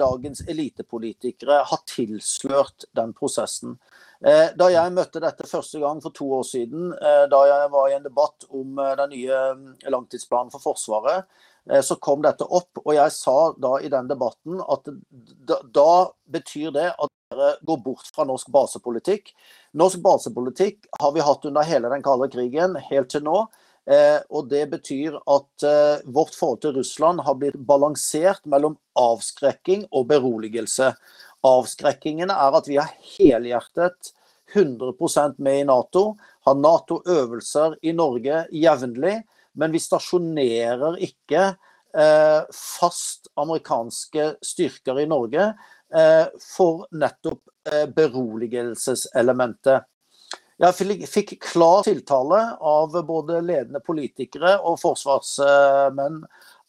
dagens 0.00 0.40
elitepolitikere 0.48 1.58
har 1.68 1.82
tilslørt 1.90 2.86
den 2.96 3.12
prosessen. 3.12 3.74
Da 4.20 4.70
jeg 4.72 4.94
møtte 4.96 5.20
dette 5.20 5.48
første 5.48 5.82
gang 5.82 6.00
for 6.00 6.16
to 6.16 6.30
år 6.38 6.46
siden, 6.48 6.88
da 7.28 7.42
jeg 7.50 7.68
var 7.74 7.90
i 7.90 7.98
en 7.98 8.08
debatt 8.08 8.48
om 8.48 8.80
den 9.02 9.12
nye 9.12 9.42
langtidsplanen 9.92 10.54
for 10.54 10.64
Forsvaret, 10.64 11.28
Eh, 11.68 11.80
så 11.80 11.96
kom 11.96 12.22
dette 12.22 12.44
opp. 12.44 12.82
Og 12.84 12.92
jeg 12.96 13.14
sa 13.14 13.36
da 13.60 13.76
i 13.80 13.90
den 13.92 14.10
debatten 14.10 14.60
at 14.64 14.90
da 15.74 15.92
betyr 16.30 16.74
det 16.74 16.88
at 16.92 17.16
dere 17.30 17.54
går 17.66 17.82
bort 17.84 18.10
fra 18.14 18.26
norsk 18.28 18.50
basepolitikk. 18.54 19.32
Norsk 19.78 20.02
basepolitikk 20.04 20.88
har 21.00 21.12
vi 21.14 21.24
hatt 21.24 21.44
under 21.46 21.66
hele 21.66 21.92
den 21.92 22.04
kalde 22.06 22.30
krigen, 22.32 22.78
helt 22.90 23.12
til 23.12 23.26
nå. 23.26 23.44
Eh, 23.88 24.20
og 24.28 24.50
det 24.50 24.66
betyr 24.74 25.16
at 25.18 25.64
eh, 25.66 26.02
vårt 26.04 26.36
forhold 26.36 26.60
til 26.64 26.76
Russland 26.76 27.24
har 27.26 27.38
blitt 27.40 27.56
balansert 27.68 28.44
mellom 28.44 28.76
avskrekking 28.98 29.86
og 29.90 30.10
beroligelse. 30.12 30.92
Avskrekkingen 31.46 32.30
er 32.34 32.58
at 32.58 32.68
vi 32.68 32.76
er 32.82 32.92
helhjertet 33.16 34.12
100% 34.52 35.38
med 35.38 35.62
i 35.62 35.66
Nato, 35.68 36.16
har 36.44 36.56
Nato-øvelser 36.58 37.78
i 37.86 37.92
Norge 37.96 38.44
jevnlig 38.52 39.20
men 39.52 39.72
vi 39.74 39.82
stasjonerer 39.82 40.98
ikke 41.04 41.42
eh, 41.50 42.42
fast 42.54 43.30
amerikanske 43.40 44.34
styrker 44.44 45.02
i 45.02 45.08
Norge 45.10 45.50
eh, 45.94 46.26
for 46.44 46.86
nettopp 46.94 47.50
eh, 47.70 47.86
beroligelseselementet. 47.96 49.88
Jeg 50.60 51.08
fikk 51.08 51.36
klar 51.40 51.84
tiltale 51.86 52.40
av 52.60 52.96
både 53.08 53.40
ledende 53.40 53.80
politikere 53.80 54.58
og 54.60 54.76
forsvarsmenn 54.82 56.18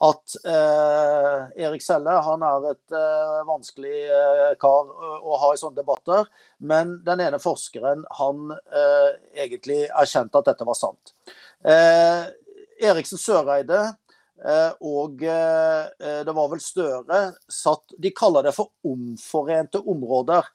at 0.02 0.36
eh, 0.48 1.66
Erik 1.68 1.84
Selle 1.84 2.16
han 2.26 2.46
er 2.48 2.70
et 2.72 2.96
eh, 2.98 3.42
vanskelig 3.46 3.98
eh, 4.08 4.54
kar 4.62 4.88
å 5.20 5.38
ha 5.44 5.52
i 5.54 5.60
sånne 5.60 5.78
debatter. 5.78 6.24
Men 6.58 6.96
den 7.06 7.22
ene 7.28 7.42
forskeren 7.44 8.08
han 8.18 8.56
egentlig 9.36 9.84
erkjente 9.92 10.40
at 10.40 10.54
dette 10.54 10.66
var 10.66 10.80
sant. 10.80 11.14
Eriksen 12.82 13.20
Søreide 13.22 13.82
eh, 14.46 14.72
og 14.82 15.22
eh, 15.24 15.86
eh, 16.02 16.22
det 16.26 16.34
var 16.36 16.50
vel 16.52 16.64
Støre 16.64 17.22
satt 17.52 17.96
De 18.02 18.12
kaller 18.16 18.48
det 18.48 18.56
for 18.58 18.72
omforente 18.88 19.82
områder. 19.82 20.48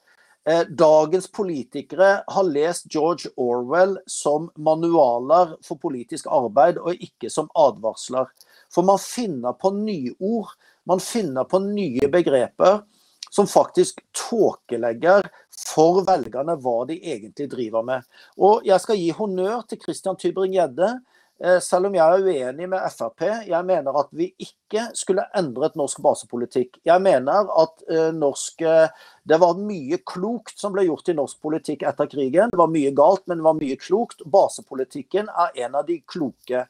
Dagens 0.46 1.26
politikere 1.34 2.20
har 2.26 2.44
lest 2.46 2.84
George 2.94 3.32
Orwell 3.34 3.96
som 4.06 4.46
manualer 4.54 5.56
for 5.66 5.80
politisk 5.82 6.28
arbeid, 6.30 6.78
og 6.78 7.02
ikke 7.02 7.30
som 7.34 7.48
advarsler. 7.58 8.30
For 8.70 8.86
man 8.86 9.00
finner 9.02 9.56
på 9.58 9.72
nye 9.74 10.14
ord, 10.22 10.52
man 10.86 11.02
finner 11.02 11.48
på 11.50 11.58
nye 11.64 12.06
begreper 12.12 12.84
som 13.26 13.50
faktisk 13.50 13.98
tåkelegger 14.14 15.26
for 15.74 16.04
velgerne 16.06 16.54
hva 16.62 16.76
de 16.86 17.00
egentlig 17.00 17.50
driver 17.50 17.82
med. 17.82 18.06
Og 18.38 18.62
jeg 18.70 18.78
skal 18.84 19.02
gi 19.02 19.10
honnør 19.18 19.66
til 19.66 19.82
Christian 19.82 20.18
Tybring-Gjedde 20.20 20.94
Eh, 20.94 21.15
selv 21.60 21.90
om 21.90 21.96
jeg 21.96 22.00
er 22.00 22.22
uenig 22.24 22.68
med 22.72 22.84
Frp. 22.94 23.26
Jeg 23.44 23.68
mener 23.68 23.98
at 24.00 24.08
vi 24.16 24.30
ikke 24.40 24.86
skulle 24.96 25.26
endret 25.36 25.76
norsk 25.76 26.00
basepolitikk. 26.04 26.78
Jeg 26.88 27.02
mener 27.04 27.50
at 27.60 27.84
eh, 27.92 28.08
norsk 28.16 28.64
eh, 28.64 28.88
Det 29.26 29.40
var 29.42 29.58
mye 29.58 29.98
klokt 30.06 30.56
som 30.56 30.72
ble 30.72 30.86
gjort 30.86 31.10
i 31.10 31.16
norsk 31.18 31.40
politikk 31.42 31.82
etter 31.82 32.08
krigen. 32.08 32.52
Det 32.52 32.60
var 32.60 32.70
mye 32.72 32.92
galt, 32.96 33.24
men 33.26 33.40
det 33.40 33.46
var 33.48 33.58
mye 33.58 33.76
klokt. 33.76 34.22
Basepolitikken 34.24 35.28
er 35.28 35.60
en 35.66 35.74
av 35.74 35.86
de 35.88 35.98
kloke. 36.06 36.66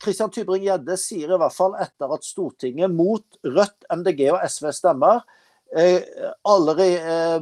Kristian 0.00 0.32
Tybring-Gjedde 0.32 0.94
sier 0.96 1.34
i 1.34 1.38
hvert 1.38 1.52
fall 1.52 1.74
etter 1.78 2.10
at 2.14 2.24
Stortinget 2.24 2.90
mot 2.90 3.22
Rødt, 3.44 3.84
MDG 3.92 4.22
og 4.32 4.40
SV 4.48 4.70
stemmer, 4.72 5.20
alle 6.48 6.86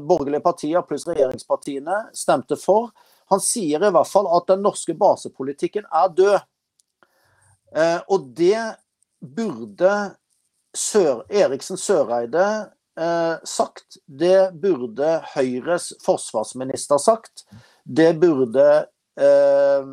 borgerlige 0.03 0.43
partier 0.43 0.83
pluss 0.83 1.07
regjeringspartiene 1.07 2.01
stemte 2.19 2.59
for, 2.59 2.91
han 3.29 3.43
sier 3.45 3.83
i 3.85 3.91
hvert 3.93 4.09
fall 4.09 4.29
at 4.37 4.49
den 4.51 4.63
norske 4.65 4.95
basepolitikken 4.97 5.89
er 5.93 6.15
død. 6.17 6.39
Eh, 7.77 8.01
og 8.09 8.31
det 8.37 8.61
burde 9.21 9.95
Sør, 10.77 11.25
Eriksen 11.29 11.81
Søreide 11.81 12.47
eh, 12.99 13.37
sagt. 13.45 13.99
Det 14.07 14.53
burde 14.63 15.19
Høyres 15.35 15.91
forsvarsminister 16.05 17.01
sagt. 17.03 17.45
Det 17.85 18.15
burde, 18.21 18.69
eh, 19.21 19.93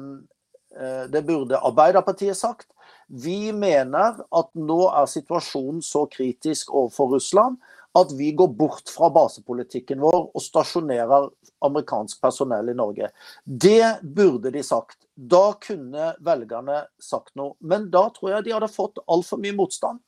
det 1.11 1.25
burde 1.27 1.59
Arbeiderpartiet 1.59 2.37
sagt. 2.37 2.69
Vi 3.07 3.51
mener 3.53 4.21
at 4.23 4.49
nå 4.57 4.79
er 4.89 5.09
situasjonen 5.09 5.83
så 5.85 6.05
kritisk 6.11 6.73
overfor 6.73 7.15
Russland 7.15 7.59
at 7.95 8.11
vi 8.17 8.31
går 8.35 8.47
bort 8.57 8.91
fra 8.91 9.09
basepolitikken 9.13 10.01
vår 10.03 10.29
og 10.35 10.43
stasjonerer 10.43 11.29
amerikansk 11.65 12.21
personell 12.21 12.69
i 12.69 12.77
Norge. 12.77 13.09
Det 13.45 13.99
burde 14.03 14.51
de 14.51 14.63
sagt. 14.63 14.97
Da 15.15 15.55
kunne 15.61 16.13
velgerne 16.19 16.83
sagt 17.01 17.35
noe. 17.39 17.55
Men 17.59 17.89
da 17.93 18.07
tror 18.15 18.35
jeg 18.35 18.45
de 18.45 18.55
hadde 18.55 18.71
fått 18.71 19.01
altfor 19.05 19.41
mye 19.41 19.55
motstand. 19.57 20.01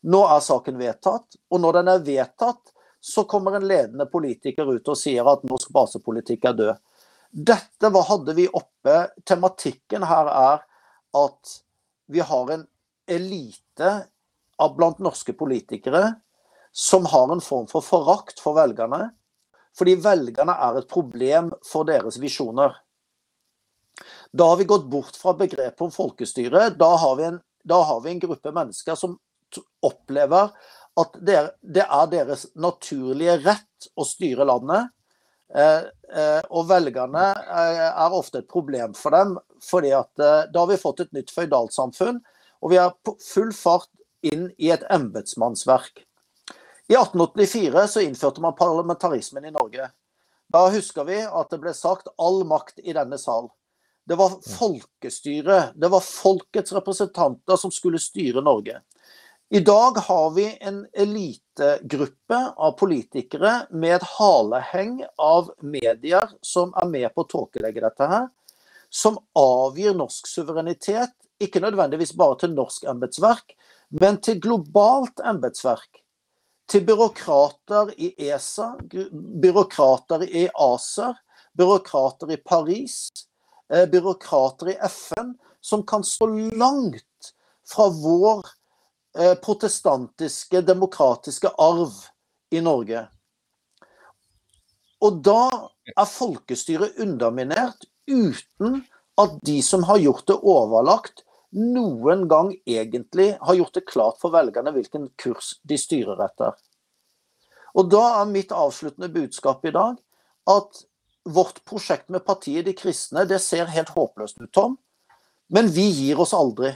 Nå 0.00 0.20
er 0.32 0.44
saken 0.44 0.78
vedtatt, 0.80 1.36
og 1.52 1.60
når 1.60 1.80
den 1.80 1.90
er 1.92 2.04
vedtatt, 2.06 2.72
så 3.00 3.24
kommer 3.28 3.56
en 3.56 3.66
ledende 3.68 4.06
politiker 4.08 4.68
ut 4.68 4.88
og 4.88 4.98
sier 4.98 5.28
at 5.28 5.44
norsk 5.48 5.72
basepolitikk 5.72 6.46
er 6.48 6.56
død. 6.56 6.80
Dette 7.30 7.90
hva 7.92 8.02
hadde 8.08 8.34
vi 8.36 8.48
oppe. 8.48 8.96
Tematikken 9.28 10.04
her 10.08 10.28
er 10.32 10.64
at 11.16 11.54
vi 12.10 12.24
har 12.24 12.50
en 12.52 12.66
elite 13.10 13.92
blant 14.76 14.98
norske 15.00 15.32
politikere 15.32 16.14
som 16.72 17.06
har 17.08 17.32
en 17.32 17.40
form 17.40 17.66
for 17.70 17.84
forakt 17.84 18.42
for 18.42 18.58
velgerne. 18.58 19.10
Fordi 19.78 19.96
velgerne 20.02 20.54
er 20.66 20.80
et 20.80 20.88
problem 20.90 21.50
for 21.66 21.88
deres 21.88 22.18
visjoner. 22.20 22.74
Da 24.32 24.46
har 24.50 24.58
vi 24.60 24.68
gått 24.70 24.86
bort 24.90 25.16
fra 25.18 25.34
begrepet 25.38 25.82
om 25.84 25.92
folkestyre. 25.94 26.70
Da 26.78 26.90
har 27.02 27.16
vi 27.18 27.26
en, 27.28 27.40
har 27.70 28.00
vi 28.04 28.10
en 28.10 28.22
gruppe 28.22 28.52
mennesker 28.54 28.98
som 28.98 29.18
opplever 29.82 30.52
at 31.00 31.14
det 31.22 31.36
er, 31.36 31.52
det 31.62 31.84
er, 31.84 32.08
deres 32.10 32.46
naturlige 32.58 33.38
rett 33.44 33.90
å 33.96 34.06
styre 34.06 34.46
landet. 34.46 34.90
Eh, 35.50 35.86
eh, 36.14 36.42
og 36.54 36.68
velgerne 36.70 37.24
eh, 37.40 37.86
er 37.88 38.14
ofte 38.14 38.42
et 38.42 38.50
problem 38.50 38.94
for 38.94 39.14
dem. 39.16 39.38
fordi 39.62 39.90
at 39.92 40.22
eh, 40.22 40.44
da 40.52 40.62
har 40.62 40.70
vi 40.70 40.78
fått 40.80 41.02
et 41.04 41.12
nytt 41.12 41.32
føydalsamfunn, 41.34 42.20
og 42.60 42.70
vi 42.70 42.78
er 42.78 42.94
på 43.04 43.16
full 43.24 43.50
fart 43.56 43.90
inn 44.22 44.50
i 44.58 44.70
et 44.70 44.84
embetsmannsverk. 44.92 46.04
I 46.90 46.94
1884 46.94 47.88
så 47.88 48.00
innførte 48.00 48.40
man 48.40 48.54
parlamentarismen 48.54 49.44
i 49.44 49.50
Norge. 49.50 49.90
Da 50.50 50.64
husker 50.74 51.04
vi 51.06 51.20
at 51.22 51.52
det 51.52 51.60
ble 51.62 51.70
sagt 51.74 52.08
'all 52.18 52.42
makt 52.42 52.80
i 52.82 52.90
denne 52.92 53.14
sal'. 53.14 53.46
Det 54.06 54.16
var 54.18 54.32
folkestyre. 54.42 55.58
Det 55.78 55.90
var 55.92 56.00
folkets 56.02 56.72
representanter 56.74 57.56
som 57.56 57.70
skulle 57.70 58.00
styre 58.02 58.42
Norge. 58.42 58.80
I 59.50 59.60
dag 59.60 60.00
har 60.02 60.30
vi 60.30 60.48
en 60.60 60.82
elitegruppe 60.92 62.40
av 62.56 62.74
politikere 62.82 63.54
med 63.70 63.94
et 64.00 64.08
haleheng 64.16 64.98
av 65.18 65.54
medier 65.62 66.26
som 66.42 66.74
er 66.74 66.90
med 66.90 67.14
på 67.14 67.22
å 67.22 67.30
tåkelegge 67.36 67.86
dette 67.86 68.10
her. 68.16 68.28
Som 68.90 69.22
avgir 69.38 69.94
norsk 69.94 70.26
suverenitet, 70.26 71.14
ikke 71.38 71.62
nødvendigvis 71.62 72.16
bare 72.18 72.42
til 72.42 72.54
norsk 72.58 72.90
embetsverk, 72.90 73.54
men 73.90 74.18
til 74.18 74.42
globalt 74.42 75.22
embetsverk 75.22 75.99
til 76.70 76.84
byråkrater 76.86 77.90
i 77.98 78.12
ESA, 78.30 78.76
byråkrater 79.42 80.22
i 80.22 80.48
ACER, 80.54 81.16
byråkrater 81.58 82.32
i 82.32 82.36
Paris, 82.36 83.08
eh, 83.72 83.86
byråkrater 83.86 84.68
i 84.68 84.76
FN, 84.88 85.34
som 85.60 85.86
kan 85.86 86.04
stå 86.04 86.26
langt 86.54 87.32
fra 87.68 87.88
vår 87.88 88.46
eh, 89.18 89.34
protestantiske, 89.34 90.60
demokratiske 90.60 91.50
arv 91.58 91.92
i 92.50 92.60
Norge. 92.60 93.06
Og 95.00 95.22
da 95.24 95.42
er 95.96 96.06
folkestyret 96.06 96.98
underminert 97.00 97.88
uten 98.06 98.84
at 99.20 99.36
de 99.46 99.58
som 99.64 99.82
har 99.88 99.98
gjort 99.98 100.26
det 100.28 100.38
overlagt, 100.38 101.24
noen 101.56 102.26
gang 102.30 102.52
egentlig 102.68 103.34
har 103.40 103.58
gjort 103.58 103.74
det 103.74 103.86
klart 103.88 104.20
for 104.22 104.34
velgerne 104.34 104.72
hvilken 104.74 105.08
kurs 105.18 105.56
de 105.66 105.78
styrer 105.78 106.20
etter. 106.26 106.54
Og 107.74 107.90
Da 107.90 108.02
er 108.20 108.30
mitt 108.30 108.52
avsluttende 108.52 109.10
budskap 109.12 109.64
i 109.66 109.74
dag 109.74 109.98
at 110.50 110.84
vårt 111.24 111.60
prosjekt 111.64 112.08
med 112.10 112.24
partiet 112.24 112.64
De 112.66 112.74
kristne 112.74 113.26
det 113.28 113.40
ser 113.42 113.70
helt 113.70 113.92
håpløst 113.94 114.40
ut, 114.40 114.52
Tom. 114.52 114.78
Men 115.50 115.68
vi 115.68 115.88
gir 115.90 116.20
oss 116.20 116.34
aldri. 116.34 116.72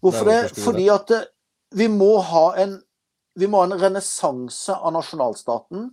Hvorfor 0.00 0.28
det? 0.28 0.40
Fordi 0.60 0.88
at 0.92 1.10
vi 1.74 1.88
må 1.88 2.18
ha 2.20 2.54
en, 2.60 2.76
vi 3.34 3.46
må 3.48 3.62
ha 3.62 3.68
en 3.68 3.80
renessanse 3.80 4.76
av 4.76 4.92
nasjonalstaten. 4.92 5.88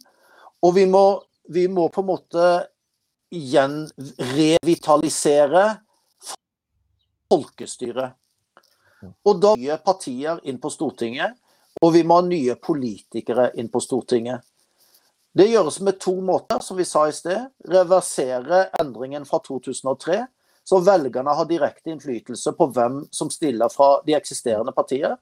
Og 0.62 0.76
vi 0.76 0.86
må, 0.86 1.24
vi 1.50 1.68
må 1.72 1.88
på 1.90 2.04
en 2.04 2.12
måte 2.12 2.50
igjen 3.32 3.86
revitalisere 4.36 5.80
folkestyret. 7.32 8.18
Og 9.26 9.40
da 9.42 9.56
nye 9.58 9.80
partier 9.82 10.42
inn 10.46 10.60
på 10.62 10.70
Stortinget, 10.70 11.34
og 11.82 11.94
vi 11.96 12.04
må 12.06 12.20
ha 12.20 12.28
nye 12.28 12.58
politikere 12.60 13.50
inn 13.58 13.72
på 13.72 13.82
Stortinget. 13.82 14.44
Det 15.34 15.48
gjøres 15.48 15.80
med 15.80 16.00
to 16.04 16.18
måter, 16.22 16.60
som 16.60 16.78
vi 16.78 16.86
sa 16.86 17.06
i 17.08 17.16
sted. 17.16 17.48
Reversere 17.72 18.66
endringen 18.82 19.24
fra 19.26 19.40
2003, 19.46 20.20
så 20.68 20.80
velgerne 20.84 21.34
har 21.38 21.48
direkte 21.50 21.94
innflytelse 21.94 22.52
på 22.58 22.68
hvem 22.76 23.06
som 23.16 23.32
stiller 23.34 23.72
fra 23.72 24.02
de 24.06 24.18
eksisterende 24.18 24.76
partier. 24.76 25.16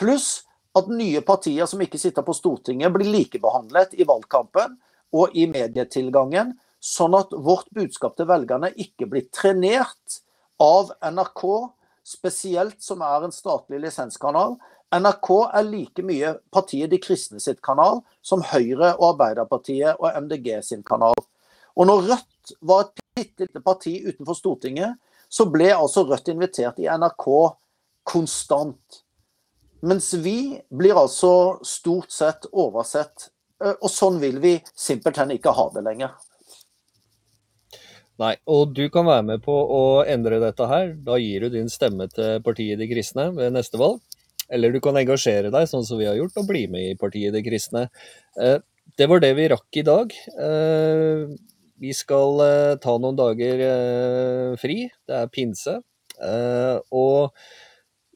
Pluss 0.00 0.46
at 0.78 0.88
nye 0.92 1.20
partier 1.26 1.68
som 1.68 1.82
ikke 1.84 2.00
sitter 2.00 2.24
på 2.24 2.34
Stortinget, 2.36 2.92
blir 2.94 3.10
likebehandlet 3.12 3.94
i 3.98 4.06
valgkampen 4.08 4.78
og 5.16 5.36
i 5.36 5.46
medietilgangen, 5.50 6.54
sånn 6.80 7.16
at 7.18 7.32
vårt 7.34 7.68
budskap 7.74 8.16
til 8.16 8.28
velgerne 8.30 8.70
ikke 8.80 9.08
blir 9.10 9.28
trenert 9.34 10.20
av 10.58 10.92
NRK, 11.02 11.44
spesielt 12.06 12.82
som 12.82 13.02
er 13.04 13.26
en 13.26 13.34
statlig 13.34 13.80
lisenskanal. 13.82 14.56
NRK 14.94 15.30
er 15.52 15.66
like 15.68 16.04
mye 16.06 16.32
partiet 16.54 16.90
De 16.90 16.98
kristne 17.02 17.40
sitt 17.42 17.60
kanal 17.64 18.00
som 18.24 18.40
Høyre 18.40 18.94
og 18.96 19.10
Arbeiderpartiet 19.12 20.00
og 20.00 20.14
MDG 20.24 20.54
sin 20.64 20.84
kanal. 20.86 21.18
Og 21.76 21.86
når 21.86 22.06
Rødt 22.08 22.54
var 22.64 22.86
et 22.86 23.02
bitte 23.18 23.46
lite 23.46 23.62
parti 23.62 23.98
utenfor 24.06 24.38
Stortinget, 24.38 24.96
så 25.28 25.44
ble 25.52 25.68
altså 25.74 26.06
Rødt 26.08 26.32
invitert 26.32 26.80
i 26.80 26.88
NRK 26.88 27.28
konstant. 28.08 29.02
Mens 29.84 30.10
vi 30.24 30.58
blir 30.74 30.98
altså 30.98 31.58
stort 31.62 32.10
sett 32.10 32.48
oversett. 32.50 33.28
Og 33.60 33.90
sånn 33.92 34.18
vil 34.22 34.40
vi 34.42 34.56
simpelthen 34.74 35.34
ikke 35.36 35.52
ha 35.54 35.68
det 35.74 35.84
lenger. 35.86 36.16
Nei, 38.18 38.32
og 38.50 38.72
du 38.74 38.88
kan 38.90 39.06
være 39.06 39.22
med 39.28 39.42
på 39.44 39.54
å 39.54 39.82
endre 40.10 40.40
dette 40.42 40.66
her. 40.66 40.90
Da 41.06 41.20
gir 41.22 41.44
du 41.44 41.54
din 41.54 41.68
stemme 41.70 42.08
til 42.10 42.40
partiet 42.42 42.80
De 42.80 42.88
kristne 42.90 43.28
ved 43.36 43.54
neste 43.54 43.78
valg. 43.78 44.00
Eller 44.50 44.72
du 44.74 44.80
kan 44.82 44.96
engasjere 44.98 45.52
deg, 45.54 45.68
sånn 45.70 45.86
som 45.86 46.00
vi 46.00 46.08
har 46.08 46.16
gjort, 46.18 46.34
og 46.40 46.48
bli 46.48 46.64
med 46.72 46.88
i 46.88 46.96
partiet 46.98 47.36
De 47.36 47.44
kristne. 47.46 47.86
Eh, 48.40 48.58
det 48.98 49.06
var 49.06 49.22
det 49.22 49.30
vi 49.38 49.46
rakk 49.52 49.78
i 49.78 49.84
dag. 49.86 50.16
Eh, 50.34 51.30
vi 51.78 51.94
skal 51.94 52.42
eh, 52.42 52.74
ta 52.82 52.96
noen 52.98 53.18
dager 53.18 53.62
fri. 54.58 54.80
Det 55.06 55.20
er 55.20 55.30
pinse. 55.30 55.76
Og 56.90 57.30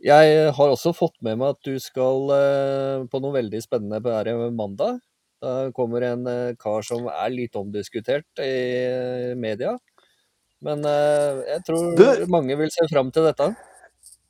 jeg 0.03 0.51
har 0.57 0.75
også 0.75 0.91
fått 0.99 1.21
med 1.23 1.39
meg 1.39 1.55
at 1.55 1.69
du 1.69 1.79
skal 1.79 3.07
på 3.07 3.23
noe 3.23 3.37
veldig 3.37 3.63
spennende 3.63 4.03
på 4.03 4.11
her 4.17 4.33
mandag. 4.51 4.99
Da 5.43 5.71
kommer 5.77 6.03
en 6.09 6.27
kar 6.59 6.83
som 6.87 7.07
er 7.07 7.31
litt 7.31 7.55
omdiskutert 7.59 8.43
i 8.43 9.37
media. 9.39 9.77
Men 10.63 10.85
jeg 10.87 11.63
tror 11.67 12.27
mange 12.31 12.57
vil 12.59 12.71
se 12.71 12.87
fram 12.93 13.11
til 13.11 13.27
dette. 13.27 13.51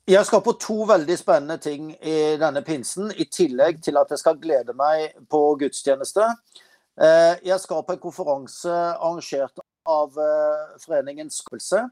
Jeg 0.03 0.25
skal 0.27 0.41
på 0.43 0.51
to 0.59 0.81
veldig 0.83 1.15
spennende 1.15 1.55
ting 1.63 1.93
i 2.03 2.35
denne 2.35 2.59
pinsen, 2.67 3.07
i 3.15 3.23
tillegg 3.31 3.77
til 3.85 3.95
at 3.95 4.09
jeg 4.11 4.19
skal 4.19 4.39
glede 4.41 4.75
meg 4.75 5.13
på 5.31 5.39
gudstjeneste. 5.61 6.25
Uh, 6.99 7.39
jeg 7.39 7.55
skal 7.63 7.85
på 7.87 7.95
en 7.95 8.01
konferanse 8.03 8.73
arrangert 8.73 9.63
av 9.87 10.19
uh, 10.19 10.75
Foreningen 10.83 11.31
Skapelse. 11.31 11.85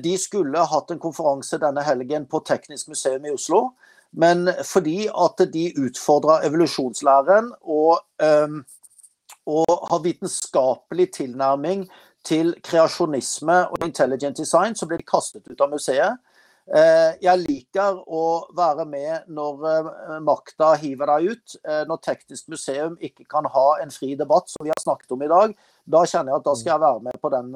De 0.00 0.14
skulle 0.16 0.64
hatt 0.70 0.94
en 0.94 1.02
konferanse 1.02 1.60
denne 1.60 1.84
helgen 1.84 2.24
på 2.24 2.40
Teknisk 2.48 2.88
museum 2.88 3.26
i 3.28 3.34
Oslo. 3.34 3.74
Men 4.16 4.48
fordi 4.64 5.10
at 5.12 5.42
de 5.52 5.66
utfordra 5.84 6.38
evolusjonslæren 6.46 7.50
og, 7.60 7.98
og 9.44 9.74
har 9.90 10.00
vitenskapelig 10.06 11.10
tilnærming 11.18 11.82
til 12.24 12.54
kreasjonisme 12.64 13.58
og 13.70 13.84
intelligent 13.84 14.38
design, 14.40 14.76
så 14.76 14.88
ble 14.88 15.00
de 15.00 15.08
kastet 15.08 15.46
ut 15.50 15.60
av 15.60 15.72
museet. 15.72 16.22
Eh, 16.64 17.18
jeg 17.20 17.42
liker 17.42 17.98
å 18.08 18.48
være 18.56 18.86
med 18.88 19.26
når 19.36 19.64
eh, 19.68 19.88
makta 20.24 20.70
hiver 20.80 21.10
deg 21.12 21.34
ut. 21.34 21.56
Eh, 21.60 21.82
når 21.88 22.00
Teknisk 22.06 22.48
museum 22.54 22.94
ikke 23.04 23.26
kan 23.28 23.44
ha 23.52 23.66
en 23.82 23.92
fri 23.92 24.14
debatt, 24.16 24.48
som 24.48 24.64
vi 24.64 24.72
har 24.72 24.80
snakket 24.80 25.12
om 25.12 25.26
i 25.26 25.28
dag. 25.28 25.52
Da 25.84 26.04
kjenner 26.08 26.32
jeg 26.32 26.40
at 26.40 26.48
da 26.48 26.54
skal 26.56 26.72
jeg 26.72 26.84
være 26.86 27.04
med 27.04 27.20
på 27.20 27.30
den 27.34 27.50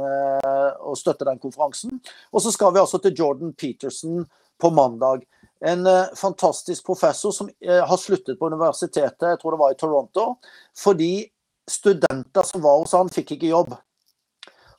og 0.84 0.98
støtte 1.00 1.24
den 1.24 1.40
konferansen. 1.40 1.96
Og 2.28 2.44
så 2.44 2.52
skal 2.52 2.74
vi 2.74 2.82
altså 2.82 3.00
til 3.00 3.16
Jordan 3.16 3.54
Peterson 3.56 4.26
på 4.60 4.70
mandag. 4.76 5.24
En 5.64 5.88
fantastisk 6.12 6.84
professor 6.84 7.32
som 7.32 7.48
har 7.64 7.96
sluttet 7.98 8.36
på 8.36 8.50
universitetet, 8.52 9.30
jeg 9.32 9.40
tror 9.40 9.56
det 9.56 9.62
var 9.62 9.72
i 9.72 9.80
Toronto, 9.80 10.26
fordi 10.76 11.24
studenter 11.64 12.44
som 12.44 12.60
var 12.62 12.82
hos 12.82 12.92
han, 12.92 13.08
fikk 13.08 13.38
ikke 13.38 13.54
jobb. 13.54 13.72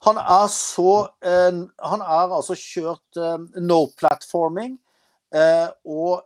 Han 0.06 0.18
er 0.18 0.48
så 0.52 1.10
eh, 1.20 1.58
Han 1.92 2.04
er 2.04 2.36
altså 2.36 2.56
kjørt 2.56 3.20
eh, 3.20 3.38
no 3.60 3.82
platforming 4.00 4.78
eh, 5.36 5.68
og 5.86 6.24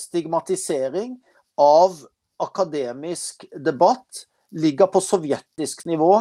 stigmatisering 0.00 1.18
av 1.60 1.98
akademisk 2.42 3.44
debatt 3.52 4.24
ligger 4.56 4.88
på 4.90 5.02
sovjetisk 5.04 5.84
nivå 5.86 6.14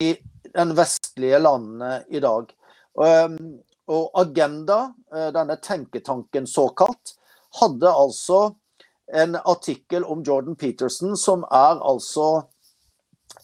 i 0.00 0.14
den 0.56 0.72
vestlige 0.76 1.38
landene 1.40 2.00
i 2.08 2.20
dag. 2.24 2.48
Eh, 3.04 3.36
og 3.86 4.18
Agenda, 4.18 4.88
denne 5.30 5.54
tenketanken 5.62 6.48
såkalt, 6.50 7.12
hadde 7.60 7.92
altså 7.94 8.40
en 9.14 9.36
artikkel 9.36 10.02
om 10.02 10.24
Jordan 10.26 10.56
Peterson 10.58 11.14
som 11.14 11.44
er 11.54 11.78
altså 11.78 12.48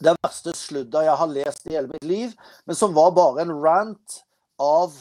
det 0.04 0.16
verste 0.22 0.54
sludda 0.56 1.06
jeg 1.06 1.16
har 1.20 1.32
lest 1.32 1.66
i 1.68 1.76
hele 1.76 1.90
mitt 1.92 2.04
liv, 2.06 2.36
men 2.66 2.78
som 2.78 2.94
var 2.96 3.14
bare 3.16 3.44
en 3.44 3.54
rant 3.62 4.20
av 4.62 4.94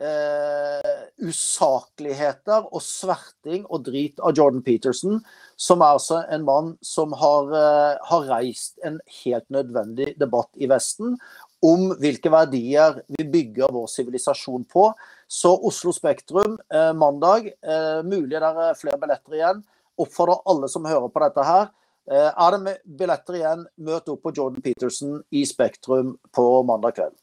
eh, 0.00 1.02
usakligheter 1.20 2.68
og 2.70 2.82
sverting 2.84 3.66
og 3.68 3.84
drit 3.88 4.20
av 4.22 4.34
Jordan 4.36 4.62
Peterson, 4.64 5.20
som 5.60 5.84
er 5.84 5.96
altså 5.98 6.22
en 6.32 6.46
mann 6.46 6.72
som 6.84 7.12
har, 7.20 7.52
eh, 7.56 8.00
har 8.10 8.28
reist 8.30 8.80
en 8.84 9.00
helt 9.22 9.48
nødvendig 9.50 10.14
debatt 10.20 10.50
i 10.56 10.70
Vesten 10.70 11.18
om 11.60 11.90
hvilke 12.00 12.32
verdier 12.32 13.02
vi 13.12 13.26
bygger 13.28 13.72
vår 13.74 13.90
sivilisasjon 13.92 14.64
på. 14.64 14.86
Så 15.28 15.52
Oslo 15.68 15.92
Spektrum 15.92 16.56
eh, 16.72 16.92
mandag, 16.96 17.52
eh, 17.60 18.00
mulig 18.02 18.38
det 18.38 18.48
er 18.48 18.78
flere 18.78 19.00
billetter 19.00 19.36
igjen. 19.36 19.60
Oppfordrer 20.00 20.40
alle 20.48 20.70
som 20.72 20.88
hører 20.88 21.12
på 21.12 21.20
dette 21.20 21.44
her, 21.44 21.68
er 22.08 22.56
det 22.56 22.76
billetter 22.84 23.36
igjen, 23.38 23.66
møt 23.86 24.08
opp 24.08 24.22
på 24.24 24.32
Jordan 24.36 24.62
Peterson 24.64 25.18
i 25.30 25.44
Spektrum 25.46 26.16
på 26.34 26.46
mandag 26.66 26.96
kveld. 26.96 27.18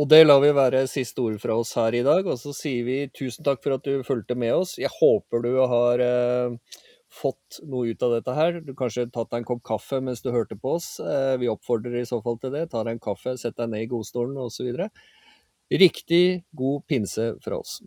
Og 0.00 0.06
det 0.08 0.22
lar 0.24 0.40
vi 0.40 0.52
være 0.56 0.86
siste 0.88 1.20
ord 1.20 1.36
fra 1.42 1.58
oss 1.60 1.74
her 1.76 1.92
i 1.98 2.04
dag. 2.06 2.24
Og 2.24 2.38
så 2.40 2.54
sier 2.56 2.86
vi 2.86 3.00
tusen 3.12 3.44
takk 3.44 3.60
for 3.64 3.76
at 3.76 3.84
du 3.84 4.06
fulgte 4.06 4.36
med 4.38 4.54
oss. 4.56 4.78
Jeg 4.80 4.92
håper 4.94 5.44
du 5.44 5.50
har 5.68 6.00
eh, 6.04 6.54
fått 7.20 7.60
noe 7.68 7.92
ut 7.92 8.06
av 8.06 8.14
dette 8.16 8.36
her. 8.36 8.60
Du 8.64 8.72
kanskje 8.78 9.10
tatt 9.10 9.32
deg 9.32 9.42
en 9.42 9.48
kopp 9.50 9.62
kaffe 9.66 10.00
mens 10.00 10.24
du 10.24 10.30
hørte 10.32 10.56
på 10.56 10.76
oss. 10.78 10.94
Eh, 11.04 11.34
vi 11.42 11.50
oppfordrer 11.52 12.00
i 12.00 12.08
så 12.08 12.22
fall 12.24 12.40
til 12.40 12.54
det. 12.56 12.68
Ta 12.72 12.84
deg 12.86 12.96
en 12.96 13.04
kaffe, 13.10 13.36
sett 13.40 13.58
deg 13.60 13.74
ned 13.74 13.84
i 13.84 13.90
godstolen 13.90 14.40
osv. 14.40 14.86
Riktig 15.70 16.24
god 16.56 16.86
pinse 16.88 17.34
fra 17.44 17.60
oss. 17.60 17.80